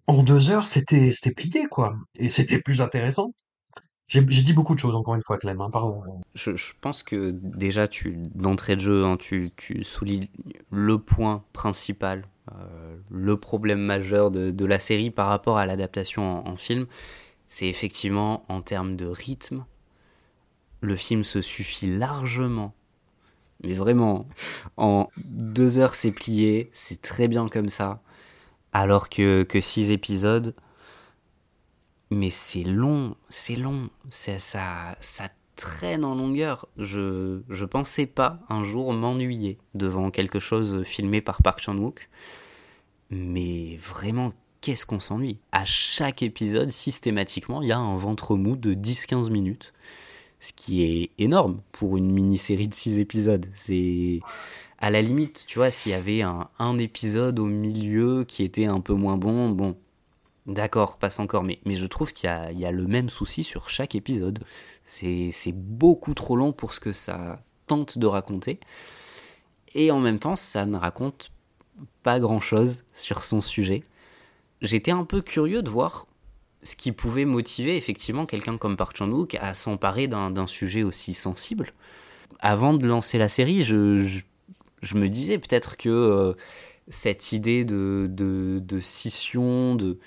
[0.06, 3.32] en 2 heures, c'était c'était plié, quoi et c'était plus intéressant.
[4.06, 6.02] J'ai dit beaucoup de choses, encore une fois, Clem, hein, pardon.
[6.34, 6.50] Je,
[6.80, 9.50] pense que déjà, tu d'entrée de jeu, hein, tu,
[9.82, 10.28] soulignes
[10.70, 16.54] le point principal, euh, le problème majeur de, la série par rapport à l'adaptation en
[16.54, 16.86] film.
[17.46, 19.64] C'est effectivement en termes de rythme,
[20.80, 22.74] le film se suffit largement.
[23.62, 24.26] Mais vraiment,
[24.76, 28.02] en deux heures, c'est plié, c'est très bien comme ça.
[28.72, 30.54] Alors que, que six épisodes,
[32.10, 36.68] mais c'est long, c'est long, ça, ça, ça traîne en longueur.
[36.76, 42.08] Je, je pensais pas un jour m'ennuyer devant quelque chose filmé par Park Chan-wook,
[43.10, 44.32] mais vraiment,
[44.64, 45.36] qu'est-ce qu'on s'ennuie?
[45.52, 49.74] À chaque épisode, systématiquement, il y a un ventre mou de 10-15 minutes,
[50.40, 53.44] ce qui est énorme pour une mini-série de 6 épisodes.
[53.52, 54.20] C'est
[54.78, 58.80] à la limite, tu vois, s'il y avait un, épisode au milieu qui était un
[58.80, 59.76] peu moins bon, bon,
[60.46, 63.94] D'accord, passe encore, mais, je trouve qu'il y y a le même souci sur chaque
[63.94, 64.44] épisode.
[64.82, 68.60] C'est beaucoup trop long pour ce que ça tente de raconter.
[69.74, 71.30] Et en même temps, ça ne raconte
[72.02, 73.82] pas grand-chose sur son sujet.
[74.64, 76.06] J'étais un peu curieux de voir
[76.62, 81.72] ce qui pouvait motiver effectivement quelqu'un comme Park Chan-wook à s'emparer d'un sujet aussi sensible.
[82.40, 84.22] Avant de lancer la série, je,
[84.94, 86.32] me disais peut-être que euh,
[86.88, 89.98] cette idée de, de, de scission, de,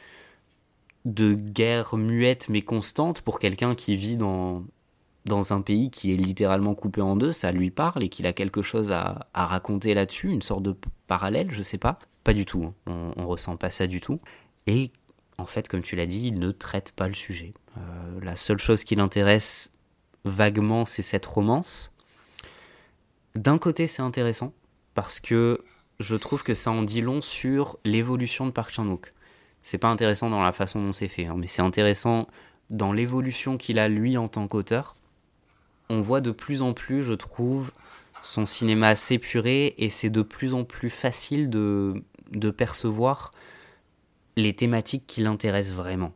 [1.06, 4.64] de guerre muette mais constante pour quelqu'un qui vit dans,
[5.26, 8.34] dans un pays qui est littéralement coupé en deux, ça lui parle et qu'il a
[8.34, 12.00] quelque chose à, raconter là-dessus, une sorte de parallèle, je sais pas.
[12.24, 12.74] Pas du tout, hein.
[12.88, 14.20] on, on ressent pas ça du tout.
[14.68, 14.92] Et
[15.38, 17.54] en fait, comme tu l'as dit, il ne traite pas le sujet.
[17.78, 19.72] Euh, la seule chose qui l'intéresse
[20.26, 21.94] vaguement, c'est cette romance.
[23.36, 24.54] D'un côté, c'est intéressant
[24.94, 25.64] parce que
[26.00, 29.14] je trouve que ça en dit long sur l'évolution de Park Chan-wook.
[29.64, 32.28] C'est pas intéressant dans la façon dont c'est fait, hein, mais c'est intéressant
[32.70, 34.96] dans l'évolution qu'il a lui en tant qu'auteur.
[35.90, 37.72] On voit de plus en plus, je trouve,
[38.24, 43.32] son cinéma s'épurer et c'est de plus en plus facile de, de percevoir
[44.38, 46.14] les thématiques qui l'intéressent vraiment.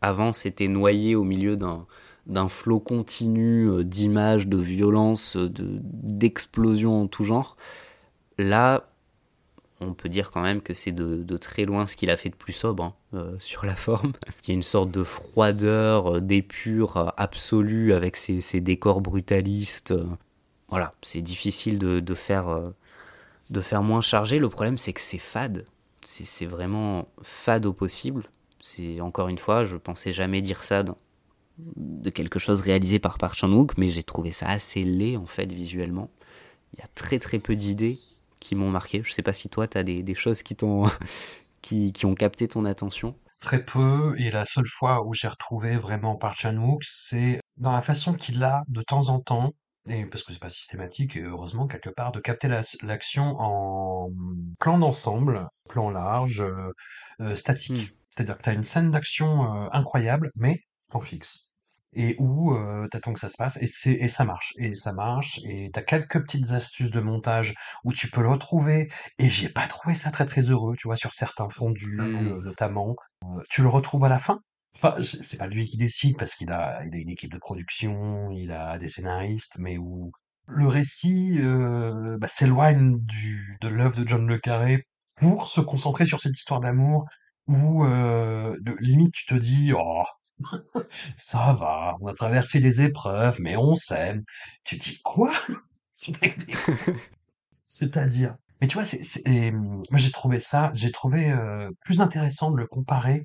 [0.00, 7.06] Avant, c'était noyé au milieu d'un flot continu euh, d'images, de violences, de- d'explosions en
[7.08, 7.56] tout genre.
[8.38, 8.88] Là,
[9.80, 12.30] on peut dire quand même que c'est de, de très loin ce qu'il a fait
[12.30, 14.12] de plus sobre hein, euh, sur la forme.
[14.44, 19.00] Il y a une sorte de froideur, euh, d'épure euh, absolue avec ces, ces décors
[19.00, 19.92] brutalistes.
[19.92, 20.04] euh.
[20.68, 22.64] Voilà, c'est difficile de, de faire, euh,
[23.50, 24.38] de faire moins chargé.
[24.38, 25.64] Le problème, c'est que c'est fade.
[26.10, 28.30] C'est vraiment fade au possible.
[28.62, 30.82] C'est encore une fois, je pensais jamais dire ça
[31.58, 35.52] de quelque chose réalisé par Park Chan-wook, mais j'ai trouvé ça assez laid en fait
[35.52, 36.08] visuellement.
[36.72, 37.98] Il y a très très peu d'idées
[38.40, 39.02] qui m'ont marqué.
[39.04, 40.84] Je sais pas si toi, tu as des, des choses qui, t'ont
[41.62, 43.14] qui, qui ont capté ton attention.
[43.38, 47.82] Très peu, et la seule fois où j'ai retrouvé vraiment Park Chan-wook, c'est dans la
[47.82, 49.52] façon qu'il a de temps en temps,
[49.90, 54.10] et parce que c'est pas systématique, et heureusement quelque part, de capter la- l'action en
[54.60, 56.72] plan d'ensemble, plan large, euh,
[57.20, 57.90] euh, statique.
[57.92, 57.96] Hmm.
[58.16, 61.46] C'est-à-dire que tu as une scène d'action euh, incroyable, mais plan fixe.
[61.94, 64.92] Et où euh, t'attends que ça se passe, et, c'est, et ça marche, et ça
[64.92, 69.48] marche, et t'as quelques petites astuces de montage où tu peux le retrouver, et j'ai
[69.48, 72.94] pas trouvé ça très très heureux, tu vois, sur certains fondus, euh, notamment.
[73.50, 74.40] Tu le retrouves à la fin?
[74.80, 78.78] Enfin, c'est pas lui qui décide parce qu'il a, une équipe de production, il a
[78.78, 80.12] des scénaristes, mais où
[80.46, 86.06] le récit euh, bah, s'éloigne du de l'œuvre de John le Carré pour se concentrer
[86.06, 87.06] sur cette histoire d'amour
[87.48, 90.04] où euh, de, limite tu te dis oh
[91.16, 94.22] ça va, on a traversé des épreuves, mais on s'aime.
[94.64, 95.32] Tu te dis quoi?
[97.64, 98.36] C'est-à-dire.
[98.60, 102.66] Mais tu vois, c'est, moi j'ai trouvé ça, j'ai trouvé euh, plus intéressant de le
[102.68, 103.24] comparer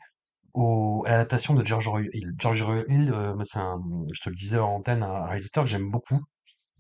[0.54, 2.34] au, à l'adaptation de George Roy Hill.
[2.38, 3.82] George Roy Hill, euh, c'est un,
[4.14, 6.20] je te le disais en antenne, un réalisateur que j'aime beaucoup,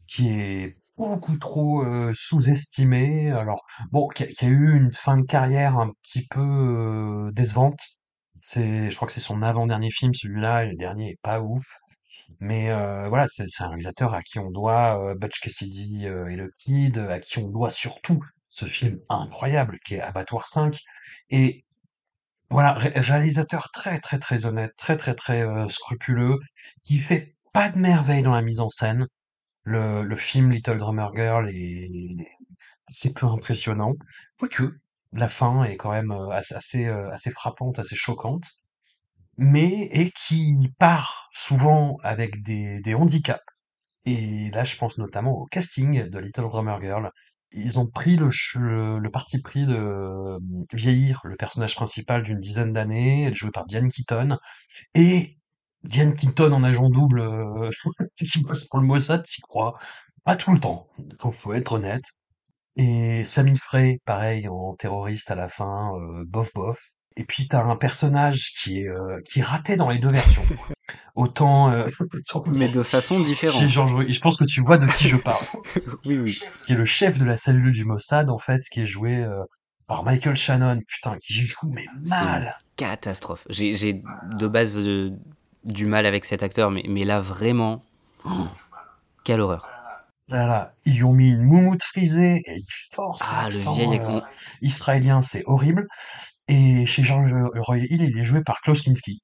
[0.07, 3.31] qui est beaucoup trop euh, sous-estimé.
[3.31, 7.31] Alors bon, qui a, qui a eu une fin de carrière un petit peu euh,
[7.33, 7.79] décevante.
[8.41, 11.63] C'est, je crois que c'est son avant-dernier film, celui-là, et le dernier est pas ouf.
[12.39, 16.27] Mais euh, voilà, c'est c'est un réalisateur à qui on doit euh, Butch Cassidy euh,
[16.29, 18.19] et le Kid, à qui on doit surtout
[18.49, 20.77] ce film incroyable qui est Abattoir 5.
[21.29, 21.62] Et
[22.53, 26.39] voilà, ré- réalisateur très très très honnête, très très très euh, scrupuleux,
[26.83, 29.07] qui fait pas de merveille dans la mise en scène.
[29.63, 32.27] Le, le film Little Drummer Girl est
[32.89, 33.93] assez peu impressionnant,
[34.39, 34.75] quoique
[35.13, 38.45] la fin est quand même euh, assez assez, euh, assez frappante, assez choquante
[39.37, 43.43] mais et qui part souvent avec des, des handicaps.
[44.05, 47.11] Et là, je pense notamment au casting de Little Drummer Girl.
[47.53, 50.39] Ils ont pris le, parti pris de euh,
[50.73, 54.37] vieillir le personnage principal d'une dizaine d'années, elle est jouée par Diane Keaton,
[54.95, 55.37] et
[55.83, 57.69] Diane Keaton en agent double euh,
[58.17, 59.77] qui bosse pour le Mossad, t'y crois.
[60.23, 60.87] Pas tout le temps,
[61.19, 62.05] faut, faut être honnête.
[62.75, 66.93] Et Sammy Frey, pareil, en terroriste à la fin, euh, bof bof.
[67.15, 70.43] Et puis t'as un personnage qui est euh, qui raté dans les deux versions.
[71.15, 73.61] Autant, euh, autant Mais de façon différente.
[73.91, 75.45] Roy- Je pense que tu vois de qui je parle.
[76.05, 76.39] Oui, oui.
[76.65, 79.43] Qui est le chef de la cellule du Mossad en fait, qui est joué euh,
[79.87, 80.79] par Michael Shannon.
[80.87, 82.51] Putain, qui joue mais mal.
[82.77, 83.45] catastrophe.
[83.49, 84.01] J'ai j'ai
[84.33, 85.11] de base euh,
[85.65, 87.83] du mal avec cet acteur, mais, mais là vraiment,
[88.25, 88.47] oh,
[89.23, 89.67] quelle horreur.
[90.29, 93.99] Là, là, ils ont mis une moumoute frisée et ils forcent Ah, le l'accent vieil
[94.03, 94.19] euh,
[94.61, 95.87] israélien, c'est horrible.
[96.47, 99.21] Et chez George Roy Hill, il est joué par Klaus Kinski,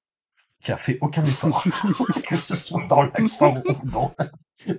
[0.62, 1.64] qui a fait aucun effort,
[2.28, 4.14] que ce soit dans l'accent ou dans,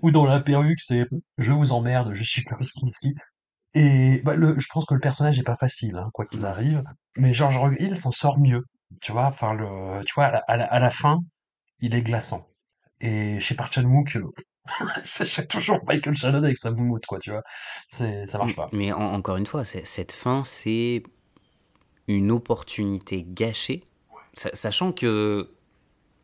[0.03, 1.05] ou dans la perruque, c'est
[1.39, 3.15] je vous emmerde, je suis Klaus Kinski.
[3.75, 6.83] Et bah, le, je pense que le personnage est pas facile, hein, quoi qu'il arrive,
[7.17, 8.65] mais George Roy Hill s'en sort mieux.
[9.01, 11.19] Tu vois, enfin le, tu vois, à la, à la- à la fin,
[11.79, 12.49] il est glaçant.
[13.01, 14.25] Et chez Park Chan-wook, euh,
[15.05, 17.43] c'est toujours Michael Shannon avec sa moumoute, quoi, tu vois.
[17.87, 18.69] C'est, ça marche pas.
[18.73, 21.03] Mais en- encore une fois, c'est- cette fin, c'est
[22.17, 23.81] une opportunité gâchée,
[24.35, 25.51] sa- sachant que,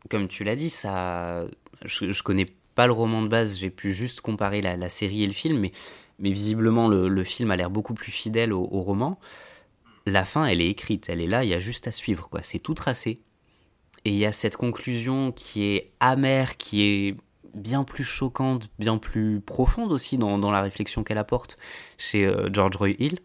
[0.09, 1.45] comme tu l'as dit, ça,
[1.85, 5.27] je, je connais pas le roman de base, j'ai pu juste comparer la, série et
[5.27, 5.71] le film, mais,
[6.19, 9.19] mais visiblement le, film a l'air beaucoup plus fidèle au, roman.
[10.05, 12.43] La fin, elle est écrite, elle est là, il y a juste à suivre, quoi.
[12.43, 13.19] C'est tout tracé.
[14.05, 17.17] Et il y a cette conclusion qui est amère, qui est
[17.55, 21.57] bien plus choquante, bien plus profonde aussi dans, dans la réflexion qu'elle apporte
[21.97, 23.17] chez euh, George Roy Hill,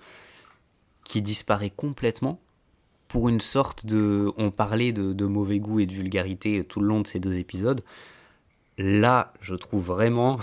[1.04, 2.40] qui disparaît complètement
[3.12, 4.32] pour une sorte de...
[4.38, 7.38] On parlait de, de mauvais goût et de vulgarité tout le long de ces deux
[7.38, 7.82] épisodes.
[8.78, 10.38] Là, je trouve vraiment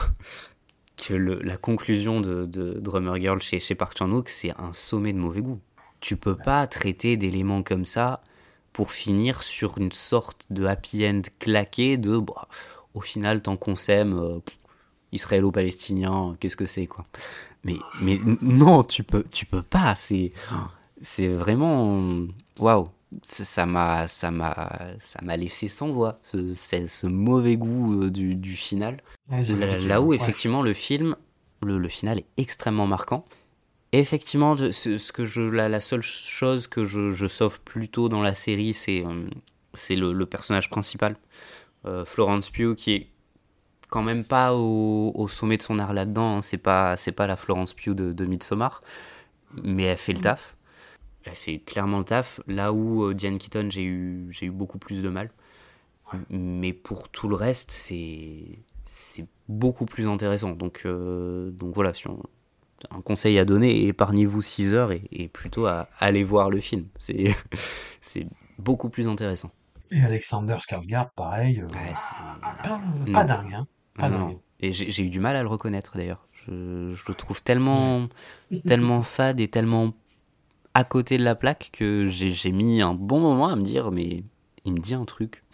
[0.97, 5.13] que le- la conclusion de, de Drummer Girl chez, chez Park Chan-wook, c'est un sommet
[5.13, 5.59] de mauvais goût.
[5.99, 8.21] Tu peux pas traiter d'éléments comme ça
[8.73, 12.47] pour finir sur une sorte de happy end claqué de bah,
[12.93, 14.39] au final tant qu'on s'aime euh,
[15.11, 17.05] israélo-palestinien qu'est-ce que c'est quoi
[17.63, 20.31] mais mais non tu peux tu peux pas c'est
[21.01, 22.25] c'est vraiment
[22.59, 22.89] waouh
[23.23, 24.69] ça m'a ça m'a
[24.99, 29.43] ça m'a laissé sans voix ce, ce, ce mauvais goût euh, du, du final Ouais,
[29.87, 30.15] Là, où Ouais.
[30.17, 31.15] effectivement le film,
[31.63, 33.25] le, le final est extrêmement marquant.
[33.91, 38.09] Et effectivement, ce, ce que je, la, la seule chose que je, je sauve plutôt
[38.09, 39.27] dans la série, c'est euh,
[39.73, 41.15] c'est le, le personnage principal,
[41.85, 43.07] euh, Florence Pugh, qui est
[43.89, 46.37] quand même pas au, au sommet de son art là-dedans.
[46.37, 46.41] hein.
[46.41, 48.81] C'est pas c'est pas la Florence Pugh de, de Midsommar,
[49.63, 50.55] mais elle fait le taf.
[51.29, 52.41] Elle fait clairement le taf.
[52.47, 55.31] Là où euh, Diane Keaton, j'ai eu j'ai eu beaucoup plus de mal.
[56.29, 60.51] Mais pour tout le reste, c'est c'est beaucoup plus intéressant.
[60.51, 62.23] Donc, euh, donc voilà, si on-
[62.91, 66.87] un conseil à donner, épargnez-vous 6 heures et, et plutôt à aller voir le film.
[66.99, 67.35] C'est
[68.01, 68.27] c'est
[68.57, 69.51] beaucoup plus intéressant.
[69.91, 71.93] Et Alexander Skarsgård, pareil, euh, Ouais,
[72.63, 72.81] pas,
[73.13, 73.67] pas dingue, hein.
[73.95, 74.37] Pas non, dingue.
[74.61, 76.25] Et j'ai j'ai eu du mal à le reconnaître d'ailleurs.
[76.47, 78.07] Je, je le trouve tellement,
[78.65, 79.93] tellement fade et tellement
[80.73, 84.23] à côté de la plaque que j'ai mis un bon moment à me dire, mais
[84.65, 85.43] il me dit un truc.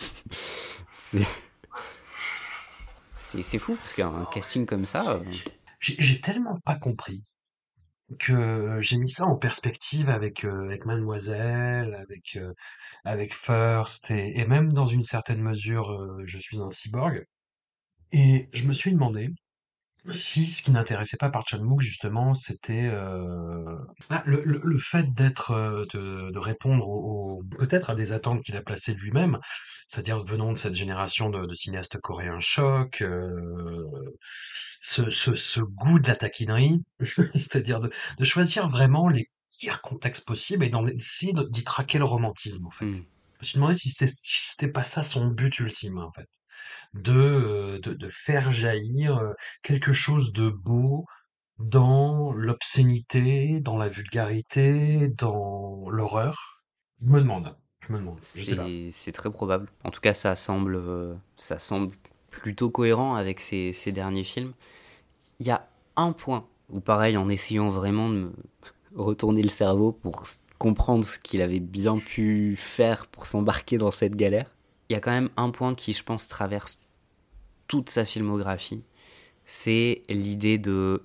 [3.15, 5.11] C'est- fou parce qu'un casting comme ça.
[5.11, 5.19] euh,
[5.79, 7.23] J'ai j'ai tellement pas compris
[8.19, 12.53] que j'ai mis ça en perspective avec, euh, avec Mademoiselle, avec, euh,
[13.05, 17.25] avec First, et, et même dans une certaine mesure, euh, je suis un cyborg.
[18.11, 19.29] Et je me suis demandé,
[20.11, 23.75] Si, ce qui n'intéressait pas par Chan-wook justement, c'était euh,
[24.11, 28.11] ah, le, le, le fait d'être, euh, de, de répondre au, au- peut-être à des
[28.11, 29.39] attentes qu'il a placées lui-même,
[29.87, 33.81] c'est-à-dire venant de cette génération de, de cinéastes coréens choc, euh,
[34.81, 36.83] ce, ce, ce goût de la taquinerie,
[37.33, 37.89] c'est-à-dire de,
[38.19, 39.29] de choisir vraiment les
[39.59, 42.85] pires contextes possibles et d'en essayer de- d'y traquer le romantisme en fait.
[42.85, 42.91] Hmm.
[42.93, 42.99] Je
[43.41, 46.27] me suis demandé si c'était pas ça son but ultime en fait
[46.93, 51.05] de, euh, de, de faire jaillir euh, quelque chose de beau
[51.59, 56.61] dans l'obscénité, dans la vulgarité, dans l'horreur?
[57.01, 58.19] Je me demande, je me demande.
[58.21, 59.69] C'est très probable.
[59.83, 61.93] En tout cas, ça semble, euh, ça semble
[62.29, 64.53] plutôt cohérent avec ses, ses derniers films.
[65.39, 68.33] Il y a un point où, pareil, en essayant vraiment de me
[68.95, 70.23] retourner le cerveau pour
[70.57, 74.55] comprendre ce qu'il avait bien pu faire pour s'embarquer dans cette galère,
[74.89, 76.79] il y a quand même un point qui, je pense, traverse
[77.67, 78.83] toute sa filmographie.
[79.45, 81.01] C'est l'idée de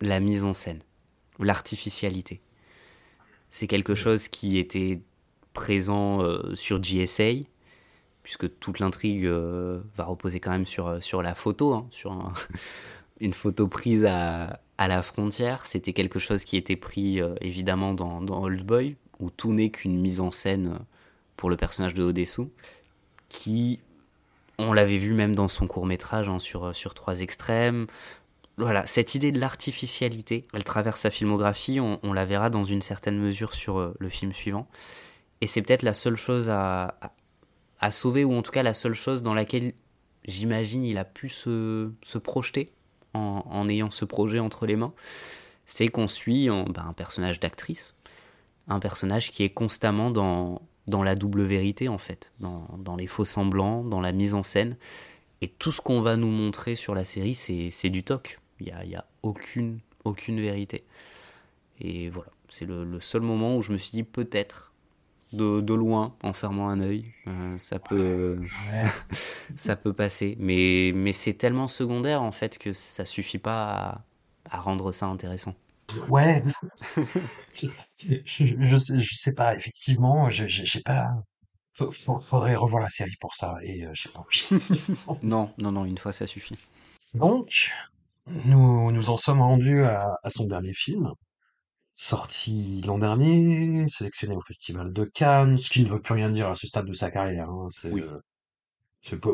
[0.00, 0.80] la mise en scène,
[1.38, 2.40] l'artificialité.
[3.50, 5.00] C'est quelque chose qui était
[5.52, 7.44] présent euh, sur GSA,
[8.22, 12.12] puisque toute l'intrigue euh, va reposer quand même sur, euh, sur la photo, hein, sur
[12.12, 12.32] un-
[13.20, 15.64] une photo prise à, à la frontière.
[15.66, 19.70] C'était quelque chose qui était pris euh, évidemment dans, dans Old Boy, où tout n'est
[19.70, 20.78] qu'une mise en scène
[21.36, 22.42] pour le personnage de Odessu,
[23.28, 23.80] qui,
[24.58, 27.86] on l'avait vu même dans son court métrage sur, euh, sur Trois Extrêmes.
[28.58, 33.18] Voilà, cette idée de l'artificialité, elle traverse sa filmographie, on, la verra dans une certaine
[33.18, 34.66] mesure sur euh, le film suivant.
[35.42, 36.94] Et c'est peut-être la seule chose à,
[37.90, 39.74] sauver, ou en tout cas la seule chose dans laquelle
[40.24, 42.70] j'imagine il a pu se, se projeter
[43.12, 44.94] en, en ayant ce projet entre les mains.
[45.66, 47.94] C'est qu'on suit en- ben, un personnage d'actrice,
[48.68, 53.24] un personnage qui est constamment dans, dans la double vérité en fait, dans, les faux
[53.24, 54.76] semblants, dans la mise en scène.
[55.42, 58.40] Et tout ce qu'on va nous montrer sur la série, c'est du toc.
[58.60, 60.84] Il n'y a, y a aucune, aucune vérité.
[61.80, 64.72] Et voilà, c'est le, seul moment où je me suis dit peut-être
[65.32, 68.38] de, de loin, en fermant un œil, euh, ça peut,
[69.56, 70.36] ça, peut passer.
[70.38, 74.04] Mais, mais c'est tellement secondaire en fait que ça suffit pas
[74.48, 75.54] à rendre ça intéressant.
[76.08, 76.42] Ouais,
[77.54, 77.68] je,
[78.58, 81.08] je, sais, je sais pas, effectivement, je- je- j'ai pas.
[81.74, 84.48] Faudrait revoir la série pour ça, et euh, j'ai pas envie.
[85.22, 86.56] Non, non, non, une fois ça suffit.
[87.14, 87.70] Donc,
[88.46, 91.10] nous nous en sommes rendus à, à son dernier film,
[91.94, 96.48] sorti l'an dernier, sélectionné au Festival de Cannes, ce qui ne veut plus rien dire
[96.48, 97.50] à ce stade de sa carrière.
[97.50, 98.02] hein, Oui.
[98.02, 98.18] euh,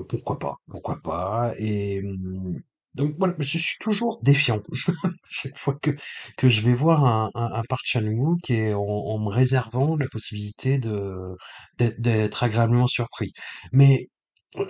[0.08, 1.52] pourquoi pas, pourquoi pas.
[1.58, 2.60] Et hum,
[2.94, 4.58] donc voilà, je suis toujours défiant
[5.30, 5.90] chaque fois que
[6.36, 10.78] que je vais voir un, un, Park Chan-wook et en, en me réservant la possibilité
[10.78, 11.36] de
[11.78, 13.32] d'être agréablement surpris.
[13.72, 14.08] Mais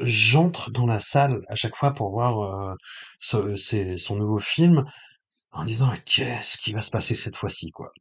[0.02, 3.56] j'entre dans la salle à chaque fois pour voir euh,
[3.96, 4.84] son nouveau film
[5.52, 7.92] en disant qu'est-ce qui va se passer cette fois-ci quoi?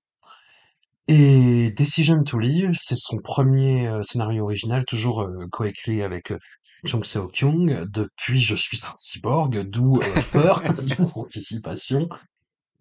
[1.07, 6.37] Et Decision to Live, c'est son premier euh, scénario original, toujours euh, coécrit avec euh,
[6.85, 10.61] Chung Seo-kyung, depuis Je suis un cyborg, d'où euh, peur,
[10.97, 12.09] d'où anticipation,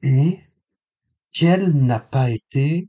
[0.03, 0.41] et
[1.33, 2.89] quel n'a pas été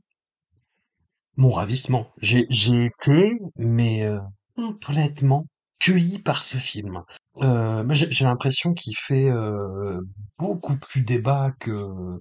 [1.36, 2.08] mon ravissement?
[2.20, 4.18] J'ai j'ai été, mais euh,
[4.56, 5.46] complètement
[5.80, 7.02] cueilli par ce film.
[7.38, 10.00] Euh, j'ai j'ai l'impression qu'il fait euh,
[10.38, 12.18] beaucoup plus débat que,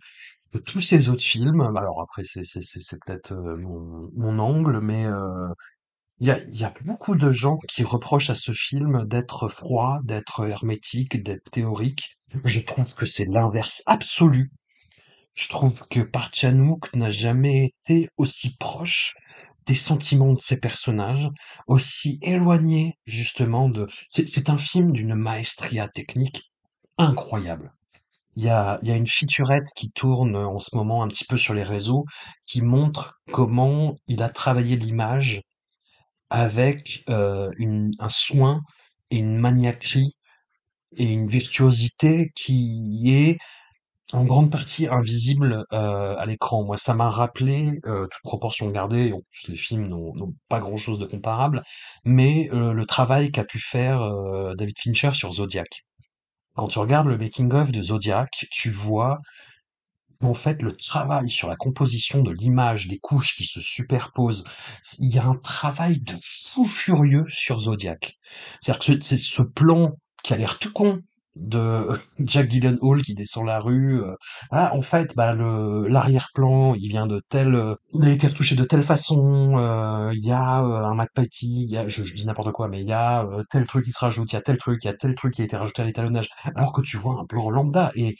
[0.53, 1.61] que tous ces autres films.
[1.77, 5.47] Alors après, c'est c'est c'est c'est peut-être euh, mon, mon angle, mais euh,
[6.21, 9.99] il y a y a beaucoup de gens qui reprochent à ce film d'être froid,
[10.03, 12.15] d'être hermétique, d'être théorique.
[12.45, 14.51] Je trouve que c'est l'inverse absolu.
[15.33, 16.45] Je trouve que Park
[16.93, 19.15] n'a jamais été aussi proche
[19.65, 21.27] des sentiments de ses personnages,
[21.65, 23.87] aussi éloigné justement de...
[24.07, 26.51] C'est un film d'une maestria technique
[26.99, 27.73] incroyable.
[28.35, 31.37] Il y a, y a une featurette qui tourne en ce moment un petit peu
[31.37, 32.05] sur les réseaux
[32.45, 35.41] qui montre comment il a travaillé l'image
[36.31, 37.51] avec euh,
[37.99, 38.61] un soin
[39.11, 40.15] et une maniaquerie
[40.97, 43.37] et une virtuosité qui est
[44.13, 46.63] en grande partie invisible euh, à l'écran.
[46.63, 49.13] Moi, ça m'a rappelé, euh, toute proportion gardée,
[49.47, 51.63] les films n'ont pas grand-chose de comparable,
[52.05, 54.01] mais le travail qu'a pu faire
[54.57, 55.85] David Fincher sur Zodiac.
[56.55, 59.19] Quand tu regardes le making-of de Zodiac, tu vois
[60.23, 64.43] en fait le travail sur la composition de l'image, des couches qui se superposent.
[64.99, 68.17] Il y a un travail de fou furieux sur Zodiac.
[68.61, 69.91] C'est-à-dire que c'est ce plan
[70.23, 70.99] qui a l'air tout con
[71.35, 71.87] de
[72.19, 74.01] Jack Gyllenhaal qui descend la rue.
[74.03, 74.15] euh,
[74.51, 78.55] ah, en fait, bah le l'arrière-plan, il vient de tel, euh, il a été retouché
[78.55, 79.57] de telle façon.
[79.57, 82.81] euh, Il y a un Matt Patty, il y a, je, dis n'importe quoi, mais
[82.81, 84.89] il y a tel truc qui se rajoute, il y a tel truc, il y
[84.89, 86.29] a tel truc qui a été rajouté à l'étalonnage.
[86.55, 88.15] Alors que tu vois un plan lambda et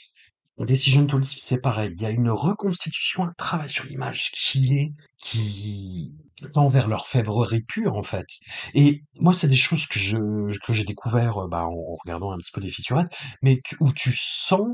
[0.60, 1.94] Decision to Live, c'est pareil.
[1.96, 6.14] Il y a une reconstitution, un travail sur l'image qui est, qui
[6.54, 8.28] tend vers l'orfèvrerie pure, en fait.
[8.74, 10.18] Et moi, c'est des choses que je,
[10.60, 14.12] que j'ai découvert, euh, bah, en, regardant un petit peu des featurettes, mais où tu
[14.14, 14.68] sens,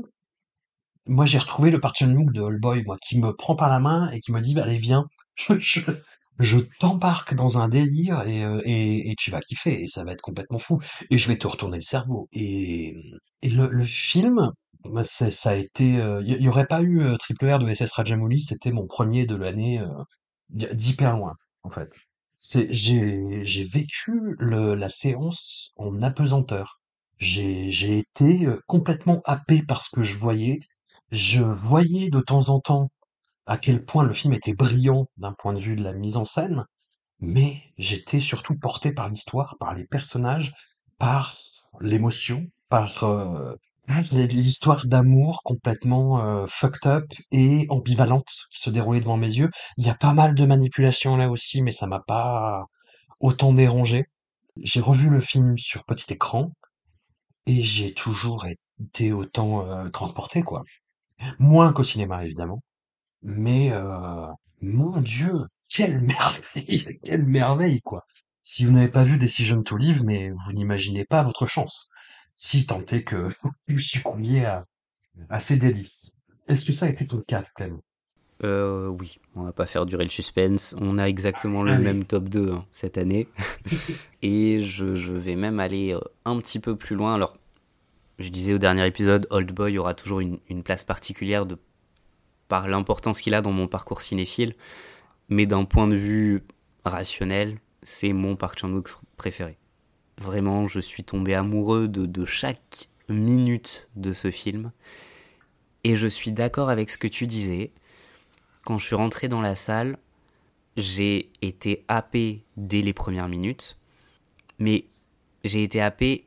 [1.06, 4.10] moi, j'ai retrouvé le Park Chan-wook de Boy, moi, qui me prend par la main
[4.10, 5.04] et qui me dit, bah, allez, viens,
[6.38, 10.12] je, t'embarque dans un délire et, euh, et, et tu vas kiffer et ça va
[10.12, 12.28] être complètement fou et je vais te retourner le cerveau.
[12.32, 12.94] Et,
[13.42, 14.52] et le film,
[14.84, 15.84] moi, c'est- ça a été,
[16.22, 19.26] il y, y aurait pas eu euh, Triple R de SS Rajamouli, c'était mon premier
[19.26, 19.88] de l'année euh,
[20.50, 21.98] d'hy- d'hyper loin, en fait.
[22.34, 26.80] C'est, j'ai, j'ai vécu le, la séance en apesanteur.
[27.18, 30.60] J'ai, j'ai été euh, complètement happé par ce que je voyais.
[31.10, 32.90] Je voyais de temps en temps
[33.46, 36.24] à quel point le film était brillant d'un point de vue de la mise en
[36.24, 36.64] scène,
[37.20, 40.54] mais j'étais surtout porté par l'histoire, par les personnages,
[40.98, 41.34] par
[41.80, 43.04] l'émotion, par
[43.90, 49.50] euh, l'histoire d'amour complètement euh, fucked up et ambivalente qui se déroulait devant mes yeux.
[49.76, 52.66] Il y a pas mal de manipulations là aussi, mais ça m'a pas
[53.20, 54.06] autant dérangé.
[54.62, 56.52] J'ai revu le film sur petit écran
[57.46, 58.46] et j'ai toujours
[58.80, 60.64] été autant euh, transporté, quoi.
[61.38, 62.62] Moins qu'au cinéma, évidemment.
[63.22, 64.26] Mais euh,
[64.60, 68.04] mon Dieu, quelle merveille, quelle merveille quoi.
[68.42, 71.90] Si vous n'avez pas vu Decision to Live, mais vous n'imaginez pas votre chance.
[72.40, 73.28] Si tant est que
[73.68, 74.64] vous succombiez à,
[75.28, 76.12] à ces délices.
[76.46, 77.80] Est-ce que ça a été ton cas, Clem?
[78.44, 80.76] Euh, oui, on va pas faire durer le suspense.
[80.78, 83.26] On a exactement le même top 2 hein, cette année.
[84.22, 87.16] Et je, je vais même aller euh, un petit peu plus loin.
[87.16, 87.36] Alors,
[88.20, 91.58] je disais au dernier épisode, Old Boy aura toujours une, une place particulière de,
[92.46, 94.54] par l'importance qu'il a dans mon parcours cinéphile.
[95.28, 96.44] Mais d'un point de vue
[96.84, 99.58] rationnel, c'est mon Park Chan-wook préféré.
[100.18, 104.72] Vraiment, je suis tombé amoureux de, chaque minute de ce film.
[105.84, 107.70] Et je suis d'accord avec ce que tu disais.
[108.64, 109.96] Quand je suis rentré dans la salle,
[110.76, 113.78] j'ai été happé dès les premières minutes,
[114.58, 114.86] mais
[115.44, 116.26] j'ai été happé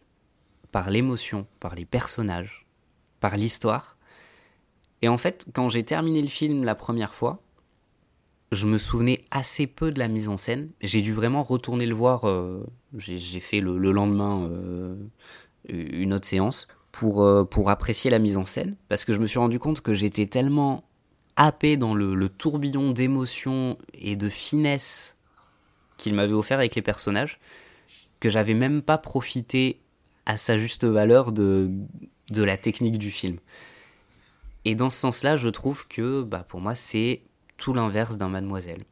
[0.71, 2.65] par l'émotion, par les personnages,
[3.19, 3.97] par l'histoire.
[5.01, 7.43] Et en fait, quand j'ai terminé le film la première fois,
[8.53, 10.71] je me souvenais assez peu de la mise en scène.
[10.81, 12.27] J'ai dû vraiment retourner le voir.
[12.27, 12.65] euh,
[12.97, 14.95] j'ai fait le, le lendemain euh,
[15.67, 19.25] une autre séance pour, euh, pour apprécier la mise en scène, parce que je me
[19.25, 20.83] suis rendu compte que j'étais tellement
[21.35, 25.15] happé dans le, le tourbillon d'émotions et de finesse
[25.97, 27.39] qu'il m'avait offert avec les personnages,
[28.19, 29.79] que j'avais même pas profité
[30.25, 31.65] à sa juste valeur de,
[32.29, 33.37] de la technique du film.
[34.65, 37.21] Et dans ce sens-là, je trouve que bah, pour moi, c'est
[37.57, 38.83] tout l'inverse d'un Mademoiselle.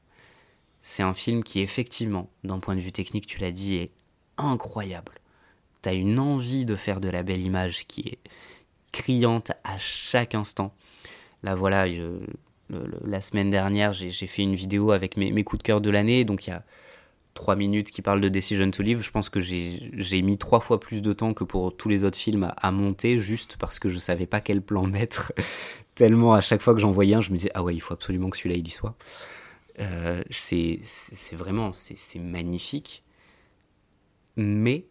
[0.89, 3.91] C'est un film qui, effectivement, d'un point de vue technique, tu l'as dit, est
[4.39, 5.11] incroyable.
[5.83, 8.17] T'as une envie de faire de la belle image qui est
[8.91, 10.73] criante à chaque instant.
[11.43, 11.85] Là, voilà,
[13.05, 16.25] la semaine dernière, j'ai fait une vidéo avec mes, coups de cœur de l'année.
[16.25, 16.63] Donc, il y a
[17.35, 19.01] trois minutes qui parlent de Decision to Live.
[19.03, 22.17] Je pense que j'ai mis trois fois plus de temps que pour tous les autres
[22.17, 25.33] films à, monter, juste parce que je savais pas quel plan mettre.
[25.93, 27.93] Tellement à chaque fois que j'en voyais un, je me disais, ah ouais, il faut
[27.93, 28.95] absolument que celui-là, il y soit.
[29.79, 30.81] Euh, c'est
[31.33, 33.03] vraiment, c'est magnifique.
[34.35, 34.85] Mais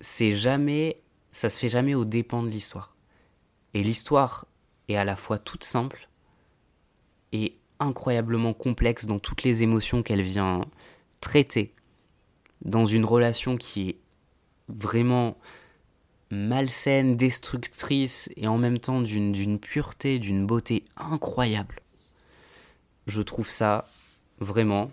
[0.00, 1.02] c'est jamais,
[1.32, 2.96] ça se fait jamais aux dépens de l'histoire.
[3.74, 4.46] Et l'histoire
[4.88, 6.08] est à la fois toute simple
[7.32, 10.64] et incroyablement complexe dans toutes les émotions qu'elle vient
[11.20, 11.74] traiter
[12.62, 13.98] dans une relation qui est
[14.68, 15.38] vraiment
[16.30, 21.79] malsaine, destructrice et en même temps d'une pureté, d'une beauté incroyable.
[23.10, 23.86] Je trouve ça
[24.38, 24.90] vraiment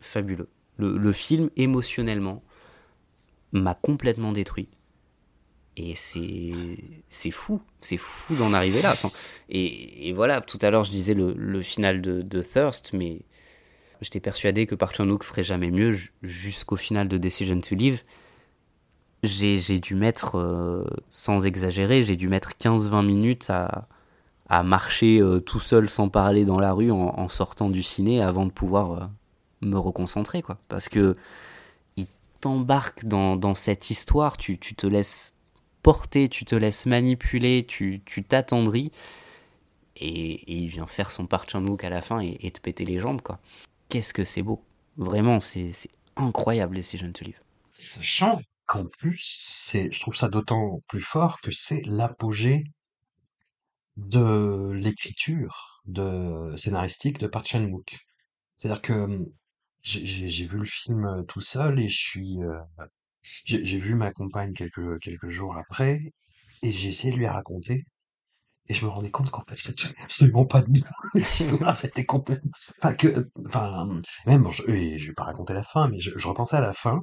[0.00, 0.48] fabuleux.
[0.76, 2.42] Le, film émotionnellement
[3.52, 4.68] m'a complètement détruit.
[5.76, 8.96] Et c'est fou, c'est fou d'en arriver là.
[9.48, 13.20] Et, voilà, tout à l'heure je disais le, final de, Thirst, mais
[14.00, 18.02] j'étais persuadé que Park Chan-wook ferait jamais mieux ju- jusqu'au final de Decision to Live.
[19.22, 23.88] J'ai dû mettre, euh, sans exagérer, j'ai dû mettre 15-20 minutes à,
[24.48, 28.46] à marcher euh, tout seul sans parler dans la rue en, sortant du ciné avant
[28.46, 29.06] de pouvoir euh,
[29.60, 30.58] me reconcentrer, quoi.
[30.68, 31.16] Parce que
[31.96, 32.06] il
[32.40, 35.34] t'embarque dans, dans cette histoire, tu, tu te laisses
[35.82, 38.90] porter, tu te laisses manipuler, tu t'attendris,
[40.00, 43.22] et, et il vient faire son Chan-wook à la fin et, te péter les jambes,
[43.22, 43.38] quoi.
[43.88, 44.62] Qu'est-ce que c'est beau.
[44.96, 45.72] Vraiment, c'est
[46.16, 47.40] incroyable, Decision to Live.
[47.78, 52.64] Sachant qu'en plus, c'est, je trouve ça d'autant plus fort que c'est l'apogée
[53.98, 57.98] de l'écriture de scénaristique de Park Chan-wook.
[58.58, 59.26] C'est-à-dire que
[59.82, 62.38] j'ai vu le film tout seul et je suis,
[63.44, 66.00] j'ai vu ma compagne quelques quelques jours après
[66.62, 67.84] et j'ai essayé de lui raconter
[68.68, 70.70] Et je me rendais compte qu'en fait, c'était absolument pas de
[71.14, 73.88] L'histoire était complètement, enfin, que, enfin,
[74.26, 77.00] même, je, et je vais pas raconter la fin, mais je repensais à la fin.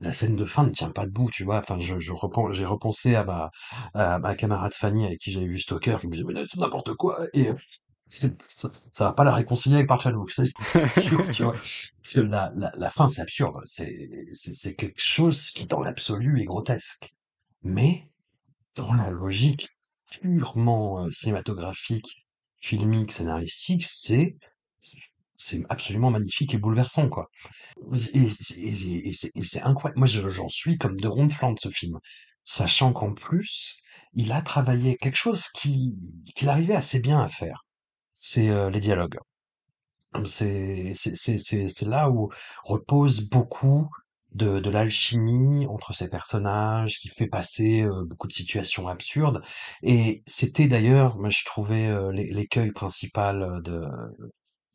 [0.00, 1.58] La scène de fin ne tient pas debout, tu vois.
[1.58, 3.50] Enfin, je, je repen- j'ai repensé à ma,
[3.94, 6.94] à ma camarade Fanny avec qui j'avais vu Stalker, qui me disait, mais c'est n'importe
[6.94, 7.24] quoi.
[7.32, 7.54] Et euh,
[8.06, 10.44] c'est- ça, ça va pas la réconcilier avec Park c'est
[10.74, 11.52] c'est sûr, tu vois.
[12.02, 13.56] Parce que la, la, la fin, c'est absurde.
[13.64, 17.14] C'est, c'est, c'est quelque chose qui, dans l'absolu, est grotesque.
[17.62, 18.08] Mais,
[18.76, 19.68] dans la logique
[20.20, 22.26] purement euh, cinématographique,
[22.60, 24.36] filmique, scénaristique, c'est
[25.36, 27.30] c'est absolument magnifique et bouleversant, quoi.
[28.14, 28.30] Et,
[29.42, 29.98] c'est incroyable.
[29.98, 31.98] Moi, je- j'en suis comme de ronde flanc de ce film,
[32.44, 33.76] sachant qu'en plus,
[34.14, 35.96] il a travaillé quelque chose qui
[36.36, 37.64] qu'il arrivait assez bien à faire.
[38.14, 39.18] C'est euh, les dialogues.
[40.24, 40.92] C'est
[41.86, 42.30] là où
[42.64, 43.88] repose beaucoup
[44.32, 49.42] de l'alchimie entre ces personnages, qui fait passer, heu, beaucoup de situations absurdes
[49.82, 53.82] et c'était d'ailleurs, moi je trouvais, l'é l'écueil principal, de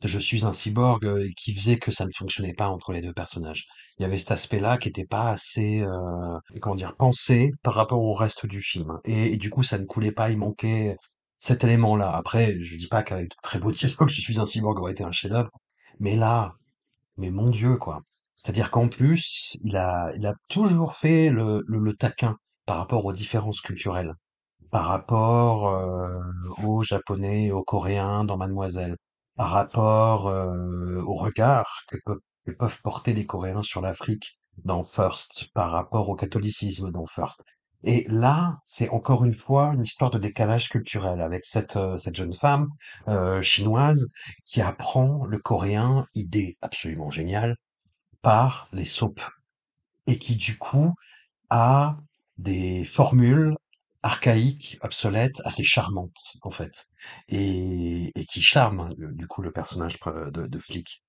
[0.03, 3.13] Je suis un cyborg, et qui faisait que ça ne fonctionnait pas entre les 2
[3.13, 3.65] personnages.
[3.97, 6.95] Il y avait cet aspect-là qui était pas assez, heu, comment dire?
[6.95, 10.37] Pensé par rapport au reste du film et du coup ça ne coulait pas, il
[10.37, 10.95] manquait
[11.37, 12.11] cet élément-là.
[12.15, 15.03] Après, je dis pas qu'avec de très beaux dialogues, Je suis un cyborg aurait été
[15.03, 15.51] un chef-d'œuvre,
[15.99, 16.53] mais là,
[17.17, 18.01] mais mon Dieu, quoi.
[18.35, 23.05] C'est-à-dire qu'en plus, il a il a toujours fait le le le taquin par rapport
[23.05, 24.13] aux différences culturelles,
[24.71, 26.19] par rapport, heu,
[26.65, 28.97] aux Japonais aux Coréens dans Mademoiselle,
[29.39, 31.97] par rapport, heu, au regard que
[32.51, 37.45] peuvent porter les Coréens sur l'Afrique dans First, par rapport au catholicisme dans First.
[37.85, 42.17] Et là, c'est encore une fois une histoire de décalage culturel avec cette, heu, cette
[42.17, 42.67] jeune femme,
[43.07, 44.09] heu, chinoise
[44.45, 47.55] qui apprend le coréen, idée absolument géniale,
[48.21, 49.23] par les soaps
[50.07, 50.93] et qui du coup
[51.51, 51.97] a
[52.37, 53.55] des formules
[54.03, 56.87] archaïques, obsolètes, assez charmantes en fait,
[57.29, 59.97] et, et qui charment le- du coup le personnage
[60.31, 61.03] de, de flic.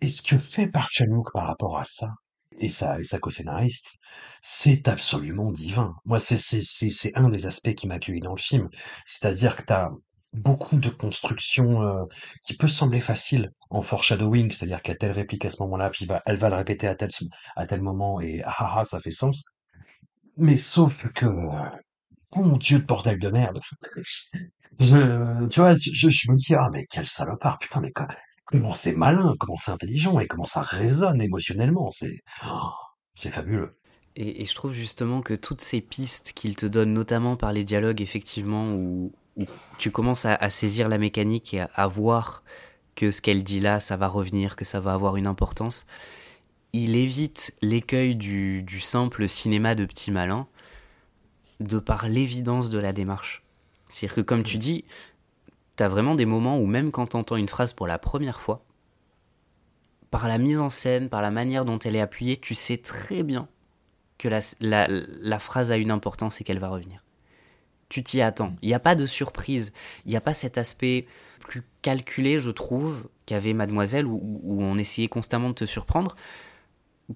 [0.00, 2.12] Et ce que fait Park Chan-wook par rapport à ça,
[2.58, 3.90] et sa, et sa co-scénariste,
[4.42, 5.94] c'est absolument divin.
[6.04, 8.68] Moi, c'est c'est c'est c'est un des aspects qui m'a accueilli dans le film,
[9.04, 9.90] c'est-à-dire que t'as
[10.32, 12.04] beaucoup de constructions euh,
[12.44, 16.22] qui peut sembler facile en foreshadowing, c'est-à-dire a telle réplique à ce moment-là, puis va,
[16.26, 17.10] elle va le répéter à tel
[17.56, 19.44] à tel moment, et ah ah ah, ça fait sens.
[20.36, 21.26] Mais sauf que,
[22.42, 23.60] mon Dieu de bordel de merde.
[24.80, 28.04] Je, tu vois, je, me dis, ah, mais quel salopard, putain, mais co-
[28.46, 32.16] comment c'est malin, comment c'est intelligent et comment ça résonne émotionnellement, c'est,
[32.46, 32.70] oh,
[33.14, 33.76] c'est fabuleux.
[34.16, 37.64] Et, et je trouve justement que toutes ces pistes qu'il te donne, notamment par les
[37.64, 39.12] dialogues, effectivement, où,
[39.78, 42.42] tu commences à, à saisir la mécanique et à, à voir
[42.94, 45.86] que ce qu'elle dit là, ça va revenir, que ça va avoir une importance,
[46.72, 50.46] il évite l'écueil du, du simple cinéma de petit malin
[51.60, 53.42] de par l'évidence de la démarche.
[53.88, 54.84] C'est-à-dire que comme tu dis,
[55.76, 58.64] t'as vraiment des moments où même quand t'entends une phrase pour la première fois,
[60.10, 63.22] par la mise en scène, par la manière dont elle est appuyée, tu sais très
[63.22, 63.48] bien
[64.18, 67.02] que la, la, la phrase a une importance et qu'elle va revenir.
[67.88, 68.54] Tu t'y attends.
[68.62, 69.72] Il n'y a pas de surprise.
[70.04, 71.06] Il n'y a pas cet aspect
[71.40, 76.16] plus calculé, je trouve, qu'avait Mademoiselle, où, où on essayait constamment de te surprendre.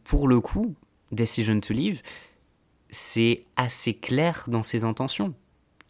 [0.05, 0.75] Pour le coup,
[1.13, 2.03] Decision to Live,
[2.91, 5.35] c'est assez clair dans ses intentions.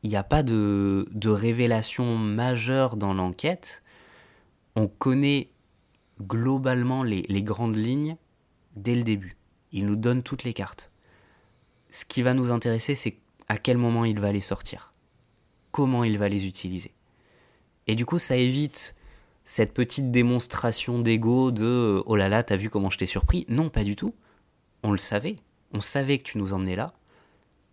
[0.03, 3.83] Il n'y a pas de, révélation majeure dans l'enquête.
[4.77, 5.51] On connaît
[6.23, 8.17] globalement les, les grandes lignes
[8.77, 9.37] dès le début.
[9.73, 10.93] Il nous donne toutes les cartes.
[11.91, 13.19] Ce qui va nous intéresser, c'est
[13.49, 14.93] à quel moment il va les sortir.
[15.73, 16.93] Comment il va les utiliser.
[17.87, 18.95] Et du coup, ça évite
[19.45, 23.47] cette petite démonstration d'ego de oh là là, t'as vu comment je t'ai surpris?
[23.49, 24.15] Non, pas du tout.
[24.83, 25.37] On le savait.
[25.73, 26.95] On savait que tu nous emmenais là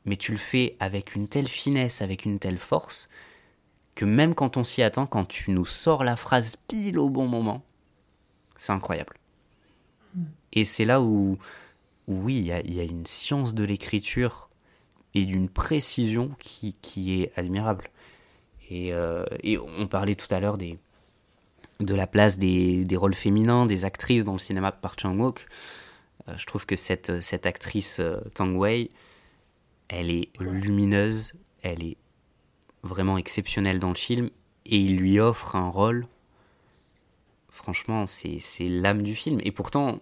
[0.06, 3.10] mais tu le fais avec une telle finesse, avec une telle force,
[3.96, 7.28] que même quand on s'y attend, quand tu nous sors la phrase pile au bon
[7.28, 7.64] moment,
[8.56, 9.16] c'est incroyable.
[10.54, 11.38] Et c'est là où,
[12.08, 14.50] où oui, il y a, y a, une science de l'écriture
[15.14, 17.90] et d'une précision qui, qui, est admirable.
[18.70, 20.78] Et, euh, et, on parlait tout à l'heure des,
[21.82, 25.48] de la place des, des, rôles féminins, des actrices dans le cinéma par Chang-wook.
[26.28, 28.92] Euh, je trouve que cette, cette actrice euh, Tang Wei,
[29.88, 31.98] elle est lumineuse, elle est
[32.84, 34.30] vraiment exceptionnelle dans le film,
[34.66, 36.08] et il lui offre un rôle,
[37.50, 39.40] franchement, c'est l'âme du film.
[39.44, 40.02] Et pourtant,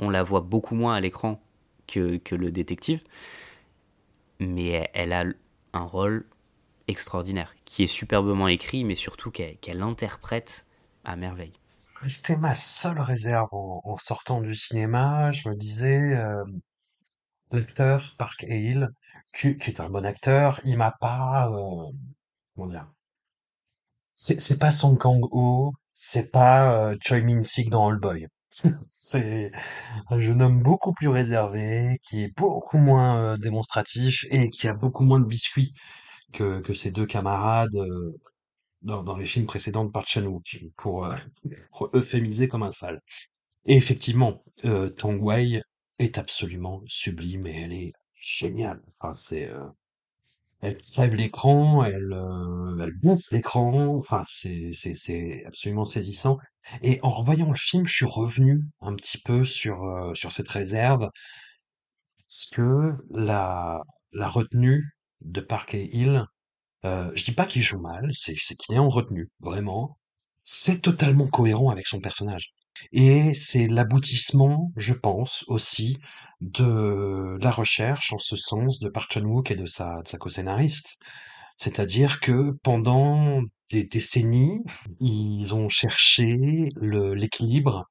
[0.00, 1.40] on la voit beaucoup moins à l'écran
[1.86, 3.02] que, que, le détective,
[4.40, 5.24] mais elle a
[5.72, 6.26] un rôle
[6.88, 10.66] extraordinaire, qui est superbement écrit, mais surtout qu'elle qu interprète
[11.04, 11.52] à merveille.
[12.06, 15.30] C'était ma seule réserve en, sortant du cinéma.
[15.30, 16.44] Je me disais, euh,
[17.52, 18.90] l'acteur Park Hale,
[19.34, 21.50] qui, est un bon acteur, il m'a pas,
[22.54, 22.88] comment dire,
[24.14, 28.26] c'est pas Song Kang-ho, c'est pas Choi Min-sik dans All Boy.
[28.88, 29.50] C'est
[30.10, 35.02] un jeune homme beaucoup plus réservé, qui est beaucoup moins démonstratif et qui a beaucoup
[35.04, 35.72] moins de biscuits
[36.32, 37.76] que, ses deux camarades
[38.84, 41.16] dans, les films précédents de Park Chan-wook, pour, euh,
[41.94, 43.00] euphémiser comme un sale.
[43.66, 45.62] Et effectivement, euh, Tang Wei
[45.98, 48.82] est absolument sublime et elle est géniale.
[48.98, 49.64] Enfin, c'est, euh,
[50.60, 53.96] elle crève l'écran, elle, euh, elle bouffe l'écran.
[53.96, 56.38] Enfin, c'est, c'est, c'est absolument saisissant.
[56.82, 61.10] Et en revoyant le film, je suis revenu un petit peu sur, sur cette réserve,
[62.26, 63.82] parce que la,
[64.12, 66.26] la retenue de Park et Hill,
[66.84, 69.98] euh, je dis pas qu'il joue mal, c'est, qu'il est en retenue, vraiment.
[70.42, 72.52] C'est totalement cohérent avec son personnage.
[72.92, 75.98] Et c'est l'aboutissement, je pense, aussi
[76.40, 80.98] de la recherche en ce sens de Park Chan-wook et de sa, co-scénariste.
[81.56, 84.60] C'est-à-dire que pendant des décennies,
[85.00, 87.88] ils ont cherché l'équilibre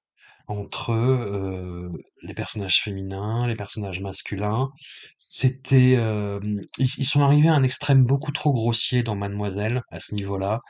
[0.47, 1.89] entre euh,
[2.21, 4.69] les personnages féminins, les personnages masculins.
[5.17, 6.39] C'était, euh,
[6.77, 10.61] ils, sont arrivés à un extrême beaucoup trop grossier dans Mademoiselle à ce niveau-là.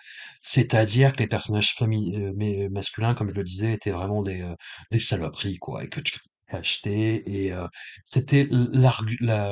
[0.42, 4.56] C'est-à-dire que les personnages euh, mais- masculins, comme je le disais, étaient vraiment des, euh,
[4.92, 6.14] des saloperies, quoi, et que tu
[6.50, 7.24] acheter.
[7.46, 7.68] Et euh,
[8.06, 8.94] c'était la,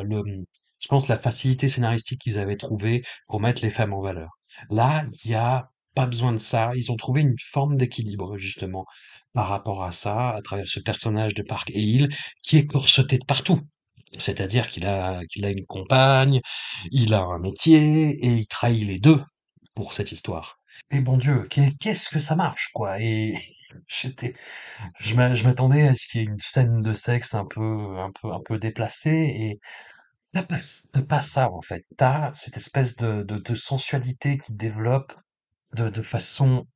[0.03, 0.23] le,
[0.79, 4.29] je pense, la facilité scénaristique qu'ils avaient trouvée pour mettre les femmes en valeur.
[4.69, 6.71] Là, il y a pas besoin de ça.
[6.75, 8.85] Ils ont trouvé une forme d'équilibre, justement,
[9.33, 12.09] par rapport à ça, à travers ce personnage de Park et Hill,
[12.43, 13.61] qui est corseté de partout.
[14.17, 16.41] C'est-à-dire qu'il a, qu'il a une compagne,
[16.91, 19.21] il a un métier, et il trahit les deux
[19.75, 20.57] pour cette histoire.
[20.91, 22.99] Et bon Dieu, qu'est- qu'est-ce que ça marche, quoi?
[23.01, 23.33] Et
[23.87, 24.33] j'étais,
[24.99, 27.61] je m'a- je m'attendais à ce qu'il y ait une scène de sexe un peu,
[27.99, 29.59] un peu, un peu déplacée, et
[30.33, 30.59] t'as pas,
[31.07, 31.85] pas ça, en fait.
[31.97, 35.13] T'as cette espèce de, de, de sensualité qui développe
[35.75, 36.67] de, de façon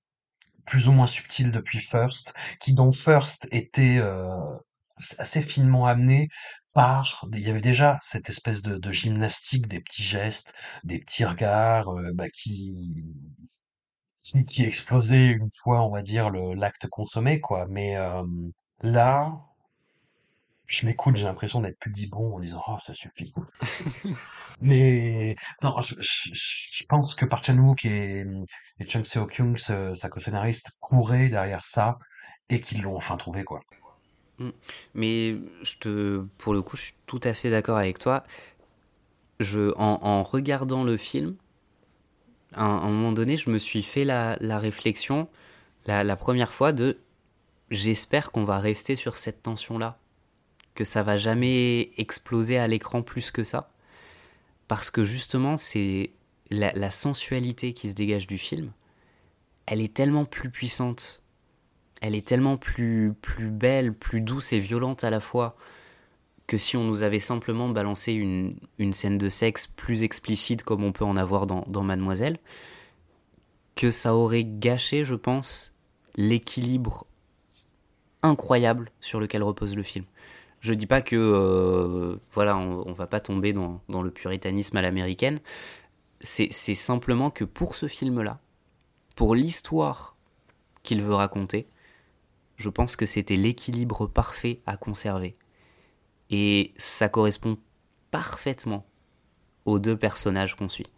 [0.65, 4.27] plus ou moins subtile depuis First, qui dans First était euh,
[5.19, 6.29] assez finement amené
[6.73, 10.53] par, il y avait déjà cette espèce de, gymnastique des petits gestes,
[10.83, 13.05] des petits regards, euh, bah, qui,
[14.47, 17.65] qui explosait une fois, on va dire, l'acte consommé, quoi.
[17.69, 18.23] Mais euh,
[18.81, 19.31] là,
[20.67, 23.33] je m'écoute, j'ai l'impression d'être pudibond en disant, oh, ça suffit.
[24.61, 28.25] Mais non, je, pense que Park Chan-wook et,
[28.79, 31.97] et Chung Seo-kyung, ce- sa co-scénariste, couraient derrière ça
[32.49, 33.61] et qu'ils l'ont enfin trouvé, quoi.
[34.39, 34.49] Mm.
[34.93, 38.23] Mais je te, pour le coup, je suis tout à fait d'accord avec toi.
[39.39, 41.35] Je, en, regardant le film,
[42.53, 45.27] à un, moment donné, je me suis fait la, la réflexion,
[45.85, 46.97] la, la première fois, de
[47.69, 49.99] j'espère qu'on va rester sur cette tension-là,
[50.75, 53.71] que ça va jamais exploser à l'écran plus que ça,
[54.67, 56.11] parce que justement, c'est
[56.51, 58.71] la, sensualité qui se dégage du film,
[59.65, 61.23] elle est tellement plus puissante,
[62.01, 65.55] elle est tellement plus, plus belle, plus douce et violente à la fois,
[66.45, 70.83] que si on nous avait simplement balancé une, une scène de sexe plus explicite comme
[70.83, 72.37] on peut en avoir dans Mademoiselle,
[73.75, 75.73] que ça aurait gâché, je pense,
[76.15, 77.07] l'équilibre
[78.21, 80.05] incroyable sur lequel repose le film.
[80.65, 85.39] Je dis pas que euh, voilà, on, va pas tomber dans, le puritanisme à l'américaine.
[86.21, 88.39] C'est c'est simplement que pour ce film-là,
[89.15, 90.15] pour l'histoire
[90.81, 91.67] qu'il veut raconter,
[92.55, 95.35] je pense que c'était l'équilibre parfait à conserver.
[96.31, 97.59] Et ça correspond
[98.09, 98.87] parfaitement
[99.65, 100.89] aux deux personnages qu'on suit.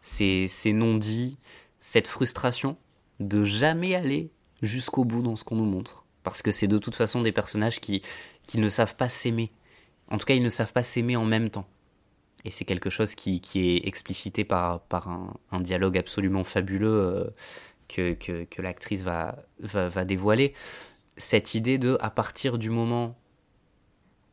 [0.00, 1.38] Ces, ces non-dits,
[1.78, 2.76] cette frustration
[3.20, 6.04] de jamais aller jusqu'au bout dans ce qu'on nous montre.
[6.24, 8.02] Parce que c'est de toute façon des personnages qui,
[8.50, 9.52] qui ne savent pas s'aimer.
[10.08, 11.68] En tout cas, ils ne savent pas s'aimer en même temps.
[12.44, 16.88] Et c'est quelque chose qui, qui est explicité par, par un, un dialogue absolument fabuleux
[16.88, 17.30] euh,
[17.86, 20.52] que, que, que l'actrice va, va, va dévoiler.
[21.16, 23.16] Cette idée de, à partir du moment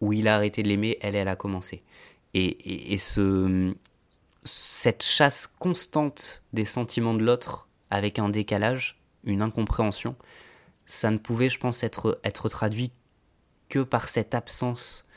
[0.02, 1.84] où il a arrêté de l'aimer, elle, elle a commencé.
[2.34, 3.76] Et, et, et ce,
[4.46, 10.16] cette chasse constante des sentiments de l'autre avec un décalage, une incompréhension,
[10.88, 12.92] ça ne pouvait, je pense, être, être traduit
[13.70, 15.08] que par cette absence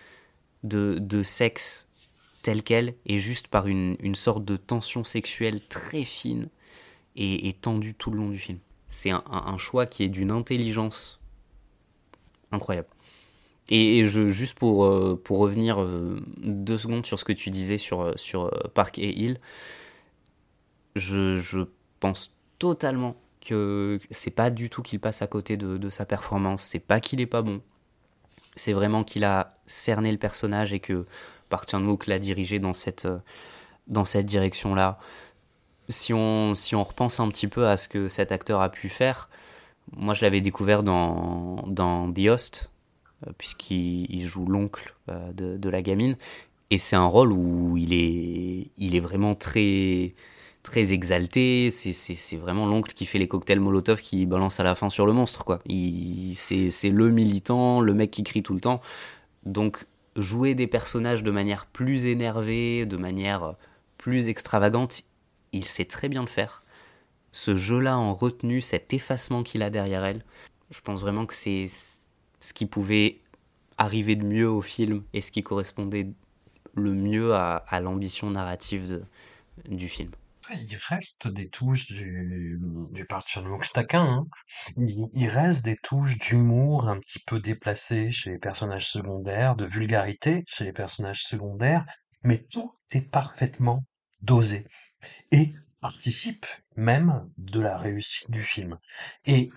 [0.62, 1.88] de, sexe
[2.42, 6.48] tel quel et juste par une, sorte de tension sexuelle très fine
[7.16, 8.58] et, tendue tout le long du film.
[8.88, 11.20] C'est un, choix qui est d'une intelligence
[12.50, 12.88] incroyable.
[13.68, 18.00] Et, juste pour, euh, pour revenir euh, deux secondes sur ce que tu disais sur,
[18.02, 19.38] euh, sur Park et Hill,
[20.96, 21.60] je, je
[22.00, 26.62] pense totalement que c'est pas du tout qu'il passe à côté de, de sa performance,
[26.62, 27.62] c'est pas qu'il est pas bon,
[28.56, 31.06] c'est vraiment qu'il a cerné le personnage et que
[31.48, 33.18] Park Chan-wook l'a dirigé dans cette, euh,
[33.86, 34.98] dans cette direction-là.
[35.88, 38.88] si on, si on repense un petit peu à ce que cet acteur a pu
[38.88, 39.28] faire,
[39.96, 42.70] moi je l'avais découvert dans, dans The Host,
[43.26, 46.16] euh, puisqu'il joue l'oncle euh, de, de, la gamine,
[46.70, 50.14] et c'est un rôle où il est, il est vraiment très,
[50.62, 54.90] très exalté, c'est vraiment l'oncle qui fait les cocktails Molotov qui balance à la fin
[54.90, 55.60] sur le monstre, quoi.
[55.66, 58.80] C'est le militant, le mec qui crie tout le temps.
[59.44, 63.54] Donc jouer des personnages de manière plus énervée, de manière
[63.96, 65.02] plus extravagante,
[65.52, 66.62] il sait très bien le faire.
[67.32, 70.24] Ce jeu-là en retenue, cet effacement qu'il a derrière elle,
[70.70, 71.68] je pense vraiment que c'est
[72.40, 73.20] ce qui pouvait
[73.78, 76.08] arriver de mieux au film et ce qui correspondait
[76.74, 79.04] le mieux à, l'ambition narrative
[79.68, 80.10] du film.
[80.52, 82.58] Il reste des touches du,
[82.92, 83.06] du
[83.72, 84.02] taquin.
[84.02, 84.26] Hein.
[84.76, 89.64] Il, il, reste des touches d'humour un petit peu déplacées chez les personnages secondaires, de
[89.64, 91.84] vulgarité chez les personnages secondaires,
[92.22, 93.84] mais tout est parfaitement
[94.22, 94.66] dosé
[95.30, 96.46] et participe
[96.76, 98.78] même de la réussite du film.
[99.24, 99.50] Et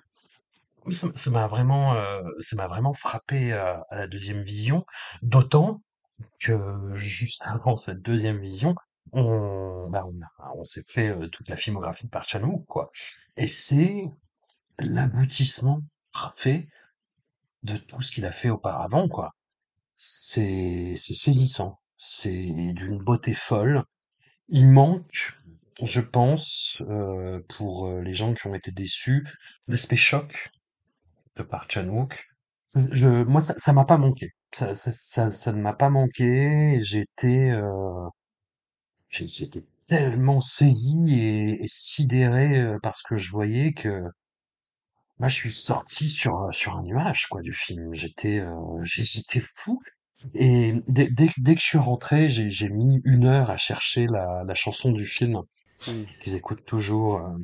[0.91, 2.21] ça m'a vraiment, euh,
[2.51, 4.85] vraiment frappé à, à la deuxième vision,
[5.21, 5.81] d'autant
[6.39, 8.75] que juste avant cette deuxième vision,
[9.11, 10.19] on, bah on,
[10.59, 12.91] on s'est fait euh, toute la filmographie de Park Chan-wook, quoi.
[13.37, 14.05] Et c'est
[14.79, 15.81] l'aboutissement
[16.13, 16.67] parfait
[17.63, 19.31] de tout ce qu'il a fait auparavant, quoi.
[19.95, 21.79] C'est, c'est saisissant.
[21.97, 23.83] C'est d'une beauté folle.
[24.49, 25.33] Il manque,
[25.83, 29.27] je pense, euh, pour euh, les gens qui ont été déçus,
[29.67, 30.51] l'aspect choc
[31.37, 32.25] de Park Chan-wook.
[32.75, 34.31] Moi, ça, ça m'a pas manqué.
[34.51, 36.79] Ça, ça, ça, ne m'a pas manqué.
[36.81, 37.51] J'étais,
[39.13, 44.03] j'étais tellement saisi et, et sidéré euh, par ce que je voyais que
[45.19, 47.93] moi je suis sorti sur sur un nuage quoi du film.
[47.93, 49.79] J'étais euh, j'étais fou.
[50.35, 54.07] Et dès, dès, dès, que je suis rentré j'ai j'ai mis une heure à chercher
[54.07, 55.41] la, la chanson du film
[55.79, 57.37] qu'ils écoutent toujours euh.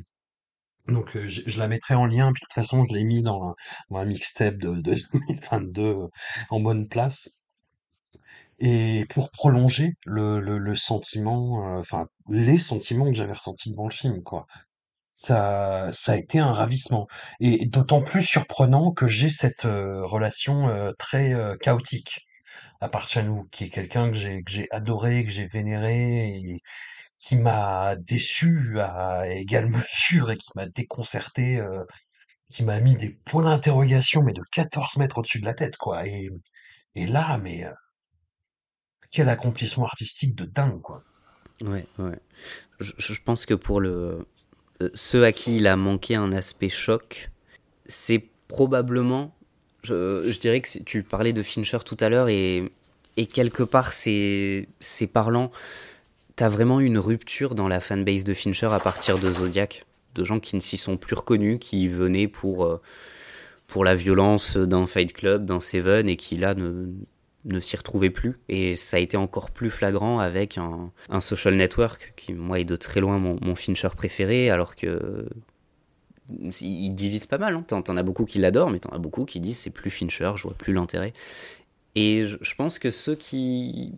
[0.88, 2.30] donc je, je, la mettrai en lien.
[2.32, 3.54] Puis de toute façon je l'ai mis dans,
[3.90, 5.96] dans un mixtape de, de 2022
[6.50, 7.39] en bonne place
[8.60, 13.88] et pour prolonger le, le, le sentiment, euh, enfin les sentiments que j'avais ressentis devant
[13.88, 14.46] le film, quoi.
[15.12, 17.06] Ça, ça a été un ravissement,
[17.40, 22.26] et d'autant plus surprenant que j'ai cette euh, relation euh, très euh, chaotique
[22.80, 26.60] à part Chanou, qui est quelqu'un que j'ai que j'ai adoré, que j'ai vénéré, et
[27.18, 31.62] qui m'a déçu à égale mesure et qui m'a déconcerté,
[32.50, 36.06] qui m'a mis des points d'interrogation mais de 14 mètres au-dessus de la tête, quoi.
[36.06, 36.30] Et
[36.96, 37.64] et là, mais
[39.10, 41.02] quel accomplissement artistique de dingue, quoi.
[41.62, 42.18] Ouais, ouais.
[42.80, 44.26] Je, pense que pour le
[44.80, 47.30] euh, ceux à qui il a manqué un aspect choc,
[47.84, 49.34] c'est probablement,
[49.82, 52.62] je, dirais que tu parlais de Fincher tout à l'heure et,
[53.18, 55.50] et quelque part c'est c'est parlant.
[56.36, 59.84] T'as vraiment une rupture dans la fanbase de Fincher à partir de Zodiac,
[60.14, 62.80] de gens qui ne s'y sont plus reconnus, qui venaient pour euh,
[63.66, 66.86] pour la violence d'un Fight Club, d'un Seven et qui là ne
[67.44, 68.38] ne s'y retrouvait plus.
[68.48, 72.76] Et ça a été encore plus flagrant avec un, social network, qui moi est de
[72.76, 75.28] très loin mon, Fincher préféré, alors que
[76.60, 77.56] il divise pas mal.
[77.56, 77.64] Hein.
[77.66, 80.42] T'en, as beaucoup qui l'adorent, mais t'en as beaucoup qui disent c'est plus Fincher, je
[80.44, 81.12] vois plus l'intérêt.
[81.96, 83.94] Et je, je pense que ceux qui,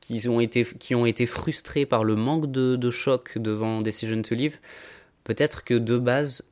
[0.00, 4.22] qui, ont été, qui ont été frustrés par le manque de, de choc devant Decision
[4.22, 4.58] to Live,
[5.24, 6.44] peut-être que de base,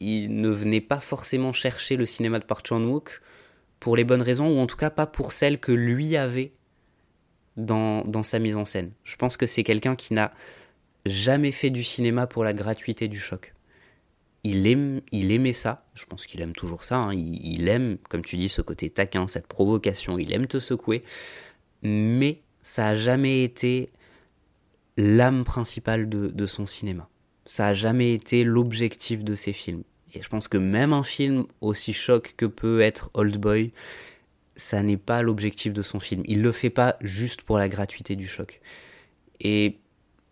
[0.00, 3.22] ils ne venaient pas forcément chercher le cinéma de Park Chan-wook,
[3.82, 6.52] pour les bonnes raisons, ou en tout cas pas pour celles que lui avait
[7.56, 8.92] dans, dans sa mise en scène.
[9.02, 10.32] Je pense que c'est quelqu'un qui n'a
[11.04, 13.56] jamais fait du cinéma pour la gratuité du choc.
[14.44, 17.12] Il, aime, il aimait ça, je pense qu'il aime toujours ça, hein.
[17.12, 21.02] il, aime, comme tu dis, ce côté taquin, cette provocation, il aime te secouer,
[21.82, 23.90] mais ça n'a jamais été
[24.96, 27.08] l'âme principale de, de son cinéma.
[27.46, 29.82] Ça n'a jamais été l'objectif de ses films.
[30.14, 33.72] Et je pense que même un film aussi choc que peut être Old Boy,
[34.56, 36.22] ça n'est pas l'objectif de son film.
[36.26, 38.60] Il le fait pas juste pour la gratuité du choc.
[39.40, 39.78] Et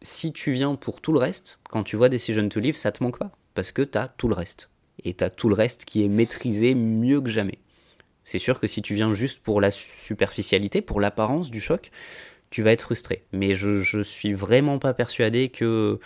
[0.03, 3.03] si tu viens pour tout le reste, quand tu vois Decision to Live, ça te
[3.03, 3.31] manque pas.
[3.55, 4.71] Parce que tu as tout le reste.
[5.05, 7.59] Et tu as tout le reste qui est maîtrisé mieux que jamais.
[8.25, 11.91] C'est sûr que si tu viens juste pour la superficialité, pour l'apparence du choc,
[12.51, 13.25] tu vas être frustré.
[13.33, 15.99] Mais je, je suis vraiment pas persuadé que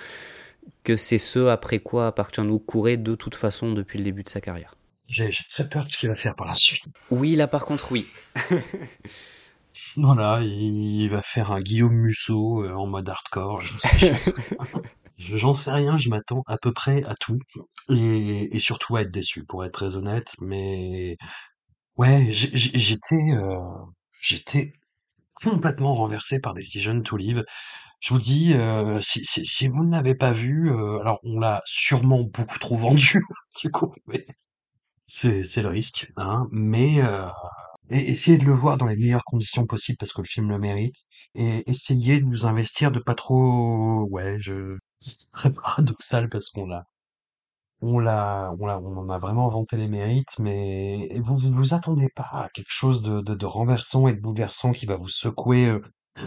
[0.82, 4.28] que c'est ce après quoi Park Chan-wook courait de toute façon depuis le début de
[4.28, 4.76] sa carrière.
[5.08, 6.82] J'ai très peur de ce qu'il va faire par la suite.
[7.10, 8.06] Oui, là par contre, oui.
[9.96, 13.60] voilà, il va faire un Guillaume Musso euh, en mode hardcore.
[15.18, 17.38] J'en sais, sais, rien, je m'attends à peu près à tout.
[17.88, 20.34] Et, et, surtout à être déçu, pour être très honnête.
[20.40, 21.16] Mais
[21.96, 23.58] ouais, j'étais euh,
[24.20, 24.72] j'étais
[25.34, 27.44] complètement renversé par Decision to Live
[28.04, 32.22] Je vous dis, euh, si, vous ne l'avez pas vu, euh, alors on l'a sûrement
[32.22, 33.24] beaucoup trop vendu,
[33.58, 34.26] du coup, mais
[35.06, 37.26] c'est, le risque, hein, mais euh,
[37.88, 41.06] essayez de le voir dans les meilleures conditions possibles parce que le film le mérite,
[41.34, 46.66] et essayez de vous investir, de pas trop, ouais, je, c'est très paradoxal parce qu'on
[46.66, 46.84] l'a,
[47.80, 51.72] on l'a, on l'a, on en a vraiment vanté les mérites, mais vous vous vous
[51.72, 55.72] attendez pas à quelque chose de, renversant et de bouleversant qui va vous secouer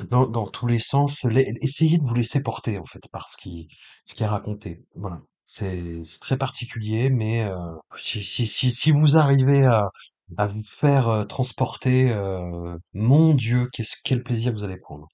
[0.10, 1.26] dans, tous les sens.
[1.62, 3.68] Essayez de vous laisser porter en fait par ce qui,
[4.06, 4.84] ce qui est raconté.
[4.96, 7.56] Voilà, c'est très particulier, mais euh,
[7.98, 9.92] si, si si vous arrivez à
[10.36, 13.70] à vous faire euh, transporter, euh, mon Dieu,
[14.04, 15.08] quel plaisir vous allez prendre.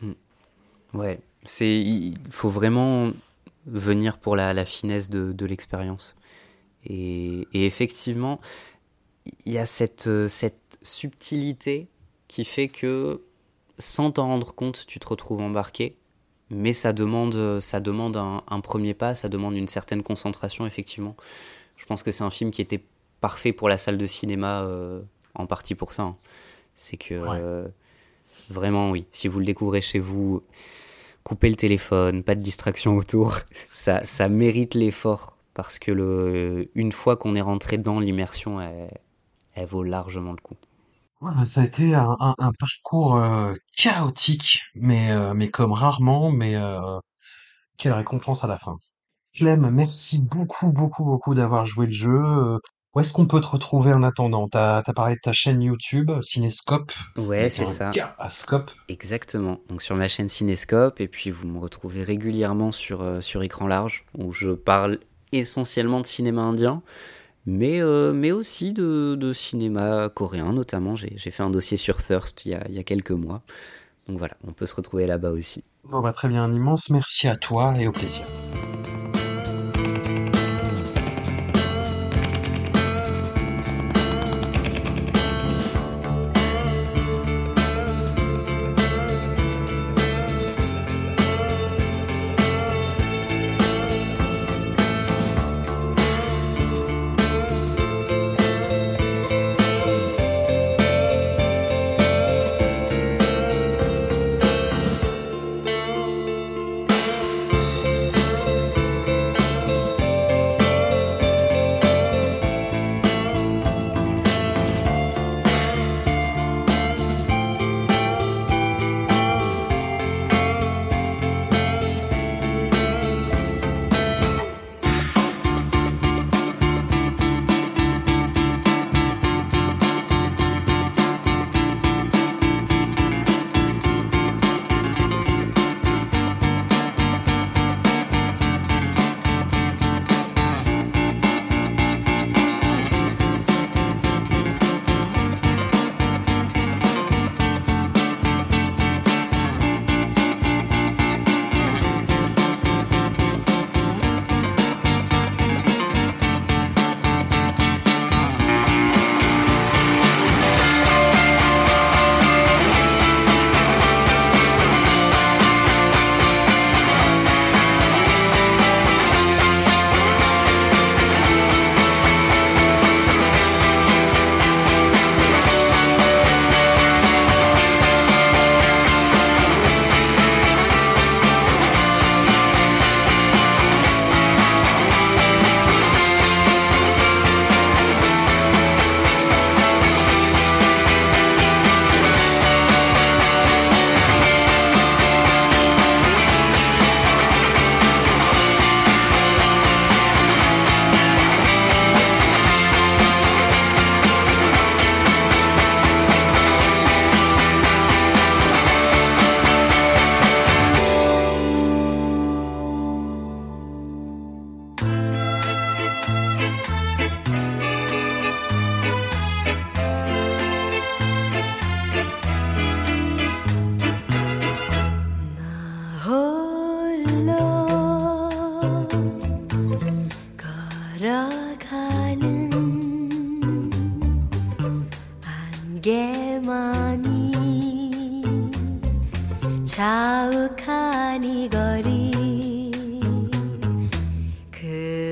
[0.00, 0.12] Mm.
[0.94, 3.10] Ouais, c'est, il faut vraiment
[3.66, 6.14] venir pour la, la finesse de, de l'expérience.
[6.84, 8.40] Et, et effectivement,
[9.44, 11.88] il y a cette, cette subtilité
[12.28, 13.22] qui fait que,
[13.80, 15.96] sans t'en rendre compte, tu te retrouves embarqué.
[16.50, 21.16] Mais ça demande, ça demande un, un premier pas, ça demande une certaine concentration, effectivement.
[21.76, 22.84] Je pense que c'est un film qui était
[23.20, 25.00] parfait pour la salle de cinéma, euh,
[25.34, 26.02] en partie pour ça.
[26.02, 26.16] hein.
[26.74, 27.38] C'est que, Ouais.
[27.40, 27.68] euh,
[28.50, 30.42] vraiment, oui, si vous le découvrez chez vous,
[31.22, 33.36] coupez le téléphone, pas de distraction autour.
[33.70, 38.90] Ça, ça mérite l'effort parce que le, une fois qu'on est rentré dans l'immersion, elle,
[39.54, 40.56] elle vaut largement le coup.
[41.20, 46.30] Voilà, ça a été un, un- un parcours euh, chaotique, mais, euh, mais comme rarement,
[46.30, 46.80] mais euh,
[47.78, 48.76] quelle récompense à la fin.
[49.36, 52.58] Clem, merci beaucoup, beaucoup, beaucoup d'avoir joué le jeu.
[52.94, 54.48] Où est-ce qu'on peut te retrouver en attendant?
[54.48, 57.90] T'as, t'as parlé de ta chaîne YouTube, Cinescope, Ouais, avec c'est un ça.
[57.92, 58.72] K à Scope.
[58.88, 59.60] Exactement.
[59.68, 64.04] Donc sur ma chaîne Cinescope, et puis vous me retrouvez régulièrement sur, sur écran large,
[64.18, 64.98] où je parle
[65.32, 66.82] essentiellement de cinéma indien,
[67.50, 70.96] mais, euh, mais aussi de, cinéma coréen notamment.
[70.96, 73.42] J'ai fait un dossier sur Thirst il y a, il y a quelques mois.
[74.08, 75.64] Donc voilà, on peut se retrouver là-bas aussi.
[75.90, 78.24] Bah très bien, un immense merci à toi et au plaisir.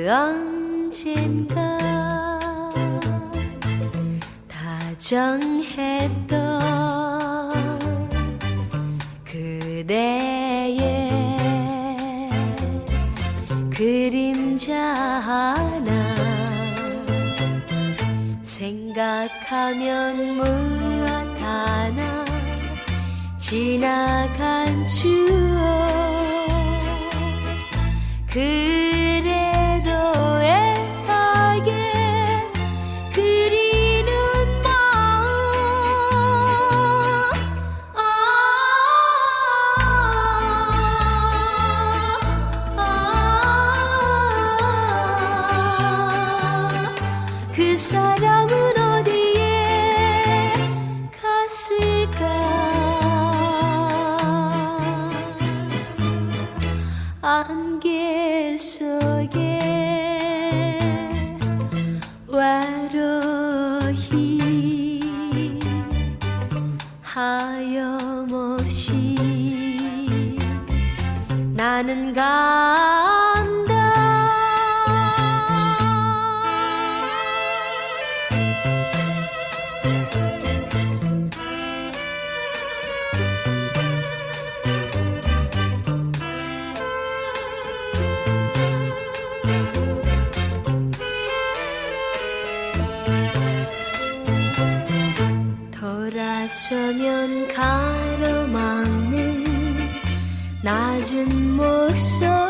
[0.08, 1.78] 언젠가
[4.48, 6.28] 다정했던
[9.22, 10.78] 그대의
[13.70, 15.92] 그림자 하나
[18.42, 22.24] 생각하면 무엇 하나
[23.36, 25.68] 지나간 추억.
[28.30, 28.67] 그
[96.68, 99.42] 어쩌면 가로막는
[100.62, 102.47] 낮은 목소리.